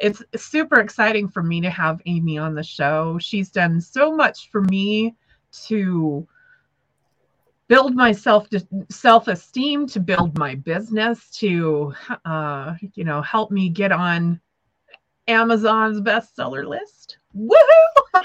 it's 0.00 0.24
super 0.34 0.80
exciting 0.80 1.28
for 1.28 1.44
me 1.44 1.60
to 1.60 1.70
have 1.70 2.02
Amy 2.06 2.36
on 2.36 2.56
the 2.56 2.64
show. 2.64 3.16
She's 3.20 3.48
done 3.48 3.80
so 3.80 4.16
much 4.16 4.50
for 4.50 4.62
me 4.62 5.14
to 5.66 6.26
build 7.70 7.94
my 7.94 8.10
self 8.12 8.48
self 8.90 9.28
esteem, 9.28 9.86
to 9.86 10.00
build 10.00 10.36
my 10.36 10.56
business, 10.56 11.30
to 11.38 11.94
uh, 12.26 12.74
you 12.94 13.04
know 13.04 13.22
help 13.22 13.50
me 13.50 13.70
get 13.70 13.92
on 13.92 14.38
Amazon's 15.28 16.00
bestseller 16.02 16.66
list. 16.66 17.16
Woohoo! 17.34 17.54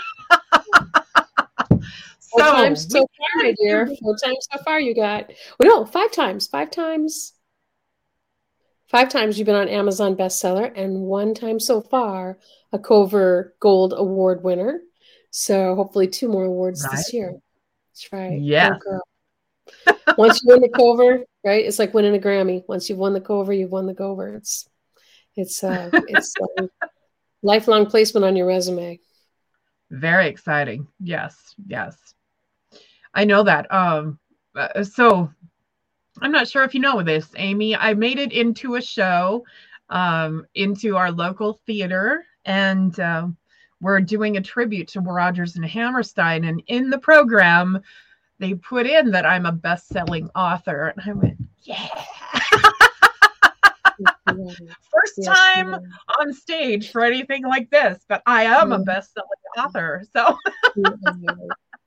Four 2.32 2.42
times 2.42 2.92
so 2.92 3.00
far, 3.00 3.44
my 3.44 3.54
dear. 3.62 3.88
Four 4.02 4.18
times 4.18 4.48
so 4.52 4.62
far 4.64 4.82
you 4.82 4.94
got. 4.94 5.32
Well, 5.58 5.70
no, 5.70 5.86
five 5.86 6.12
times. 6.12 6.48
Five 6.48 6.72
times. 6.72 7.34
Five 8.88 9.10
times 9.10 9.38
you've 9.38 9.46
been 9.46 9.56
on 9.56 9.70
Amazon 9.70 10.16
bestseller, 10.16 10.72
and 10.76 11.02
one 11.02 11.34
time 11.34 11.60
so 11.60 11.82
far 11.82 12.40
a 12.74 12.80
COVR 12.80 13.52
Gold 13.60 13.94
Award 13.96 14.44
winner. 14.44 14.82
So 15.30 15.76
hopefully 15.76 16.08
two 16.08 16.30
more 16.30 16.46
awards 16.46 16.84
right. 16.84 16.96
this 16.96 17.14
year. 17.14 17.34
That's 17.92 18.12
right. 18.12 18.40
Yeah. 18.40 18.78
Once 20.18 20.42
you 20.44 20.50
win 20.50 20.62
the 20.62 20.70
COVR, 20.70 21.24
right? 21.44 21.66
It's 21.66 21.80
like 21.80 21.94
winning 21.94 22.16
a 22.16 22.20
Grammy. 22.20 22.64
Once 22.68 22.90
you've 22.90 23.00
won 23.00 23.14
the 23.14 23.22
COVR, 23.22 23.58
you've 23.58 23.72
won 23.72 23.86
the 23.86 23.96
COVR. 23.96 24.38
It's 24.38 24.68
it's 25.36 25.64
uh 25.64 25.90
it's 26.08 26.34
a 26.60 26.70
lifelong 27.42 27.86
placement 27.88 28.26
on 28.26 28.36
your 28.36 28.48
resume. 28.48 29.00
Very 29.92 30.28
exciting. 30.28 30.88
Yes, 31.00 31.56
yes. 31.68 31.96
I 33.14 33.26
know 33.26 33.44
that. 33.44 33.72
Um 33.74 34.20
uh, 34.56 34.84
so 34.84 35.30
I'm 36.22 36.32
not 36.32 36.48
sure 36.48 36.64
if 36.64 36.74
you 36.74 36.80
know 36.80 37.02
this, 37.04 37.30
Amy. 37.36 37.76
I 37.76 37.94
made 37.94 38.20
it 38.20 38.32
into 38.32 38.76
a 38.76 38.82
show, 38.82 39.44
um, 39.90 40.46
into 40.56 40.96
our 40.96 41.12
local 41.12 41.60
theater, 41.66 42.26
and 42.46 42.98
uh, 43.00 43.28
we're 43.82 44.00
doing 44.00 44.38
a 44.38 44.42
tribute 44.42 44.88
to 44.90 45.02
Rodgers 45.02 45.58
and 45.58 45.66
Hammerstein. 45.66 46.46
And 46.46 46.64
in 46.68 46.90
the 46.90 46.98
program, 46.98 47.82
they 48.40 48.54
put 48.54 48.86
in 48.88 49.12
that 49.12 49.26
I'm 49.26 49.46
a 49.46 49.52
best-selling 49.52 50.30
author, 50.36 50.94
and 50.98 51.10
I 51.10 51.14
went, 51.14 51.38
yeah. 51.62 51.88
First 54.28 55.14
yes, 55.18 55.28
time 55.28 55.72
yes. 55.72 55.82
on 56.20 56.34
stage 56.34 56.92
for 56.92 57.02
anything 57.02 57.44
like 57.44 57.70
this, 57.70 58.04
but 58.10 58.22
I 58.26 58.44
am 58.44 58.74
a 58.74 58.80
best-selling 58.80 59.30
author. 59.58 60.04
So, 60.14 60.38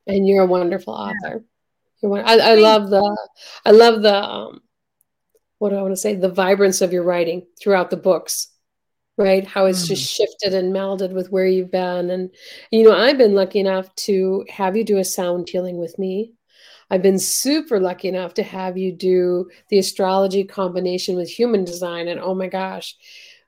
and 0.07 0.27
you're 0.27 0.45
a 0.45 0.47
wonderful 0.47 0.95
author. 0.95 1.45
You're 2.03 2.11
one, 2.11 2.23
I, 2.25 2.39
I 2.39 2.55
love 2.55 2.89
the, 2.89 3.29
I 3.67 3.71
love 3.73 4.03
the, 4.03 4.15
um, 4.15 4.63
what 5.59 5.71
do 5.71 5.77
I 5.77 5.83
want 5.83 5.93
to 5.93 5.97
say? 5.97 6.15
The 6.15 6.31
vibrance 6.31 6.81
of 6.81 6.93
your 6.93 7.03
writing 7.03 7.47
throughout 7.61 7.91
the 7.91 7.97
books 7.97 8.49
right 9.19 9.47
how 9.47 9.67
it's 9.67 9.85
mm. 9.85 9.89
just 9.89 10.11
shifted 10.11 10.55
and 10.55 10.73
melded 10.73 11.11
with 11.11 11.31
where 11.31 11.45
you've 11.45 11.71
been 11.71 12.09
and 12.09 12.31
you 12.71 12.85
know 12.85 12.97
i've 12.97 13.19
been 13.19 13.35
lucky 13.35 13.59
enough 13.59 13.93
to 13.97 14.47
have 14.49 14.77
you 14.77 14.85
do 14.85 14.99
a 14.99 15.05
sound 15.05 15.49
healing 15.49 15.77
with 15.77 15.99
me 15.99 16.33
I've 16.91 17.03
been 17.03 17.19
super 17.19 17.79
lucky 17.81 18.09
enough 18.09 18.35
to 18.35 18.43
have 18.43 18.79
you 18.79 18.93
do 18.93 19.51
the 19.69 19.79
astrology 19.79 20.45
combination 20.45 21.17
with 21.17 21.29
human 21.29 21.65
design. 21.65 22.09
And 22.09 22.21
oh 22.21 22.35
my 22.35 22.49
gosh, 22.49 22.97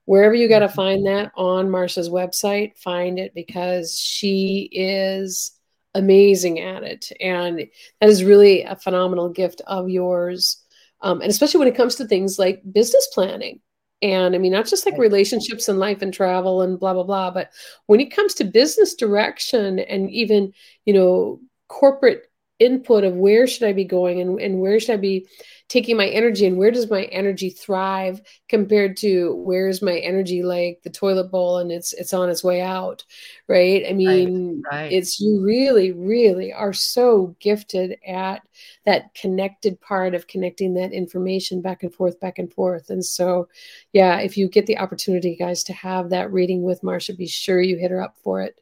wherever 0.04 0.34
you 0.34 0.48
got 0.48 0.58
to 0.60 0.66
mm-hmm. 0.66 0.74
find 0.74 1.06
that 1.06 1.32
on 1.36 1.68
Marsha's 1.68 2.10
website, 2.10 2.76
find 2.78 3.18
it 3.18 3.34
because 3.34 3.98
she 3.98 4.68
is 4.72 5.52
amazing 5.94 6.60
at 6.60 6.82
it. 6.82 7.10
And 7.20 7.66
that 8.00 8.08
is 8.08 8.24
really 8.24 8.62
a 8.62 8.76
phenomenal 8.76 9.28
gift 9.28 9.62
of 9.66 9.88
yours. 9.88 10.62
Um, 11.00 11.20
and 11.20 11.30
especially 11.30 11.58
when 11.58 11.68
it 11.68 11.76
comes 11.76 11.94
to 11.96 12.06
things 12.06 12.38
like 12.38 12.62
business 12.72 13.08
planning. 13.14 13.60
And 14.02 14.34
I 14.34 14.38
mean, 14.38 14.52
not 14.52 14.66
just 14.66 14.86
like 14.86 14.96
relationships 14.96 15.68
and 15.68 15.78
life 15.78 16.00
and 16.00 16.12
travel 16.12 16.62
and 16.62 16.80
blah, 16.80 16.94
blah, 16.94 17.02
blah, 17.02 17.30
but 17.30 17.50
when 17.86 18.00
it 18.00 18.14
comes 18.14 18.32
to 18.34 18.44
business 18.44 18.94
direction 18.94 19.78
and 19.78 20.10
even, 20.10 20.52
you 20.86 20.94
know, 20.94 21.40
corporate 21.68 22.29
input 22.60 23.04
of 23.04 23.14
where 23.14 23.46
should 23.46 23.66
I 23.66 23.72
be 23.72 23.84
going 23.84 24.20
and, 24.20 24.38
and 24.38 24.60
where 24.60 24.78
should 24.78 24.92
I 24.92 24.98
be 24.98 25.26
taking 25.70 25.96
my 25.96 26.08
energy 26.08 26.46
and 26.46 26.58
where 26.58 26.72
does 26.72 26.90
my 26.90 27.04
energy 27.04 27.48
thrive 27.48 28.20
compared 28.48 28.96
to 28.96 29.36
where's 29.36 29.80
my 29.80 29.98
energy 29.98 30.42
like 30.42 30.80
the 30.82 30.90
toilet 30.90 31.30
bowl 31.30 31.58
and 31.58 31.70
it's 31.70 31.92
it's 31.92 32.12
on 32.12 32.28
its 32.28 32.44
way 32.44 32.60
out 32.60 33.04
right? 33.48 33.84
I 33.88 33.92
mean 33.92 34.62
right, 34.70 34.82
right. 34.82 34.92
it's 34.92 35.20
you 35.20 35.40
really 35.40 35.92
really 35.92 36.52
are 36.52 36.72
so 36.72 37.34
gifted 37.40 37.96
at 38.06 38.42
that 38.84 39.14
connected 39.14 39.80
part 39.80 40.14
of 40.14 40.26
connecting 40.26 40.74
that 40.74 40.92
information 40.92 41.62
back 41.62 41.82
and 41.82 41.94
forth 41.94 42.20
back 42.20 42.38
and 42.38 42.52
forth. 42.52 42.90
And 42.90 43.04
so 43.04 43.48
yeah 43.92 44.18
if 44.18 44.36
you 44.36 44.48
get 44.48 44.66
the 44.66 44.78
opportunity 44.78 45.34
guys 45.34 45.64
to 45.64 45.72
have 45.72 46.10
that 46.10 46.32
reading 46.32 46.62
with 46.62 46.82
marsha 46.82 47.16
be 47.16 47.26
sure 47.26 47.62
you 47.62 47.78
hit 47.78 47.90
her 47.90 48.02
up 48.02 48.16
for 48.22 48.42
it. 48.42 48.60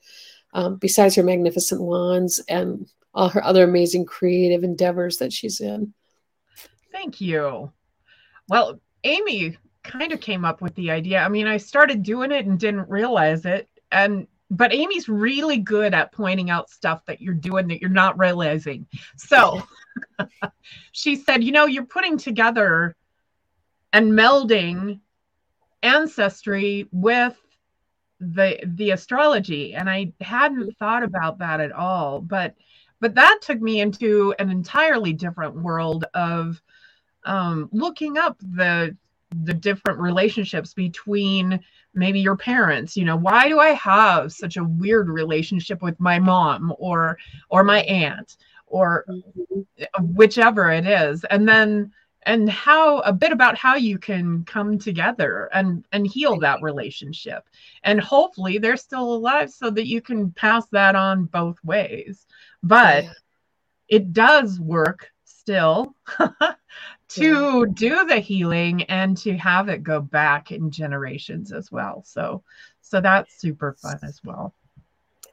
Um, 0.54 0.76
besides 0.76 1.14
her 1.16 1.22
magnificent 1.22 1.82
wands 1.82 2.38
and 2.48 2.86
all 3.14 3.28
her 3.28 3.44
other 3.44 3.64
amazing 3.64 4.04
creative 4.04 4.64
endeavors 4.64 5.16
that 5.18 5.32
she's 5.32 5.60
in. 5.60 5.92
Thank 6.92 7.20
you. 7.20 7.72
Well, 8.48 8.80
Amy 9.04 9.56
kind 9.82 10.12
of 10.12 10.20
came 10.20 10.44
up 10.44 10.60
with 10.60 10.74
the 10.74 10.90
idea. 10.90 11.20
I 11.20 11.28
mean, 11.28 11.46
I 11.46 11.56
started 11.56 12.02
doing 12.02 12.32
it 12.32 12.46
and 12.46 12.58
didn't 12.58 12.88
realize 12.88 13.44
it. 13.44 13.68
And 13.90 14.26
but 14.50 14.72
Amy's 14.72 15.08
really 15.08 15.58
good 15.58 15.92
at 15.92 16.12
pointing 16.12 16.48
out 16.48 16.70
stuff 16.70 17.04
that 17.06 17.20
you're 17.20 17.34
doing 17.34 17.68
that 17.68 17.80
you're 17.80 17.90
not 17.90 18.18
realizing. 18.18 18.86
So 19.16 19.62
she 20.92 21.16
said, 21.16 21.44
you 21.44 21.52
know, 21.52 21.66
you're 21.66 21.84
putting 21.84 22.16
together 22.16 22.96
and 23.92 24.12
melding 24.12 25.00
ancestry 25.82 26.88
with 26.92 27.36
the 28.20 28.58
the 28.64 28.90
astrology 28.90 29.74
and 29.74 29.88
I 29.88 30.12
hadn't 30.20 30.60
mm-hmm. 30.60 30.70
thought 30.78 31.04
about 31.04 31.38
that 31.38 31.60
at 31.60 31.70
all 31.70 32.20
but 32.20 32.54
but 33.00 33.14
that 33.14 33.38
took 33.42 33.60
me 33.60 33.80
into 33.80 34.34
an 34.38 34.50
entirely 34.50 35.12
different 35.12 35.54
world 35.54 36.04
of 36.14 36.60
um, 37.24 37.68
looking 37.72 38.18
up 38.18 38.36
the 38.40 38.96
the 39.44 39.54
different 39.54 39.98
relationships 39.98 40.72
between 40.72 41.60
maybe 41.94 42.18
your 42.18 42.36
parents 42.36 42.96
you 42.96 43.04
know 43.04 43.16
why 43.16 43.46
do 43.46 43.58
i 43.58 43.68
have 43.68 44.32
such 44.32 44.56
a 44.56 44.64
weird 44.64 45.08
relationship 45.08 45.82
with 45.82 45.98
my 46.00 46.18
mom 46.18 46.74
or 46.78 47.18
or 47.50 47.62
my 47.62 47.80
aunt 47.80 48.38
or 48.66 49.04
mm-hmm. 49.08 50.14
whichever 50.14 50.70
it 50.70 50.86
is 50.86 51.24
and 51.24 51.46
then 51.46 51.92
and 52.28 52.48
how 52.48 53.00
a 53.00 53.12
bit 53.12 53.32
about 53.32 53.56
how 53.56 53.74
you 53.74 53.98
can 53.98 54.44
come 54.44 54.78
together 54.78 55.48
and 55.52 55.84
and 55.92 56.06
heal 56.06 56.38
that 56.38 56.62
relationship 56.62 57.48
and 57.82 58.00
hopefully 58.00 58.58
they're 58.58 58.76
still 58.76 59.14
alive 59.14 59.50
so 59.50 59.70
that 59.70 59.88
you 59.88 60.00
can 60.00 60.30
pass 60.32 60.66
that 60.66 60.94
on 60.94 61.24
both 61.24 61.58
ways 61.64 62.26
but 62.62 63.04
yeah. 63.04 63.12
it 63.88 64.12
does 64.12 64.60
work 64.60 65.10
still 65.48 65.94
to 67.08 67.64
yeah. 67.66 67.72
do 67.72 68.04
the 68.04 68.18
healing 68.18 68.82
and 68.84 69.16
to 69.16 69.34
have 69.38 69.70
it 69.70 69.82
go 69.82 70.00
back 70.00 70.52
in 70.52 70.70
generations 70.70 71.52
as 71.52 71.72
well. 71.72 72.02
So 72.04 72.42
so 72.82 73.00
that's 73.00 73.38
super 73.38 73.72
fun 73.72 73.98
as 74.02 74.20
well. 74.22 74.54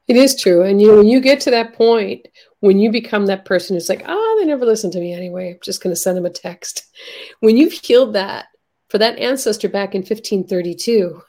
It 0.07 0.15
is 0.15 0.39
true. 0.39 0.61
And 0.61 0.81
you 0.81 0.87
know, 0.87 0.97
when 0.97 1.07
you 1.07 1.19
get 1.19 1.39
to 1.41 1.51
that 1.51 1.73
point, 1.73 2.27
when 2.59 2.79
you 2.79 2.91
become 2.91 3.25
that 3.25 3.45
person 3.45 3.75
who's 3.75 3.89
like, 3.89 4.03
oh, 4.07 4.37
they 4.39 4.45
never 4.45 4.65
listen 4.65 4.91
to 4.91 4.99
me 4.99 5.13
anyway, 5.13 5.51
I'm 5.51 5.59
just 5.63 5.81
gonna 5.81 5.95
send 5.95 6.17
them 6.17 6.25
a 6.25 6.29
text. 6.29 6.85
When 7.39 7.57
you've 7.57 7.73
healed 7.73 8.13
that 8.13 8.45
for 8.89 8.97
that 8.99 9.17
ancestor 9.17 9.69
back 9.69 9.95
in 9.95 10.01
1532, 10.01 11.21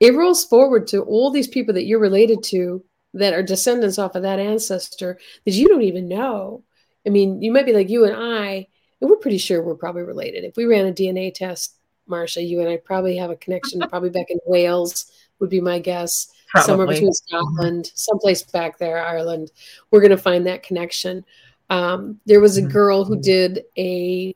it 0.00 0.14
rolls 0.14 0.44
forward 0.44 0.86
to 0.88 1.02
all 1.02 1.30
these 1.30 1.48
people 1.48 1.74
that 1.74 1.84
you're 1.84 1.98
related 1.98 2.42
to 2.44 2.84
that 3.14 3.34
are 3.34 3.42
descendants 3.42 3.98
off 3.98 4.14
of 4.14 4.22
that 4.22 4.38
ancestor 4.38 5.18
that 5.44 5.54
you 5.54 5.68
don't 5.68 5.82
even 5.82 6.08
know. 6.08 6.62
I 7.06 7.10
mean, 7.10 7.42
you 7.42 7.52
might 7.52 7.66
be 7.66 7.72
like 7.72 7.90
you 7.90 8.04
and 8.04 8.14
I, 8.14 8.68
and 9.00 9.10
we're 9.10 9.16
pretty 9.16 9.38
sure 9.38 9.62
we're 9.62 9.74
probably 9.74 10.02
related. 10.02 10.44
If 10.44 10.56
we 10.56 10.66
ran 10.66 10.86
a 10.86 10.92
DNA 10.92 11.34
test, 11.34 11.76
Marsha, 12.08 12.46
you 12.46 12.60
and 12.60 12.68
I 12.68 12.76
probably 12.76 13.16
have 13.16 13.30
a 13.30 13.36
connection, 13.36 13.80
probably 13.80 14.10
back 14.10 14.30
in 14.30 14.38
Wales, 14.46 15.10
would 15.38 15.50
be 15.50 15.60
my 15.60 15.78
guess. 15.78 16.30
Probably. 16.50 16.66
Somewhere 16.66 16.86
between 16.88 17.12
Scotland, 17.12 17.84
mm-hmm. 17.84 17.94
someplace 17.94 18.42
back 18.42 18.78
there, 18.78 19.04
Ireland. 19.04 19.52
We're 19.90 20.00
going 20.00 20.10
to 20.10 20.18
find 20.18 20.46
that 20.46 20.64
connection. 20.64 21.24
Um, 21.68 22.20
there 22.26 22.40
was 22.40 22.58
a 22.58 22.62
mm-hmm. 22.62 22.72
girl 22.72 23.04
who 23.04 23.20
did 23.20 23.64
a 23.78 24.34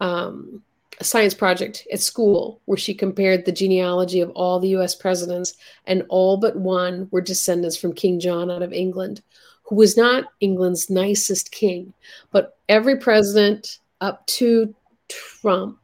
um, 0.00 0.62
a 1.00 1.04
science 1.04 1.32
project 1.32 1.86
at 1.90 2.00
school 2.00 2.60
where 2.66 2.76
she 2.76 2.92
compared 2.92 3.44
the 3.44 3.52
genealogy 3.52 4.20
of 4.20 4.30
all 4.30 4.60
the 4.60 4.76
US 4.76 4.94
presidents, 4.94 5.54
and 5.86 6.04
all 6.10 6.36
but 6.36 6.56
one 6.56 7.08
were 7.10 7.22
descendants 7.22 7.76
from 7.76 7.94
King 7.94 8.20
John 8.20 8.50
out 8.50 8.62
of 8.62 8.74
England, 8.74 9.22
who 9.62 9.76
was 9.76 9.96
not 9.96 10.24
England's 10.40 10.90
nicest 10.90 11.50
king. 11.52 11.94
But 12.32 12.58
every 12.68 12.98
president 12.98 13.78
up 14.02 14.26
to 14.26 14.74
Trump 15.08 15.78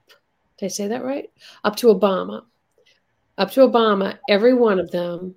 Did 0.58 0.66
I 0.66 0.68
say 0.68 0.88
that 0.88 1.04
right? 1.04 1.30
Up 1.64 1.76
to 1.76 1.86
Obama. 1.88 2.44
Up 3.38 3.50
to 3.52 3.60
Obama, 3.60 4.18
every 4.28 4.54
one 4.54 4.78
of 4.78 4.90
them 4.90 5.34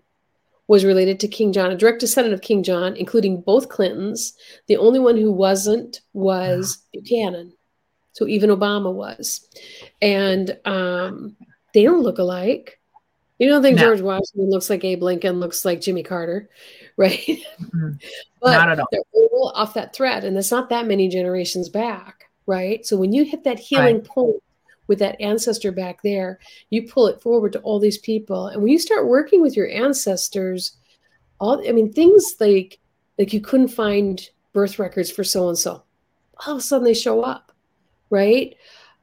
was 0.70 0.86
related 0.86 1.20
to 1.20 1.28
King 1.28 1.51
John, 1.51 1.72
a 1.72 1.76
direct 1.76 1.99
descendant 1.99 2.36
of 2.36 2.41
King 2.41 2.61
John, 2.61 2.95
including 2.95 3.41
both 3.41 3.70
Clintons. 3.70 4.34
The 4.67 4.78
only 4.78 4.99
one 4.99 5.17
who 5.17 5.32
wasn't 5.32 6.01
was 6.13 6.78
Buchanan. 6.93 7.53
So 8.11 8.28
even 8.28 8.51
Obama 8.51 8.93
was. 8.93 9.49
And 9.99 10.55
um, 10.65 11.36
they 11.74 11.82
don't 11.82 12.03
look 12.03 12.20
alike. 12.20 12.80
You 13.39 13.49
don't 13.49 13.63
think 13.63 13.78
no. 13.78 13.86
George 13.86 14.01
Washington 14.01 14.51
looks 14.51 14.70
like 14.70 14.84
Abe 14.84 15.01
Lincoln, 15.01 15.39
looks 15.39 15.65
like 15.65 15.82
Jimmy 15.82 16.03
Carter, 16.03 16.49
right? 16.97 17.17
Mm-hmm. 17.17 17.93
but 18.39 18.51
not 18.51 18.70
at 18.70 18.80
all. 18.80 18.88
they're 18.91 19.01
all 19.13 19.51
off 19.55 19.74
that 19.74 19.95
thread, 19.95 20.24
and 20.24 20.38
it's 20.38 20.51
not 20.51 20.70
that 20.70 20.86
many 20.86 21.07
generations 21.07 21.67
back, 21.67 22.30
right? 22.45 22.86
So 22.86 22.95
when 22.95 23.11
you 23.11 23.26
hit 23.26 23.43
that 23.45 23.57
healing 23.57 23.95
right. 23.95 24.05
point 24.05 24.43
with 24.90 25.00
that 25.00 25.22
ancestor 25.22 25.72
back 25.72 26.02
there, 26.02 26.40
you 26.72 26.90
pull 26.90 27.08
it 27.08 27.22
forward 27.22 27.54
to 27.54 27.60
all 27.60 27.80
these 27.80 28.00
people. 28.00 28.48
And 28.48 28.62
when 28.62 28.72
you 28.72 28.80
start 28.80 29.08
working 29.08 29.42
with 29.42 29.56
your 29.56 29.70
ancestors, 29.70 30.76
all 31.40 31.66
I 31.66 31.72
mean, 31.72 31.94
things 31.94 32.36
like 32.42 32.80
like 33.18 33.32
you 33.32 33.40
couldn't 33.40 33.70
find 33.70 34.28
birth 34.52 34.80
records 34.80 35.10
for 35.12 35.24
so 35.24 35.48
and 35.48 35.58
so, 35.58 35.84
all 36.46 36.54
of 36.54 36.58
a 36.58 36.62
sudden 36.62 36.84
they 36.84 36.94
show 36.94 37.22
up, 37.22 37.54
right? 38.10 38.56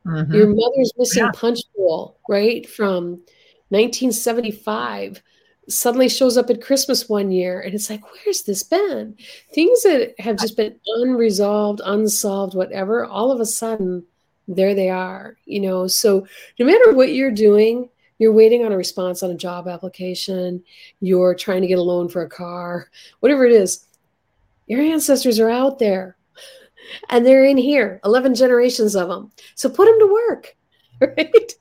Mm-hmm. 0.05 0.35
Your 0.35 0.49
mother's 0.49 0.93
missing 0.99 1.25
yeah. 1.25 1.31
punch 1.33 1.61
bowl, 1.75 2.19
right? 2.29 2.69
From 2.69 3.23
1975 3.71 5.23
suddenly 5.69 6.09
shows 6.09 6.37
up 6.37 6.51
at 6.51 6.63
Christmas 6.63 7.09
one 7.09 7.33
year 7.33 7.61
and 7.61 7.75
it's 7.75 7.91
like, 7.91 8.03
where's 8.05 8.43
this 8.43 8.63
been? 8.63 9.17
Things 9.53 9.83
that 9.83 10.15
have 10.19 10.37
just 10.37 10.57
been 10.57 10.79
unresolved, 10.99 11.81
unsolved, 11.85 12.55
whatever, 12.55 13.05
all 13.05 13.33
of 13.33 13.41
a 13.41 13.47
sudden 13.47 14.05
there 14.49 14.75
they 14.75 14.89
are 14.89 15.37
you 15.45 15.61
know? 15.61 15.87
So 15.87 16.27
no 16.59 16.67
matter 16.67 16.93
what 16.93 17.13
you're 17.13 17.31
doing 17.31 17.89
you're 18.19 18.33
waiting 18.33 18.65
on 18.65 18.73
a 18.73 18.77
response 18.77 19.23
on 19.23 19.31
a 19.31 19.37
job 19.37 19.69
application 19.69 20.63
you're 21.01 21.35
trying 21.35 21.61
to 21.61 21.67
get 21.67 21.79
a 21.79 21.83
loan 21.83 22.09
for 22.09 22.23
a 22.23 22.29
car 22.29 22.89
whatever 23.21 23.45
it 23.45 23.53
is 23.53 23.87
your 24.67 24.81
ancestors 24.81 25.39
are 25.39 25.51
out 25.51 25.79
there 25.79 26.17
and 27.11 27.27
they're 27.27 27.45
in 27.45 27.57
here 27.57 28.01
11 28.05 28.35
generations 28.35 28.95
of 28.95 29.09
them 29.09 29.31
so 29.55 29.69
put 29.69 29.87
them 29.87 29.99
to 29.99 30.13
work 30.13 30.57
right? 31.01 31.53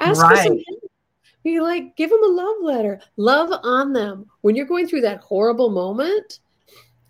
Ask 0.00 0.20
right. 0.20 0.36
for 0.36 0.42
some 0.42 0.58
help. 0.66 0.82
Be 1.44 1.60
like 1.60 1.96
give 1.96 2.10
them 2.10 2.22
a 2.24 2.32
love 2.32 2.56
letter. 2.62 3.00
Love 3.16 3.58
on 3.62 3.92
them. 3.92 4.26
When 4.40 4.54
you're 4.54 4.66
going 4.66 4.86
through 4.86 5.02
that 5.02 5.20
horrible 5.20 5.70
moment 5.70 6.40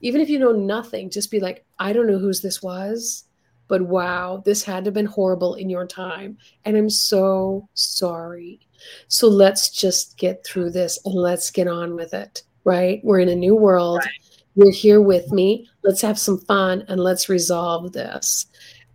even 0.03 0.20
if 0.20 0.29
you 0.29 0.39
know 0.39 0.53
nothing 0.53 1.09
just 1.09 1.31
be 1.31 1.41
like 1.41 1.64
i 1.79 1.93
don't 1.93 2.07
know 2.07 2.18
whose 2.18 2.43
this 2.43 2.62
was 2.62 3.25
but 3.69 3.83
wow, 3.83 4.43
this 4.45 4.63
had 4.63 4.85
to 4.85 4.89
have 4.89 4.95
been 4.95 5.07
horrible 5.07 5.55
in 5.55 5.71
your 5.71 5.87
time. 5.87 6.37
And 6.65 6.77
I'm 6.77 6.91
so 6.91 7.69
sorry. 7.75 8.61
So 9.09 9.29
let's 9.29 9.71
just 9.71 10.19
get 10.19 10.45
through 10.45 10.71
this 10.71 10.99
and 11.05 11.15
let's 11.15 11.51
get 11.51 11.69
on 11.69 11.95
with 11.95 12.15
it, 12.15 12.43
right? 12.65 13.01
We're 13.03 13.21
in 13.21 13.29
a 13.29 13.37
new 13.37 13.55
world. 13.55 14.01
Right. 14.01 14.43
You're 14.55 14.73
here 14.73 15.01
with 15.01 15.33
me. 15.33 15.69
Let's 15.83 16.03
have 16.03 16.19
some 16.19 16.39
fun 16.41 16.85
and 16.89 17.01
let's 17.01 17.29
resolve 17.29 17.93
this. 17.93 18.47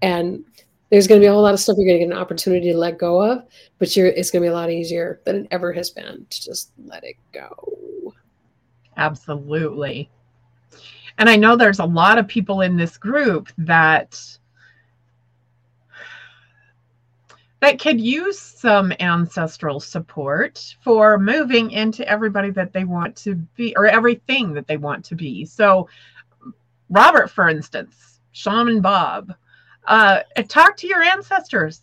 And 0.01 0.43
there's 0.89 1.07
going 1.07 1.19
to 1.19 1.23
be 1.25 1.27
a 1.27 1.33
whole 1.33 1.41
lot 1.41 1.53
of 1.53 1.59
stuff 1.59 1.77
you're 1.77 1.87
going 1.87 1.99
to 1.99 2.05
get 2.05 2.13
an 2.13 2.21
opportunity 2.21 2.71
to 2.71 2.77
let 2.77 2.97
go 2.97 3.21
of, 3.21 3.43
but 3.79 3.95
you're, 3.95 4.07
it's 4.07 4.31
going 4.31 4.41
to 4.41 4.47
be 4.47 4.51
a 4.51 4.55
lot 4.55 4.69
easier 4.69 5.21
than 5.25 5.37
it 5.37 5.47
ever 5.51 5.73
has 5.73 5.89
been 5.89 6.25
to 6.29 6.43
just 6.43 6.71
let 6.85 7.03
it 7.03 7.15
go. 7.33 8.13
Absolutely. 8.95 10.09
And 11.17 11.29
I 11.29 11.35
know 11.35 11.55
there's 11.55 11.79
a 11.79 11.85
lot 11.85 12.17
of 12.17 12.27
people 12.27 12.61
in 12.61 12.77
this 12.77 12.97
group 12.97 13.49
that 13.57 14.21
that 17.59 17.79
could 17.79 17.99
use 17.99 18.39
some 18.39 18.93
ancestral 18.99 19.79
support 19.79 20.75
for 20.83 21.17
moving 21.17 21.71
into 21.71 22.07
everybody 22.07 22.51
that 22.51 22.71
they 22.71 22.83
want 22.83 23.15
to 23.15 23.35
be 23.35 23.75
or 23.75 23.87
everything 23.87 24.53
that 24.53 24.67
they 24.67 24.77
want 24.77 25.03
to 25.05 25.15
be. 25.15 25.43
So, 25.45 25.89
Robert, 26.89 27.31
for 27.31 27.49
instance, 27.49 28.19
Shaman 28.31 28.81
Bob, 28.81 29.33
uh, 29.85 30.21
talk 30.47 30.77
to 30.77 30.87
your 30.87 31.01
ancestors. 31.01 31.81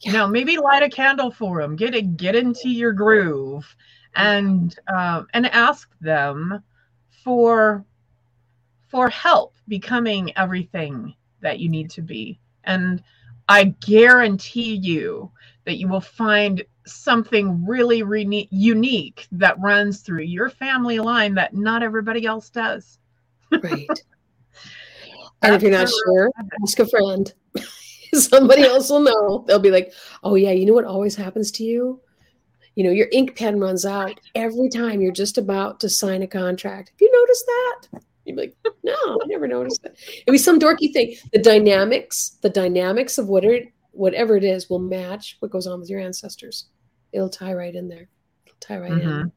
Yeah. 0.00 0.12
You 0.12 0.18
know, 0.18 0.28
maybe 0.28 0.56
light 0.58 0.84
a 0.84 0.88
candle 0.88 1.32
for 1.32 1.60
them. 1.60 1.74
Get 1.74 1.94
it, 1.94 2.16
get 2.16 2.36
into 2.36 2.68
your 2.68 2.92
groove, 2.92 3.74
and 4.14 4.78
uh, 4.86 5.24
and 5.34 5.46
ask 5.46 5.90
them 6.00 6.62
for 7.24 7.84
for 8.86 9.08
help 9.10 9.54
becoming 9.66 10.32
everything 10.36 11.14
that 11.40 11.58
you 11.58 11.68
need 11.68 11.90
to 11.90 12.02
be. 12.02 12.38
And 12.62 13.02
I 13.48 13.64
guarantee 13.80 14.74
you 14.74 15.30
that 15.64 15.78
you 15.78 15.88
will 15.88 16.00
find 16.00 16.64
something 16.86 17.66
really 17.66 18.02
re- 18.02 18.48
unique 18.50 19.26
that 19.32 19.58
runs 19.60 20.00
through 20.00 20.22
your 20.22 20.48
family 20.48 20.98
line 20.98 21.34
that 21.34 21.54
not 21.54 21.82
everybody 21.82 22.26
else 22.26 22.50
does. 22.50 22.98
Right. 23.50 23.88
and 25.42 25.54
if 25.54 25.62
you're 25.62 25.70
not 25.70 25.88
sure, 25.88 26.30
ask 26.62 26.78
a 26.78 26.86
friend. 26.86 27.32
Somebody 28.14 28.62
else 28.62 28.90
will 28.90 29.00
know. 29.00 29.44
They'll 29.46 29.58
be 29.58 29.70
like, 29.70 29.92
oh, 30.22 30.34
yeah, 30.34 30.52
you 30.52 30.64
know 30.64 30.72
what 30.72 30.84
always 30.84 31.14
happens 31.14 31.50
to 31.52 31.64
you? 31.64 32.00
You 32.74 32.84
know, 32.84 32.90
your 32.90 33.08
ink 33.12 33.36
pen 33.36 33.60
runs 33.60 33.84
out 33.84 34.18
every 34.34 34.68
time 34.68 35.00
you're 35.00 35.12
just 35.12 35.36
about 35.36 35.80
to 35.80 35.88
sign 35.88 36.22
a 36.22 36.26
contract. 36.26 36.90
Have 36.90 37.00
you 37.00 37.12
noticed 37.12 37.46
that? 37.46 38.02
You'd 38.28 38.36
be 38.36 38.42
like, 38.42 38.56
no, 38.84 38.94
I 38.94 39.26
never 39.26 39.48
noticed 39.48 39.82
that. 39.82 39.96
It'd 39.98 40.32
be 40.32 40.38
some 40.38 40.60
dorky 40.60 40.92
thing. 40.92 41.16
The 41.32 41.38
dynamics, 41.38 42.36
the 42.42 42.50
dynamics 42.50 43.18
of 43.18 43.28
what 43.28 43.44
it, 43.44 43.72
whatever 43.92 44.36
it 44.36 44.44
is 44.44 44.68
will 44.68 44.78
match 44.78 45.36
what 45.40 45.50
goes 45.50 45.66
on 45.66 45.80
with 45.80 45.90
your 45.90 46.00
ancestors. 46.00 46.66
It'll 47.12 47.30
tie 47.30 47.54
right 47.54 47.74
in 47.74 47.88
there. 47.88 48.08
It'll 48.46 48.58
tie 48.60 48.78
right 48.78 48.92
mm-hmm. 48.92 49.08
in. 49.08 49.32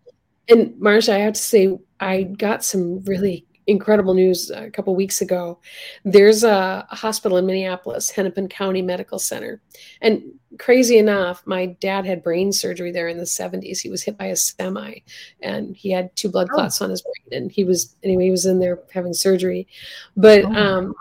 And 0.50 0.74
Marsha, 0.74 1.14
I 1.14 1.20
have 1.20 1.34
to 1.34 1.42
say, 1.42 1.78
I 2.00 2.24
got 2.24 2.64
some 2.64 3.04
really 3.06 3.46
incredible 3.72 4.14
news 4.14 4.52
a 4.52 4.70
couple 4.70 4.96
weeks 4.96 5.22
ago. 5.22 5.60
There's 6.04 6.44
a, 6.44 6.86
hospital 6.90 7.38
in 7.38 7.46
Minneapolis, 7.46 8.10
Hennepin 8.10 8.48
County 8.50 8.82
Medical 8.82 9.18
Center. 9.18 9.62
And 10.02 10.24
crazy 10.60 10.98
enough, 10.98 11.42
my 11.46 11.68
dad 11.80 12.06
had 12.06 12.24
brain 12.24 12.52
surgery 12.52 12.92
there 12.92 13.08
in 13.08 13.18
the 13.18 13.24
70s. 13.24 13.80
He 13.80 13.90
was 13.90 14.04
hit 14.04 14.18
by 14.18 14.26
a 14.26 14.36
semi 14.36 15.00
and 15.42 15.76
he 15.76 15.90
had 15.90 16.16
two 16.16 16.30
blood 16.30 16.50
oh. 16.52 16.56
clots 16.56 16.82
oh. 16.82 16.86
on 16.86 16.92
his 16.92 17.02
brain. 17.02 17.42
And 17.42 17.52
he 17.52 17.64
was, 17.64 17.96
anyway, 18.04 18.26
he 18.26 18.32
was 18.32 18.46
in 18.46 18.60
there 18.60 18.80
having 18.94 19.14
surgery. 19.14 19.68
But 20.16 20.46
oh. 20.46 20.54
um, 20.54 20.96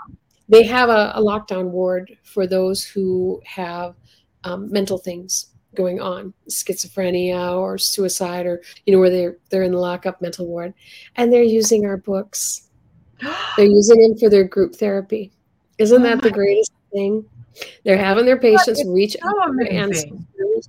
they 0.49 0.65
have 0.65 0.89
a, 0.89 1.13
a, 1.15 1.21
lockdown 1.21 1.71
ward 1.71 2.17
for 2.23 2.47
those 2.47 2.83
who 2.83 3.41
have 3.45 3.95
um, 4.45 4.71
mental 4.71 4.99
things 4.99 5.50
going 5.75 6.01
on 6.01 6.33
schizophrenia 6.49 7.57
or 7.57 7.79
suicide 7.79 8.47
or 8.47 8.61
you 8.87 8.93
know 8.93 8.99
where 8.99 9.11
they're 9.11 9.37
they're 9.51 9.63
in 9.63 9.73
the 9.73 9.79
lockup 9.79 10.21
mental 10.21 10.47
ward. 10.47 10.75
And 11.17 11.33
they're 11.33 11.43
using 11.43 11.87
our 11.87 11.97
books. 11.97 12.69
They're 13.57 13.67
using 13.67 14.01
them 14.01 14.17
for 14.17 14.31
their 14.31 14.45
group 14.45 14.75
therapy. 14.75 15.31
Isn't 15.77 16.03
that 16.05 16.23
the 16.23 16.31
greatest 16.31 16.73
thing? 16.91 17.25
They're 17.85 17.99
having 17.99 18.25
their 18.25 18.39
patients 18.39 18.83
reach 18.87 19.15
so 19.21 19.43
out 19.43 19.53
to 19.59 19.71
ancestors. 19.71 20.69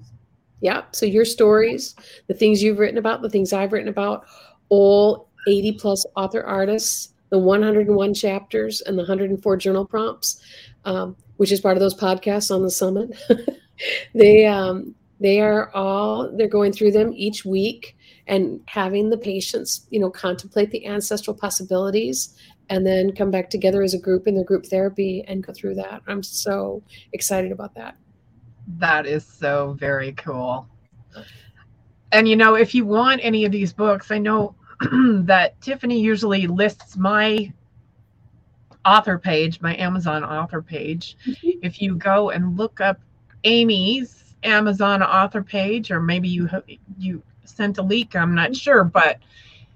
Yeah 0.59 0.83
so 0.91 1.05
your 1.05 1.25
stories 1.25 1.95
the 2.27 2.33
things 2.33 2.61
you've 2.61 2.77
written 2.79 2.97
about 2.97 3.21
the 3.21 3.29
things 3.29 3.51
i've 3.51 3.73
written 3.73 3.89
about 3.89 4.25
all 4.69 5.27
80 5.47 5.73
plus 5.73 6.05
author 6.15 6.43
artists 6.43 7.13
the 7.29 7.39
101 7.39 8.13
chapters 8.13 8.81
and 8.81 8.97
the 8.97 9.01
104 9.01 9.57
journal 9.57 9.85
prompts 9.85 10.41
um, 10.85 11.15
which 11.37 11.51
is 11.51 11.59
part 11.59 11.77
of 11.77 11.81
those 11.81 11.95
podcasts 11.95 12.53
on 12.53 12.61
the 12.61 12.69
summit 12.69 13.17
they 14.13 14.45
um, 14.45 14.95
they 15.19 15.39
are 15.39 15.71
all 15.73 16.31
they're 16.35 16.47
going 16.47 16.73
through 16.73 16.91
them 16.91 17.13
each 17.15 17.45
week 17.45 17.95
and 18.27 18.59
having 18.67 19.09
the 19.09 19.17
patients 19.17 19.87
you 19.89 19.99
know 19.99 20.09
contemplate 20.09 20.71
the 20.71 20.85
ancestral 20.85 21.35
possibilities 21.35 22.35
and 22.69 22.85
then 22.85 23.13
come 23.13 23.29
back 23.29 23.49
together 23.49 23.83
as 23.83 23.93
a 23.93 23.99
group 23.99 24.27
in 24.27 24.35
their 24.35 24.45
group 24.45 24.65
therapy 24.65 25.25
and 25.27 25.45
go 25.45 25.51
through 25.51 25.75
that. 25.75 26.01
I'm 26.07 26.23
so 26.23 26.81
excited 27.11 27.51
about 27.51 27.75
that. 27.75 27.97
That 28.77 29.05
is 29.05 29.25
so 29.25 29.75
very 29.77 30.13
cool. 30.13 30.67
And 32.13 32.27
you 32.27 32.35
know 32.35 32.55
if 32.55 32.73
you 32.73 32.85
want 32.85 33.21
any 33.23 33.45
of 33.45 33.51
these 33.51 33.71
books 33.71 34.11
i 34.11 34.17
know 34.17 34.55
that 35.23 35.59
tiffany 35.61 35.99
usually 35.99 36.45
lists 36.47 36.97
my 36.97 37.51
author 38.85 39.17
page 39.17 39.61
my 39.61 39.77
amazon 39.77 40.23
author 40.23 40.61
page. 40.61 41.15
Mm-hmm. 41.25 41.59
if 41.63 41.81
you 41.81 41.95
go 41.95 42.31
and 42.31 42.57
look 42.57 42.81
up 42.81 42.99
Amy's 43.43 44.23
Amazon 44.43 45.03
author 45.03 45.43
page, 45.43 45.91
or 45.91 45.99
maybe 45.99 46.27
you 46.27 46.49
you 46.97 47.21
sent 47.45 47.77
a 47.77 47.81
leak. 47.81 48.15
I'm 48.15 48.35
not 48.35 48.55
sure, 48.55 48.83
but 48.83 49.19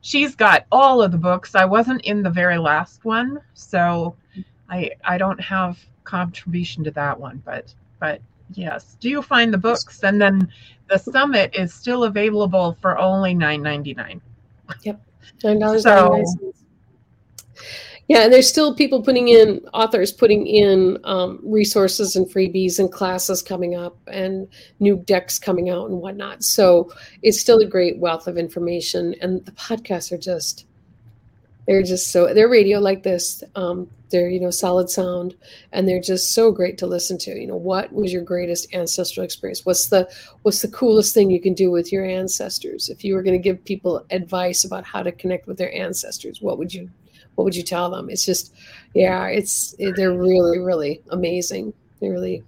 she's 0.01 0.35
got 0.35 0.65
all 0.71 1.01
of 1.01 1.11
the 1.11 1.17
books. 1.17 1.55
I 1.55 1.65
wasn't 1.65 2.01
in 2.01 2.23
the 2.23 2.29
very 2.29 2.57
last 2.57 3.05
one, 3.05 3.41
so 3.53 4.15
I 4.69 4.91
I 5.03 5.17
don't 5.17 5.39
have 5.39 5.77
contribution 6.03 6.83
to 6.85 6.91
that 6.91 7.19
one. 7.19 7.41
But 7.45 7.73
but 7.99 8.21
yes, 8.53 8.97
do 8.99 9.09
you 9.09 9.21
find 9.21 9.53
the 9.53 9.57
books? 9.57 10.03
And 10.03 10.21
then 10.21 10.51
the 10.89 10.97
summit 10.97 11.55
is 11.55 11.73
still 11.73 12.03
available 12.05 12.77
for 12.81 12.97
only 12.97 13.33
nine 13.33 13.61
ninety 13.61 13.93
nine. 13.93 14.21
Yep, 14.83 15.01
nine 15.43 15.59
dollars. 15.59 15.83
So 15.83 16.23
Yeah, 18.07 18.23
and 18.25 18.33
there's 18.33 18.47
still 18.47 18.75
people 18.75 19.01
putting 19.01 19.29
in 19.29 19.61
authors 19.73 20.11
putting 20.11 20.45
in 20.45 20.99
um, 21.05 21.39
resources 21.43 22.15
and 22.15 22.27
freebies 22.27 22.77
and 22.77 22.91
classes 22.91 23.41
coming 23.41 23.75
up 23.75 23.97
and 24.07 24.47
new 24.79 24.97
decks 24.97 25.39
coming 25.39 25.71
out 25.71 25.89
and 25.89 25.99
whatnot. 25.99 26.43
So 26.43 26.91
it's 27.23 27.39
still 27.39 27.59
a 27.59 27.65
great 27.65 27.97
wealth 27.97 28.27
of 28.27 28.37
information, 28.37 29.15
and 29.21 29.43
the 29.45 29.51
podcasts 29.53 30.11
are 30.11 30.19
just 30.19 30.67
they're 31.65 31.81
just 31.81 32.11
so 32.11 32.31
they're 32.31 32.47
radio 32.47 32.79
like 32.79 33.01
this. 33.01 33.43
Um, 33.55 33.89
they're 34.11 34.29
you 34.29 34.39
know 34.39 34.51
solid 34.51 34.87
sound, 34.87 35.35
and 35.71 35.87
they're 35.87 35.99
just 35.99 36.35
so 36.35 36.51
great 36.51 36.77
to 36.77 36.85
listen 36.85 37.17
to. 37.19 37.31
You 37.31 37.47
know, 37.47 37.55
what 37.55 37.91
was 37.91 38.13
your 38.13 38.21
greatest 38.21 38.71
ancestral 38.71 39.25
experience? 39.25 39.65
What's 39.65 39.87
the 39.87 40.07
what's 40.43 40.61
the 40.61 40.67
coolest 40.67 41.15
thing 41.15 41.31
you 41.31 41.41
can 41.41 41.55
do 41.55 41.71
with 41.71 41.91
your 41.91 42.05
ancestors? 42.05 42.87
If 42.87 43.03
you 43.03 43.15
were 43.15 43.23
going 43.23 43.41
to 43.41 43.43
give 43.43 43.65
people 43.65 44.05
advice 44.11 44.63
about 44.63 44.85
how 44.85 45.01
to 45.01 45.11
connect 45.11 45.47
with 45.47 45.57
their 45.57 45.73
ancestors, 45.73 46.39
what 46.39 46.59
would 46.59 46.71
you 46.71 46.87
what 47.35 47.43
would 47.43 47.55
you 47.55 47.63
tell 47.63 47.89
them? 47.89 48.09
It's 48.09 48.25
just, 48.25 48.53
yeah, 48.93 49.27
it's 49.27 49.75
they're 49.77 50.17
really 50.17 50.59
really 50.59 51.01
amazing. 51.09 51.73
They're 51.99 52.11
really 52.11 52.43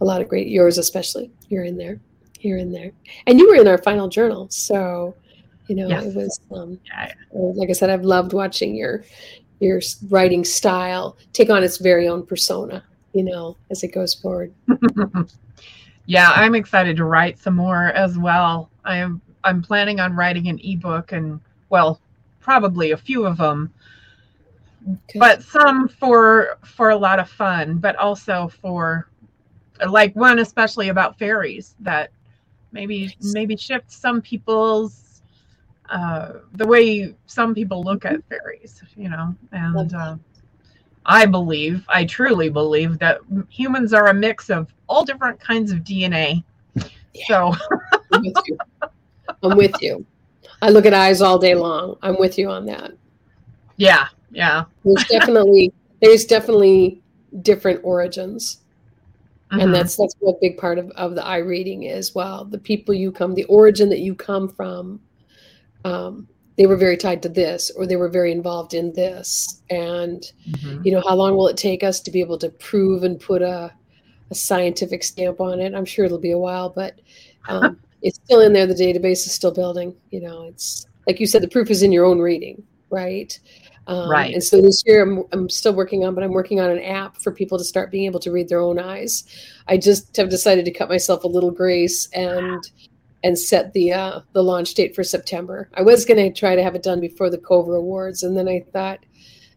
a 0.00 0.04
lot 0.04 0.20
of 0.20 0.28
great. 0.28 0.48
Yours 0.48 0.78
especially. 0.78 1.30
You're 1.48 1.64
in 1.64 1.76
there. 1.76 2.00
You're 2.40 2.58
in 2.58 2.72
there, 2.72 2.92
and 3.26 3.38
you 3.38 3.48
were 3.48 3.56
in 3.56 3.66
our 3.66 3.78
final 3.78 4.08
journal. 4.08 4.48
So, 4.50 5.14
you 5.66 5.74
know, 5.74 5.88
it 5.88 6.14
was. 6.14 6.40
Um, 6.54 6.78
yeah. 6.86 7.12
Like 7.32 7.68
I 7.68 7.72
said, 7.72 7.90
I've 7.90 8.04
loved 8.04 8.32
watching 8.32 8.76
your 8.76 9.04
your 9.60 9.80
writing 10.08 10.44
style 10.44 11.16
take 11.32 11.50
on 11.50 11.64
its 11.64 11.78
very 11.78 12.06
own 12.06 12.24
persona. 12.24 12.84
You 13.12 13.24
know, 13.24 13.56
as 13.70 13.82
it 13.82 13.88
goes 13.88 14.14
forward. 14.14 14.52
yeah, 16.06 16.30
I'm 16.36 16.54
excited 16.54 16.96
to 16.98 17.04
write 17.04 17.38
some 17.38 17.56
more 17.56 17.86
as 17.86 18.16
well. 18.16 18.70
I 18.84 18.98
am. 18.98 19.20
I'm 19.42 19.62
planning 19.62 19.98
on 19.98 20.14
writing 20.14 20.46
an 20.48 20.60
ebook 20.62 21.10
and 21.10 21.40
well, 21.70 22.00
probably 22.40 22.92
a 22.92 22.96
few 22.96 23.26
of 23.26 23.38
them 23.38 23.72
Okay. 24.88 25.18
But 25.18 25.42
some 25.42 25.88
for 25.88 26.58
for 26.64 26.90
a 26.90 26.96
lot 26.96 27.18
of 27.18 27.28
fun, 27.28 27.78
but 27.78 27.96
also 27.96 28.48
for 28.48 29.08
like 29.86 30.14
one 30.16 30.38
especially 30.38 30.88
about 30.88 31.18
fairies 31.18 31.74
that 31.80 32.10
maybe 32.72 33.14
maybe 33.20 33.56
shift 33.56 33.90
some 33.90 34.20
people's 34.20 35.22
uh, 35.90 36.34
the 36.54 36.66
way 36.66 37.14
some 37.26 37.54
people 37.54 37.82
look 37.82 38.04
at 38.04 38.16
fairies, 38.28 38.82
you 38.96 39.08
know, 39.08 39.34
and 39.52 39.94
uh, 39.94 40.16
I 41.06 41.24
believe, 41.24 41.84
I 41.88 42.04
truly 42.04 42.50
believe 42.50 42.98
that 42.98 43.20
humans 43.48 43.94
are 43.94 44.08
a 44.08 44.14
mix 44.14 44.50
of 44.50 44.72
all 44.88 45.04
different 45.04 45.40
kinds 45.40 45.72
of 45.72 45.78
DNA. 45.78 46.44
Yeah. 47.14 47.24
So 47.26 47.54
I'm 48.12 48.22
with 48.22 48.36
you. 48.46 48.58
I'm 49.42 49.56
with 49.56 49.80
you. 49.80 50.04
I 50.60 50.68
look 50.70 50.84
at 50.84 50.92
eyes 50.92 51.22
all 51.22 51.38
day 51.38 51.54
long. 51.54 51.96
I'm 52.02 52.18
with 52.18 52.38
you 52.38 52.50
on 52.50 52.66
that. 52.66 52.92
Yeah, 53.76 54.08
yeah. 54.30 54.64
There's 54.84 55.04
definitely 55.10 55.72
there's 56.00 56.24
definitely 56.24 57.02
different 57.42 57.80
origins. 57.84 58.58
And 59.50 59.62
mm-hmm. 59.62 59.72
that's 59.72 59.96
that's 59.96 60.14
a 60.26 60.32
big 60.40 60.58
part 60.58 60.78
of, 60.78 60.90
of 60.90 61.14
the 61.14 61.24
eye 61.24 61.38
reading 61.38 61.84
is. 61.84 62.14
Well 62.14 62.44
the 62.44 62.58
people 62.58 62.94
you 62.94 63.10
come 63.12 63.34
the 63.34 63.44
origin 63.44 63.88
that 63.90 64.00
you 64.00 64.14
come 64.14 64.48
from 64.48 65.00
um, 65.84 66.28
they 66.56 66.66
were 66.66 66.76
very 66.76 66.96
tied 66.96 67.22
to 67.22 67.28
this 67.28 67.70
or 67.70 67.86
they 67.86 67.96
were 67.96 68.08
very 68.08 68.32
involved 68.32 68.74
in 68.74 68.92
this. 68.92 69.62
And 69.70 70.22
mm-hmm. 70.50 70.82
you 70.84 70.92
know 70.92 71.02
how 71.06 71.14
long 71.14 71.36
will 71.36 71.48
it 71.48 71.56
take 71.56 71.82
us 71.82 72.00
to 72.00 72.10
be 72.10 72.20
able 72.20 72.38
to 72.38 72.50
prove 72.50 73.04
and 73.04 73.18
put 73.18 73.42
a, 73.42 73.72
a 74.30 74.34
scientific 74.34 75.02
stamp 75.02 75.40
on 75.40 75.60
it? 75.60 75.74
I'm 75.74 75.86
sure 75.86 76.04
it'll 76.04 76.18
be 76.18 76.32
a 76.32 76.38
while 76.38 76.68
but 76.68 77.00
um, 77.48 77.78
it's 78.02 78.20
still 78.24 78.42
in 78.42 78.52
there. 78.52 78.66
The 78.66 78.74
database 78.74 79.26
is 79.26 79.32
still 79.32 79.52
building. 79.52 79.94
You 80.10 80.20
know 80.20 80.42
it's 80.44 80.86
like 81.06 81.20
you 81.20 81.26
said 81.26 81.42
the 81.42 81.48
proof 81.48 81.70
is 81.70 81.82
in 81.82 81.90
your 81.90 82.04
own 82.04 82.18
reading 82.18 82.62
right 82.90 83.38
um, 83.88 84.10
right. 84.10 84.34
And 84.34 84.44
so 84.44 84.60
this 84.60 84.82
year 84.86 85.02
I'm, 85.02 85.24
I'm 85.32 85.48
still 85.48 85.72
working 85.72 86.04
on, 86.04 86.14
but 86.14 86.22
I'm 86.22 86.32
working 86.32 86.60
on 86.60 86.70
an 86.70 86.78
app 86.80 87.16
for 87.16 87.32
people 87.32 87.56
to 87.56 87.64
start 87.64 87.90
being 87.90 88.04
able 88.04 88.20
to 88.20 88.30
read 88.30 88.48
their 88.48 88.60
own 88.60 88.78
eyes. 88.78 89.24
I 89.66 89.78
just 89.78 90.14
have 90.18 90.28
decided 90.28 90.66
to 90.66 90.70
cut 90.70 90.90
myself 90.90 91.24
a 91.24 91.28
little 91.28 91.50
grace 91.50 92.06
and 92.12 92.70
and 93.24 93.36
set 93.36 93.72
the 93.72 93.92
uh, 93.92 94.20
the 94.34 94.44
launch 94.44 94.74
date 94.74 94.94
for 94.94 95.02
September. 95.02 95.70
I 95.74 95.82
was 95.82 96.04
going 96.04 96.18
to 96.18 96.38
try 96.38 96.54
to 96.54 96.62
have 96.62 96.74
it 96.74 96.82
done 96.82 97.00
before 97.00 97.30
the 97.30 97.38
COVR 97.38 97.78
Awards, 97.78 98.22
and 98.22 98.36
then 98.36 98.46
I 98.46 98.64
thought, 98.72 99.00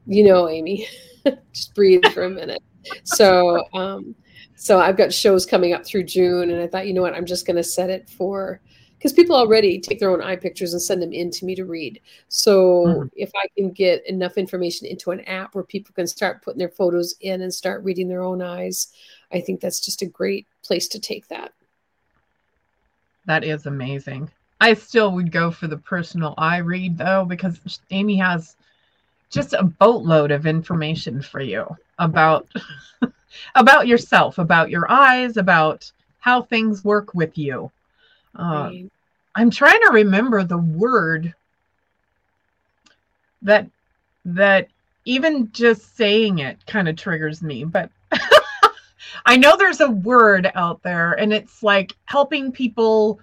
you 0.07 0.23
know, 0.23 0.47
Amy, 0.47 0.88
just 1.53 1.75
breathe 1.75 2.05
for 2.13 2.23
a 2.23 2.29
minute. 2.29 2.63
So 3.03 3.67
um, 3.73 4.15
so 4.55 4.79
I've 4.79 4.97
got 4.97 5.13
shows 5.13 5.45
coming 5.45 5.73
up 5.73 5.86
through 5.86 6.03
June, 6.03 6.51
and 6.51 6.61
I 6.61 6.67
thought, 6.67 6.88
you 6.88 6.93
know 6.93 7.01
what, 7.01 7.15
I'm 7.15 7.25
just 7.25 7.45
going 7.45 7.57
to 7.57 7.63
set 7.63 7.89
it 7.89 8.09
for 8.09 8.61
because 9.02 9.14
people 9.14 9.36
already 9.36 9.80
take 9.80 9.99
their 9.99 10.12
own 10.12 10.22
eye 10.22 10.36
pictures 10.36 10.74
and 10.74 10.82
send 10.82 11.02
them 11.02 11.12
in 11.12 11.32
to 11.32 11.43
me 11.43 11.56
to 11.56 11.66
read. 11.66 11.99
So 12.28 12.86
mm-hmm. 12.86 13.08
if 13.16 13.32
I 13.36 13.47
can 13.58 13.72
get 13.72 14.06
enough 14.06 14.38
information 14.38 14.86
into 14.86 15.10
an 15.10 15.22
app 15.22 15.56
where 15.56 15.64
people 15.64 15.91
can 15.95 16.06
start 16.06 16.43
putting 16.43 16.60
their 16.60 16.70
photos 16.70 17.16
in 17.20 17.41
and 17.41 17.52
start 17.52 17.84
reading 17.84 18.08
their 18.08 18.22
own 18.22 18.43
eyes, 18.43 18.93
I 19.32 19.41
think 19.41 19.60
that's 19.60 19.80
just 19.80 20.04
a 20.04 20.06
great 20.06 20.45
place 20.64 20.88
to 20.89 20.99
take 20.99 21.28
that. 21.30 21.52
That 23.26 23.43
is 23.43 23.66
amazing. 23.66 24.30
I 24.60 24.76
still 24.76 25.12
would 25.14 25.32
go 25.32 25.49
for 25.49 25.66
the 25.66 25.78
personal 25.78 26.36
eye 26.38 26.58
read 26.58 26.95
though, 26.95 27.26
because 27.26 27.80
Amy 27.89 28.18
has 28.18 28.56
just 29.32 29.54
a 29.54 29.64
boatload 29.64 30.30
of 30.30 30.45
information 30.45 31.24
for 31.24 31.41
you 31.41 31.66
about 31.97 32.47
about 33.56 33.88
yourself, 33.88 34.38
about 34.38 34.70
your 34.70 34.91
eyes, 34.91 35.38
about 35.38 35.91
how 36.20 36.43
things 36.43 36.84
work 36.84 37.16
with 37.16 37.36
you. 37.36 37.72
Uh, 38.36 38.71
I'm 39.36 39.49
trying 39.49 39.79
to 39.82 39.91
remember 39.93 40.43
the 40.43 40.57
word 40.57 41.34
that 43.41 43.67
that 44.25 44.67
even 45.05 45.51
just 45.51 45.95
saying 45.95 46.39
it 46.39 46.63
kind 46.67 46.88
of 46.88 46.95
triggers 46.95 47.41
me, 47.41 47.63
but 47.63 47.89
I 49.25 49.38
know 49.38 49.57
there's 49.57 49.82
a 49.82 49.89
word 49.89 50.51
out 50.55 50.82
there 50.84 51.13
and 51.13 51.34
it's 51.34 51.63
like 51.63 51.95
helping 52.05 52.51
people. 52.51 53.19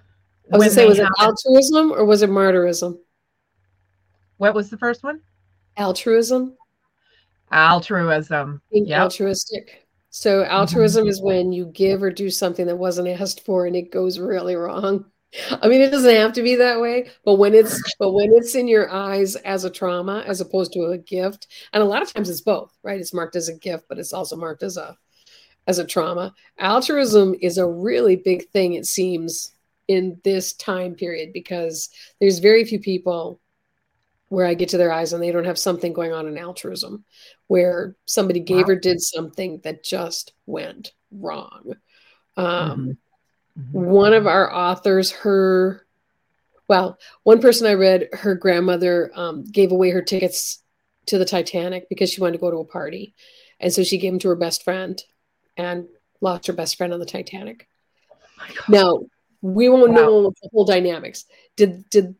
I 0.51 0.57
was 0.57 0.73
say, 0.73 0.87
was 0.87 0.99
it 0.99 1.07
altruism 1.19 1.91
or 1.91 2.05
was 2.05 2.21
it 2.21 2.29
martyrism? 2.29 2.97
What 4.37 4.55
was 4.55 4.69
the 4.69 4.77
first 4.77 5.03
one? 5.03 5.21
Altruism. 5.77 6.55
Altruism. 7.51 8.61
Being 8.71 8.87
yep. 8.87 9.01
altruistic. 9.01 9.87
So 10.09 10.43
altruism 10.43 11.03
mm-hmm. 11.03 11.09
is 11.09 11.21
when 11.21 11.51
you 11.51 11.65
give 11.67 12.01
or 12.01 12.11
do 12.11 12.29
something 12.29 12.65
that 12.67 12.75
wasn't 12.75 13.07
asked 13.07 13.45
for 13.45 13.65
and 13.65 13.75
it 13.75 13.91
goes 13.91 14.19
really 14.19 14.55
wrong. 14.55 15.05
I 15.51 15.67
mean, 15.67 15.81
it 15.81 15.91
doesn't 15.91 16.15
have 16.15 16.33
to 16.33 16.41
be 16.41 16.55
that 16.55 16.81
way, 16.81 17.09
but 17.23 17.35
when 17.35 17.53
it's 17.53 17.79
but 17.99 18.13
when 18.13 18.31
it's 18.33 18.55
in 18.55 18.67
your 18.67 18.89
eyes 18.89 19.35
as 19.35 19.63
a 19.63 19.69
trauma 19.69 20.23
as 20.25 20.41
opposed 20.41 20.73
to 20.73 20.85
a 20.85 20.97
gift, 20.97 21.47
and 21.71 21.83
a 21.83 21.85
lot 21.85 22.01
of 22.01 22.11
times 22.11 22.29
it's 22.31 22.41
both, 22.41 22.75
right? 22.81 22.99
It's 22.99 23.13
marked 23.13 23.35
as 23.35 23.47
a 23.47 23.53
gift, 23.53 23.85
but 23.87 23.99
it's 23.99 24.13
also 24.13 24.35
marked 24.35 24.63
as 24.63 24.75
a 24.77 24.97
as 25.67 25.77
a 25.77 25.85
trauma. 25.85 26.33
Altruism 26.57 27.35
is 27.41 27.59
a 27.59 27.67
really 27.67 28.15
big 28.15 28.49
thing, 28.49 28.73
it 28.73 28.87
seems, 28.87 29.51
in 29.87 30.19
this 30.23 30.53
time 30.53 30.95
period 30.95 31.31
because 31.31 31.89
there's 32.19 32.39
very 32.39 32.65
few 32.65 32.79
people 32.79 33.39
where 34.29 34.45
I 34.45 34.53
get 34.53 34.69
to 34.69 34.77
their 34.77 34.91
eyes 34.91 35.11
and 35.13 35.21
they 35.21 35.31
don't 35.31 35.45
have 35.45 35.59
something 35.59 35.91
going 35.91 36.13
on 36.13 36.27
in 36.27 36.37
altruism, 36.37 37.03
where 37.47 37.95
somebody 38.05 38.39
gave 38.39 38.67
wow. 38.67 38.73
or 38.73 38.75
did 38.75 39.01
something 39.01 39.59
that 39.63 39.83
just 39.83 40.33
went 40.45 40.93
wrong. 41.11 41.73
Um, 42.37 42.97
mm-hmm. 43.59 43.71
One 43.71 44.13
of 44.13 44.27
our 44.27 44.53
authors, 44.53 45.11
her, 45.11 45.85
well, 46.67 46.97
one 47.23 47.41
person 47.41 47.67
I 47.67 47.73
read, 47.73 48.09
her 48.13 48.35
grandmother 48.35 49.11
um, 49.15 49.43
gave 49.43 49.71
away 49.71 49.89
her 49.89 50.03
tickets 50.03 50.63
to 51.07 51.17
the 51.17 51.25
Titanic 51.25 51.89
because 51.89 52.11
she 52.11 52.21
wanted 52.21 52.33
to 52.33 52.41
go 52.41 52.51
to 52.51 52.57
a 52.57 52.65
party. 52.65 53.15
And 53.59 53.73
so 53.73 53.83
she 53.83 53.97
gave 53.97 54.11
them 54.11 54.19
to 54.19 54.29
her 54.29 54.35
best 54.35 54.63
friend 54.63 55.03
and 55.57 55.87
lost 56.21 56.47
her 56.47 56.53
best 56.53 56.77
friend 56.77 56.93
on 56.93 56.99
the 56.99 57.05
Titanic. 57.05 57.67
Oh 58.39 58.45
now, 58.69 58.99
we 59.41 59.69
won't 59.69 59.91
wow. 59.91 59.95
know 59.95 60.33
the 60.41 60.49
whole 60.53 60.65
dynamics. 60.65 61.25
Did 61.55 61.89
did 61.89 62.15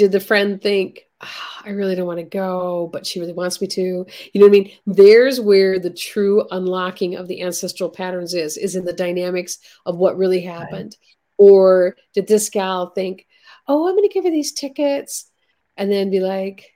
did 0.00 0.12
the 0.12 0.20
friend 0.20 0.62
think 0.62 1.00
oh, 1.20 1.60
I 1.62 1.70
really 1.70 1.94
don't 1.94 2.06
want 2.06 2.20
to 2.20 2.24
go, 2.24 2.88
but 2.90 3.06
she 3.06 3.20
really 3.20 3.34
wants 3.34 3.60
me 3.60 3.66
to? 3.66 3.82
You 3.82 4.40
know 4.40 4.46
what 4.46 4.48
I 4.48 4.60
mean? 4.60 4.72
There's 4.86 5.38
where 5.38 5.78
the 5.78 5.90
true 5.90 6.46
unlocking 6.50 7.16
of 7.16 7.28
the 7.28 7.42
ancestral 7.42 7.90
patterns 7.90 8.32
is, 8.32 8.56
is 8.56 8.76
in 8.76 8.86
the 8.86 8.94
dynamics 8.94 9.58
of 9.84 9.98
what 9.98 10.16
really 10.16 10.40
happened. 10.40 10.96
Right. 10.98 11.06
Or 11.36 11.96
did 12.14 12.26
this 12.26 12.48
gal 12.48 12.90
think, 12.90 13.26
oh, 13.68 13.86
I'm 13.86 13.94
going 13.94 14.08
to 14.08 14.12
give 14.12 14.24
her 14.24 14.30
these 14.30 14.52
tickets 14.52 15.30
and 15.76 15.92
then 15.92 16.10
be 16.10 16.20
like, 16.20 16.70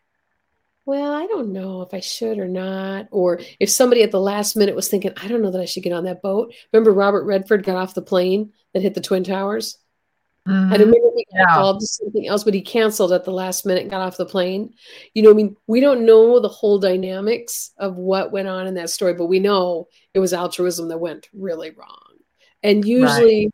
well, 0.84 1.12
I 1.14 1.24
don't 1.24 1.54
know 1.54 1.80
if 1.80 1.94
I 1.94 2.00
should 2.00 2.38
or 2.38 2.48
not. 2.48 3.08
Or 3.10 3.40
if 3.58 3.70
somebody 3.70 4.02
at 4.02 4.10
the 4.10 4.20
last 4.20 4.54
minute 4.54 4.76
was 4.76 4.88
thinking, 4.88 5.12
I 5.16 5.28
don't 5.28 5.40
know 5.40 5.52
that 5.52 5.62
I 5.62 5.64
should 5.64 5.82
get 5.82 5.94
on 5.94 6.04
that 6.04 6.20
boat. 6.20 6.52
Remember 6.74 6.92
Robert 6.92 7.24
Redford 7.24 7.64
got 7.64 7.76
off 7.76 7.94
the 7.94 8.02
plane 8.02 8.52
that 8.74 8.82
hit 8.82 8.92
the 8.92 9.00
Twin 9.00 9.24
Towers? 9.24 9.78
Mm-hmm. 10.46 10.72
I 10.72 10.76
remember 10.76 11.08
he 11.16 11.26
got 11.32 11.38
yeah. 11.38 11.54
called 11.54 11.80
to 11.80 11.86
something 11.86 12.28
else, 12.28 12.44
but 12.44 12.52
he 12.52 12.60
canceled 12.60 13.12
at 13.12 13.24
the 13.24 13.30
last 13.30 13.64
minute 13.64 13.88
got 13.88 14.02
off 14.02 14.18
the 14.18 14.26
plane. 14.26 14.74
You 15.14 15.22
know, 15.22 15.30
I 15.30 15.34
mean, 15.34 15.56
we 15.66 15.80
don't 15.80 16.04
know 16.04 16.38
the 16.38 16.48
whole 16.48 16.78
dynamics 16.78 17.72
of 17.78 17.96
what 17.96 18.30
went 18.30 18.48
on 18.48 18.66
in 18.66 18.74
that 18.74 18.90
story, 18.90 19.14
but 19.14 19.26
we 19.26 19.40
know 19.40 19.88
it 20.12 20.18
was 20.18 20.34
altruism 20.34 20.88
that 20.88 20.98
went 20.98 21.28
really 21.32 21.70
wrong. 21.70 22.18
And 22.62 22.84
usually, 22.84 23.50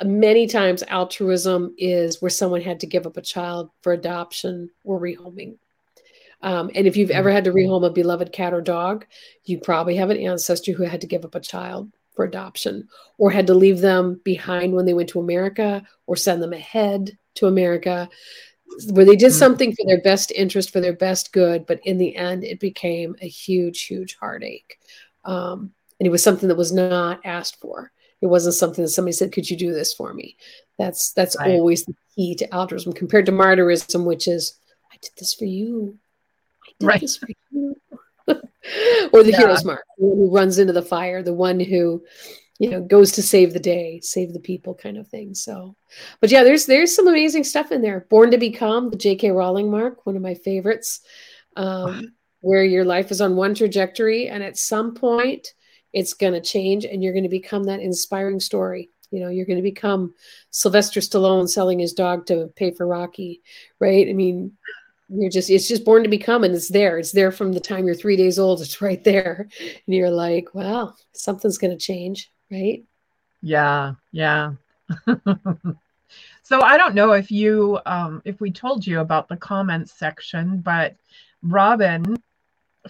right. 0.00 0.08
many 0.08 0.48
times, 0.48 0.82
altruism 0.88 1.74
is 1.78 2.20
where 2.20 2.30
someone 2.30 2.62
had 2.62 2.80
to 2.80 2.86
give 2.86 3.06
up 3.06 3.16
a 3.16 3.22
child 3.22 3.70
for 3.82 3.92
adoption 3.92 4.70
or 4.82 5.00
rehoming. 5.00 5.58
Um, 6.42 6.70
and 6.74 6.86
if 6.86 6.96
you've 6.96 7.10
ever 7.10 7.30
had 7.30 7.44
to 7.44 7.52
rehome 7.52 7.86
a 7.86 7.90
beloved 7.90 8.32
cat 8.32 8.54
or 8.54 8.60
dog, 8.60 9.06
you 9.44 9.58
probably 9.58 9.96
have 9.96 10.10
an 10.10 10.18
ancestor 10.18 10.72
who 10.72 10.84
had 10.84 11.00
to 11.00 11.06
give 11.06 11.24
up 11.24 11.34
a 11.34 11.40
child 11.40 11.92
for 12.18 12.24
adoption 12.24 12.88
or 13.18 13.30
had 13.30 13.46
to 13.46 13.54
leave 13.54 13.78
them 13.78 14.20
behind 14.24 14.72
when 14.72 14.86
they 14.86 14.92
went 14.92 15.08
to 15.08 15.20
America 15.20 15.86
or 16.08 16.16
send 16.16 16.42
them 16.42 16.52
ahead 16.52 17.16
to 17.36 17.46
America 17.46 18.08
where 18.90 19.04
they 19.04 19.14
did 19.14 19.28
mm-hmm. 19.28 19.38
something 19.38 19.72
for 19.72 19.86
their 19.86 20.00
best 20.00 20.32
interest, 20.32 20.72
for 20.72 20.80
their 20.80 20.92
best 20.96 21.32
good, 21.32 21.64
but 21.64 21.80
in 21.84 21.96
the 21.96 22.16
end, 22.16 22.42
it 22.42 22.58
became 22.58 23.14
a 23.22 23.28
huge, 23.28 23.84
huge 23.84 24.16
heartache. 24.18 24.80
Um, 25.24 25.72
and 26.00 26.08
it 26.08 26.10
was 26.10 26.24
something 26.24 26.48
that 26.48 26.56
was 26.56 26.72
not 26.72 27.20
asked 27.24 27.60
for. 27.60 27.92
It 28.20 28.26
wasn't 28.26 28.56
something 28.56 28.82
that 28.82 28.90
somebody 28.90 29.12
said, 29.12 29.30
"Could 29.30 29.48
you 29.48 29.56
do 29.56 29.72
this 29.72 29.94
for 29.94 30.12
me?" 30.12 30.36
That's 30.76 31.12
that's 31.12 31.36
right. 31.38 31.52
always 31.52 31.84
the 31.84 31.94
key 32.16 32.34
to 32.34 32.52
altruism 32.52 32.92
compared 32.92 33.26
to 33.26 33.32
martyrism, 33.32 34.04
which 34.04 34.26
is, 34.26 34.54
"I 34.92 34.96
did 35.00 35.12
this 35.16 35.34
for 35.34 35.44
you. 35.44 35.96
I 36.66 36.72
did 36.80 36.86
right. 36.86 37.00
this 37.00 37.16
for 37.16 37.28
you." 37.52 37.76
or 39.12 39.22
the 39.22 39.30
yeah. 39.30 39.38
hero's 39.38 39.64
mark, 39.64 39.84
the 39.98 40.06
one 40.06 40.18
who 40.18 40.34
runs 40.34 40.58
into 40.58 40.72
the 40.72 40.82
fire, 40.82 41.22
the 41.22 41.34
one 41.34 41.60
who 41.60 42.02
you 42.58 42.68
know 42.68 42.80
goes 42.80 43.12
to 43.12 43.22
save 43.22 43.52
the 43.52 43.60
day 43.60 44.00
save 44.02 44.32
the 44.32 44.40
people 44.40 44.74
kind 44.74 44.98
of 44.98 45.08
thing 45.08 45.34
so. 45.34 45.76
But 46.20 46.30
yeah 46.30 46.42
there's 46.42 46.66
there's 46.66 46.94
some 46.94 47.06
amazing 47.06 47.44
stuff 47.44 47.72
in 47.72 47.82
there. 47.82 48.06
Born 48.10 48.30
to 48.32 48.38
become 48.38 48.90
the 48.90 48.96
jk 48.96 49.34
rowling 49.34 49.70
mark 49.70 50.04
one 50.04 50.16
of 50.16 50.22
my 50.22 50.34
favorites. 50.34 51.00
Um, 51.56 52.12
where 52.40 52.62
your 52.62 52.84
life 52.84 53.10
is 53.10 53.20
on 53.20 53.34
one 53.34 53.52
trajectory 53.52 54.28
and 54.28 54.44
at 54.44 54.56
some 54.56 54.94
point 54.94 55.54
it's 55.92 56.14
going 56.14 56.34
to 56.34 56.40
change 56.40 56.84
and 56.84 57.02
you're 57.02 57.12
going 57.12 57.24
to 57.24 57.28
become 57.28 57.64
that 57.64 57.80
inspiring 57.80 58.38
story. 58.38 58.90
You 59.10 59.20
know 59.20 59.28
you're 59.28 59.46
going 59.46 59.58
to 59.58 59.62
become 59.62 60.14
sylvester 60.50 61.00
stallone 61.00 61.48
selling 61.48 61.78
his 61.78 61.94
dog 61.94 62.26
to 62.26 62.50
pay 62.56 62.72
for 62.72 62.86
rocky 62.86 63.42
right? 63.80 64.08
I 64.08 64.12
mean 64.12 64.52
you're 65.08 65.30
just 65.30 65.48
it's 65.48 65.68
just 65.68 65.84
born 65.84 66.02
to 66.02 66.08
become 66.08 66.44
and 66.44 66.54
it's 66.54 66.68
there 66.68 66.98
it's 66.98 67.12
there 67.12 67.32
from 67.32 67.52
the 67.52 67.60
time 67.60 67.86
you're 67.86 67.94
three 67.94 68.16
days 68.16 68.38
old 68.38 68.60
it's 68.60 68.82
right 68.82 69.04
there 69.04 69.48
and 69.60 69.94
you're 69.94 70.10
like 70.10 70.48
well 70.54 70.96
something's 71.12 71.56
going 71.56 71.70
to 71.70 71.78
change 71.78 72.30
right? 72.50 72.84
Yeah, 73.42 73.94
yeah. 74.12 74.52
so 76.42 76.60
I 76.62 76.76
don't 76.76 76.94
know 76.94 77.12
if 77.12 77.30
you 77.30 77.78
um 77.86 78.22
if 78.24 78.40
we 78.40 78.50
told 78.50 78.86
you 78.86 79.00
about 79.00 79.28
the 79.28 79.36
comments 79.36 79.92
section, 79.92 80.58
but 80.58 80.96
Robin 81.42 82.16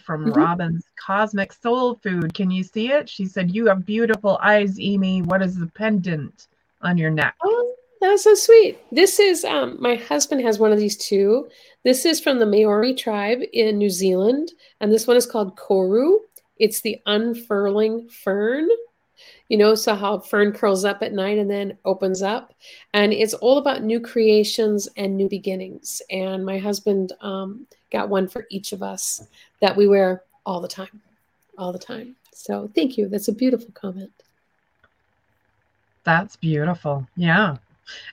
from 0.01 0.27
mm-hmm. 0.27 0.39
Robin's 0.39 0.85
Cosmic 0.97 1.53
Soul 1.53 1.97
Food, 1.97 2.33
can 2.35 2.51
you 2.51 2.63
see 2.63 2.93
it? 2.93 3.09
She 3.09 3.27
said, 3.27 3.55
You 3.55 3.67
have 3.67 3.85
beautiful 3.85 4.39
eyes, 4.43 4.79
Amy. 4.81 5.23
What 5.23 5.43
is 5.43 5.59
the 5.59 5.67
pendant 5.67 6.47
on 6.83 6.97
your 6.97 7.11
neck? 7.11 7.35
Oh, 7.43 7.75
that's 8.01 8.25
so 8.25 8.35
sweet. 8.35 8.79
This 8.93 9.19
is 9.19 9.45
um 9.45 9.77
my 9.81 9.97
husband 9.97 10.43
has 10.43 10.59
one 10.59 10.73
of 10.73 10.79
these 10.79 10.97
too. 10.97 11.49
This 11.85 12.05
is 12.05 12.21
from 12.21 12.39
the 12.39 12.47
Maori 12.47 12.95
tribe 12.95 13.41
in 13.53 13.79
New 13.79 13.91
Zealand, 13.91 14.53
and 14.81 14.93
this 14.93 15.07
one 15.07 15.17
is 15.17 15.27
called 15.27 15.57
Koru. 15.57 16.19
It's 16.59 16.81
the 16.81 17.01
unfurling 17.07 18.09
fern 18.09 18.69
you 19.49 19.57
know, 19.57 19.75
so 19.75 19.95
how 19.95 20.19
fern 20.19 20.53
curls 20.53 20.85
up 20.85 21.03
at 21.03 21.13
night 21.13 21.39
and 21.39 21.51
then 21.51 21.79
opens 21.85 22.23
up. 22.23 22.53
And 22.93 23.13
it's 23.13 23.35
all 23.35 23.59
about 23.59 23.83
new 23.83 23.99
creations 23.99 24.89
and 24.97 25.17
new 25.17 25.29
beginnings. 25.29 26.03
And 26.11 26.45
my 26.45 26.59
husband 26.59 27.13
um, 27.21 27.67
got 27.91 28.11
one 28.11 28.29
for 28.29 28.47
each 28.51 28.73
of 28.73 28.83
us 28.83 29.27
that 29.61 29.75
we 29.75 29.89
wear 29.89 30.23
all 30.45 30.61
the 30.61 30.69
time, 30.69 31.01
all 31.57 31.73
the 31.73 31.79
time. 31.79 32.15
So 32.35 32.71
thank 32.75 32.99
you. 32.99 33.09
That's 33.09 33.29
a 33.29 33.33
beautiful 33.33 33.71
comment. 33.73 34.13
That's 36.05 36.37
beautiful. 36.37 37.07
Yeah. 37.17 37.57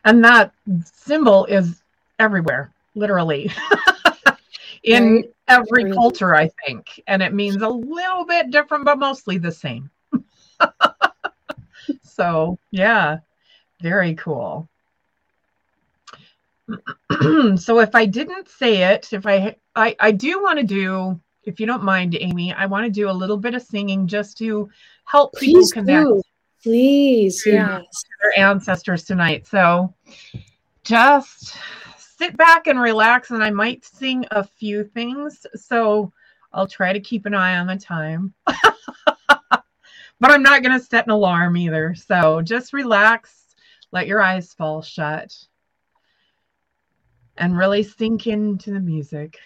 And 0.04 0.24
that 0.24 0.52
symbol 0.84 1.46
is 1.46 1.82
everywhere, 2.20 2.72
literally. 2.96 3.52
in 4.84 5.16
right. 5.16 5.34
every 5.48 5.92
culture, 5.92 6.36
I 6.36 6.50
think. 6.66 7.02
And 7.08 7.22
it 7.22 7.34
means 7.34 7.62
a 7.62 7.70
little 7.70 8.26
bit 8.26 8.52
different, 8.52 8.86
but 8.86 9.00
mostly 9.00 9.38
the 9.38 9.52
same. 9.52 9.90
so 12.04 12.58
yeah, 12.72 13.20
very 13.82 14.16
cool. 14.16 14.68
so 17.58 17.80
if 17.80 17.94
I 17.94 18.06
didn't 18.06 18.50
say 18.50 18.94
it, 18.94 19.12
if 19.12 19.26
I 19.26 19.56
I, 19.76 19.96
I 20.00 20.12
do 20.12 20.42
want 20.42 20.60
to 20.60 20.66
do, 20.66 21.20
if 21.44 21.60
you 21.60 21.66
don't 21.66 21.84
mind, 21.84 22.16
Amy, 22.20 22.54
I 22.54 22.66
want 22.66 22.86
to 22.86 22.92
do 22.92 23.10
a 23.10 23.12
little 23.12 23.38
bit 23.38 23.54
of 23.54 23.62
singing 23.62 24.08
just 24.08 24.38
to 24.40 24.70
help 25.04 25.34
Please 25.34 25.72
people 25.72 25.84
connect. 25.84 26.08
Do. 26.08 26.22
Please, 26.66 27.44
to, 27.44 27.52
yes. 27.52 28.04
their 28.24 28.44
ancestors 28.44 29.04
tonight. 29.04 29.46
So 29.46 29.94
just 30.84 31.56
sit 32.18 32.36
back 32.36 32.66
and 32.66 32.82
relax, 32.82 33.30
and 33.30 33.44
I 33.44 33.52
might 33.52 33.86
sing 33.86 34.26
a 34.32 34.44
few 34.44 34.84
things. 34.84 35.46
So 35.54 36.12
I'll 36.52 36.66
try 36.66 36.92
to 36.92 37.00
keep 37.00 37.28
an 37.28 37.36
eye 37.36 37.60
on 37.60 37.68
the 37.68 37.76
time. 37.76 38.34
but 38.48 39.62
I'm 40.24 40.42
not 40.42 40.64
going 40.64 40.76
to 40.76 40.84
set 40.84 41.06
an 41.06 41.12
alarm 41.12 41.56
either. 41.56 41.94
So 41.94 42.42
just 42.42 42.74
relax, 42.74 43.54
let 43.92 44.08
your 44.08 44.24
eyes 44.24 44.52
fall 44.52 44.82
shut, 44.82 45.38
and 47.38 47.56
really 47.56 47.84
sink 47.84 48.26
into 48.26 48.72
the 48.72 48.80
music. 48.80 49.38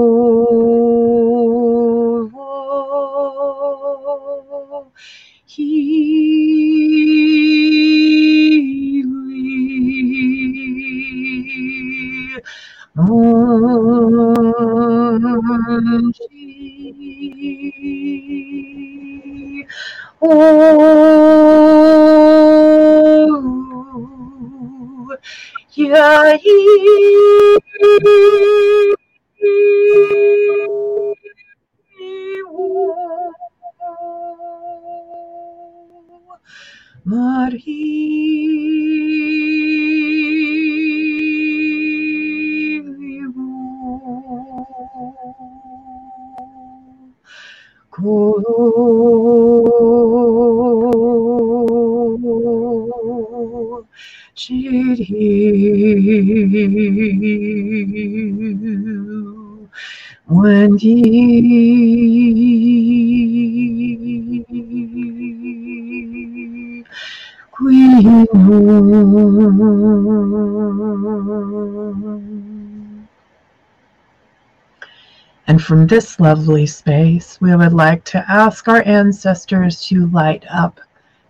And 75.48 75.64
from 75.64 75.88
this 75.88 76.20
lovely 76.20 76.68
space, 76.68 77.40
we 77.42 77.56
would 77.56 77.74
like 77.74 78.04
to 78.06 78.24
ask 78.30 78.68
our 78.68 78.84
ancestors 78.86 79.84
to 79.88 80.06
light 80.10 80.46
up 80.52 80.80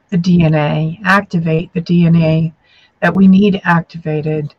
the 0.09 0.17
DNA, 0.17 0.99
activate 1.05 1.71
the 1.73 1.81
DNA 1.81 2.51
that 3.01 3.15
we 3.15 3.29
need 3.29 3.61
activated 3.63 4.53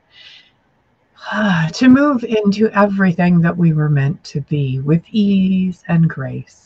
to 1.73 1.89
move 1.89 2.25
into 2.25 2.71
everything 2.71 3.43
that 3.43 3.57
we 3.57 3.75
were 3.75 3.91
meant 3.91 4.25
to 4.25 4.41
be 4.43 4.79
with 4.79 5.03
ease 5.11 5.85
and 5.89 6.09
grace. 6.09 6.66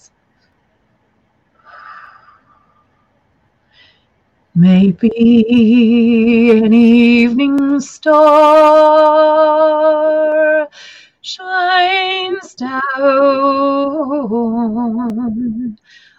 Maybe 4.60 6.50
an 6.50 6.74
evening 6.74 7.80
star 7.80 8.28
shines 11.22 12.54
down 12.56 12.82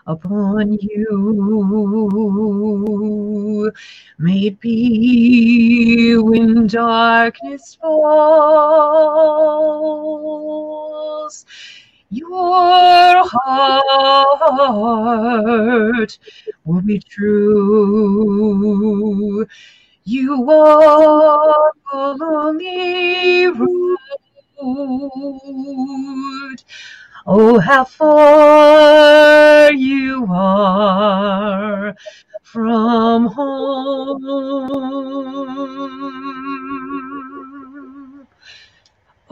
upon 0.08 0.80
you. 0.82 1.92
Maybe 4.18 6.16
when 6.18 6.66
darkness 6.66 7.78
falls, 7.80 7.92
your 12.12 13.24
heart 13.26 14.10
will 16.66 16.82
be 16.82 17.00
true. 17.00 17.48
You 20.06 20.42
walk 20.42 21.78
along 21.94 22.60
the 22.60 23.54
road. 24.60 26.64
Oh, 27.28 27.60
how 27.60 27.86
far 27.86 29.74
you 29.74 30.28
are 30.30 31.96
from 32.44 33.28
home. 33.28 34.22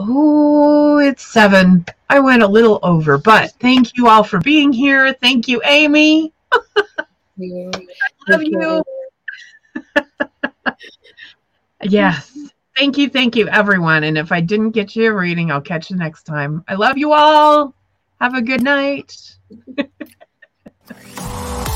Oh, 0.01 0.97
it's 0.99 1.25
seven. 1.25 1.85
I 2.09 2.21
went 2.21 2.41
a 2.41 2.47
little 2.47 2.79
over, 2.83 3.17
but 3.17 3.51
thank 3.59 3.97
you 3.97 4.07
all 4.07 4.23
for 4.23 4.39
being 4.39 4.71
here. 4.71 5.11
Thank 5.11 5.49
you, 5.49 5.61
Amy. 5.65 6.31
Yeah. 7.35 7.69
Love 8.29 8.43
you. 8.43 8.81
yes. 11.83 12.37
Thank 12.77 12.97
you, 12.97 13.09
thank 13.09 13.35
you, 13.35 13.49
everyone. 13.49 14.05
And 14.05 14.17
if 14.17 14.31
I 14.31 14.39
didn't 14.39 14.71
get 14.71 14.95
you 14.95 15.11
a 15.11 15.13
reading, 15.13 15.51
I'll 15.51 15.59
catch 15.59 15.89
you 15.89 15.97
next 15.97 16.23
time. 16.23 16.63
I 16.69 16.75
love 16.75 16.97
you 16.97 17.11
all. 17.11 17.75
Have 18.21 18.35
a 18.35 18.41
good 18.41 18.63
night. 18.63 19.35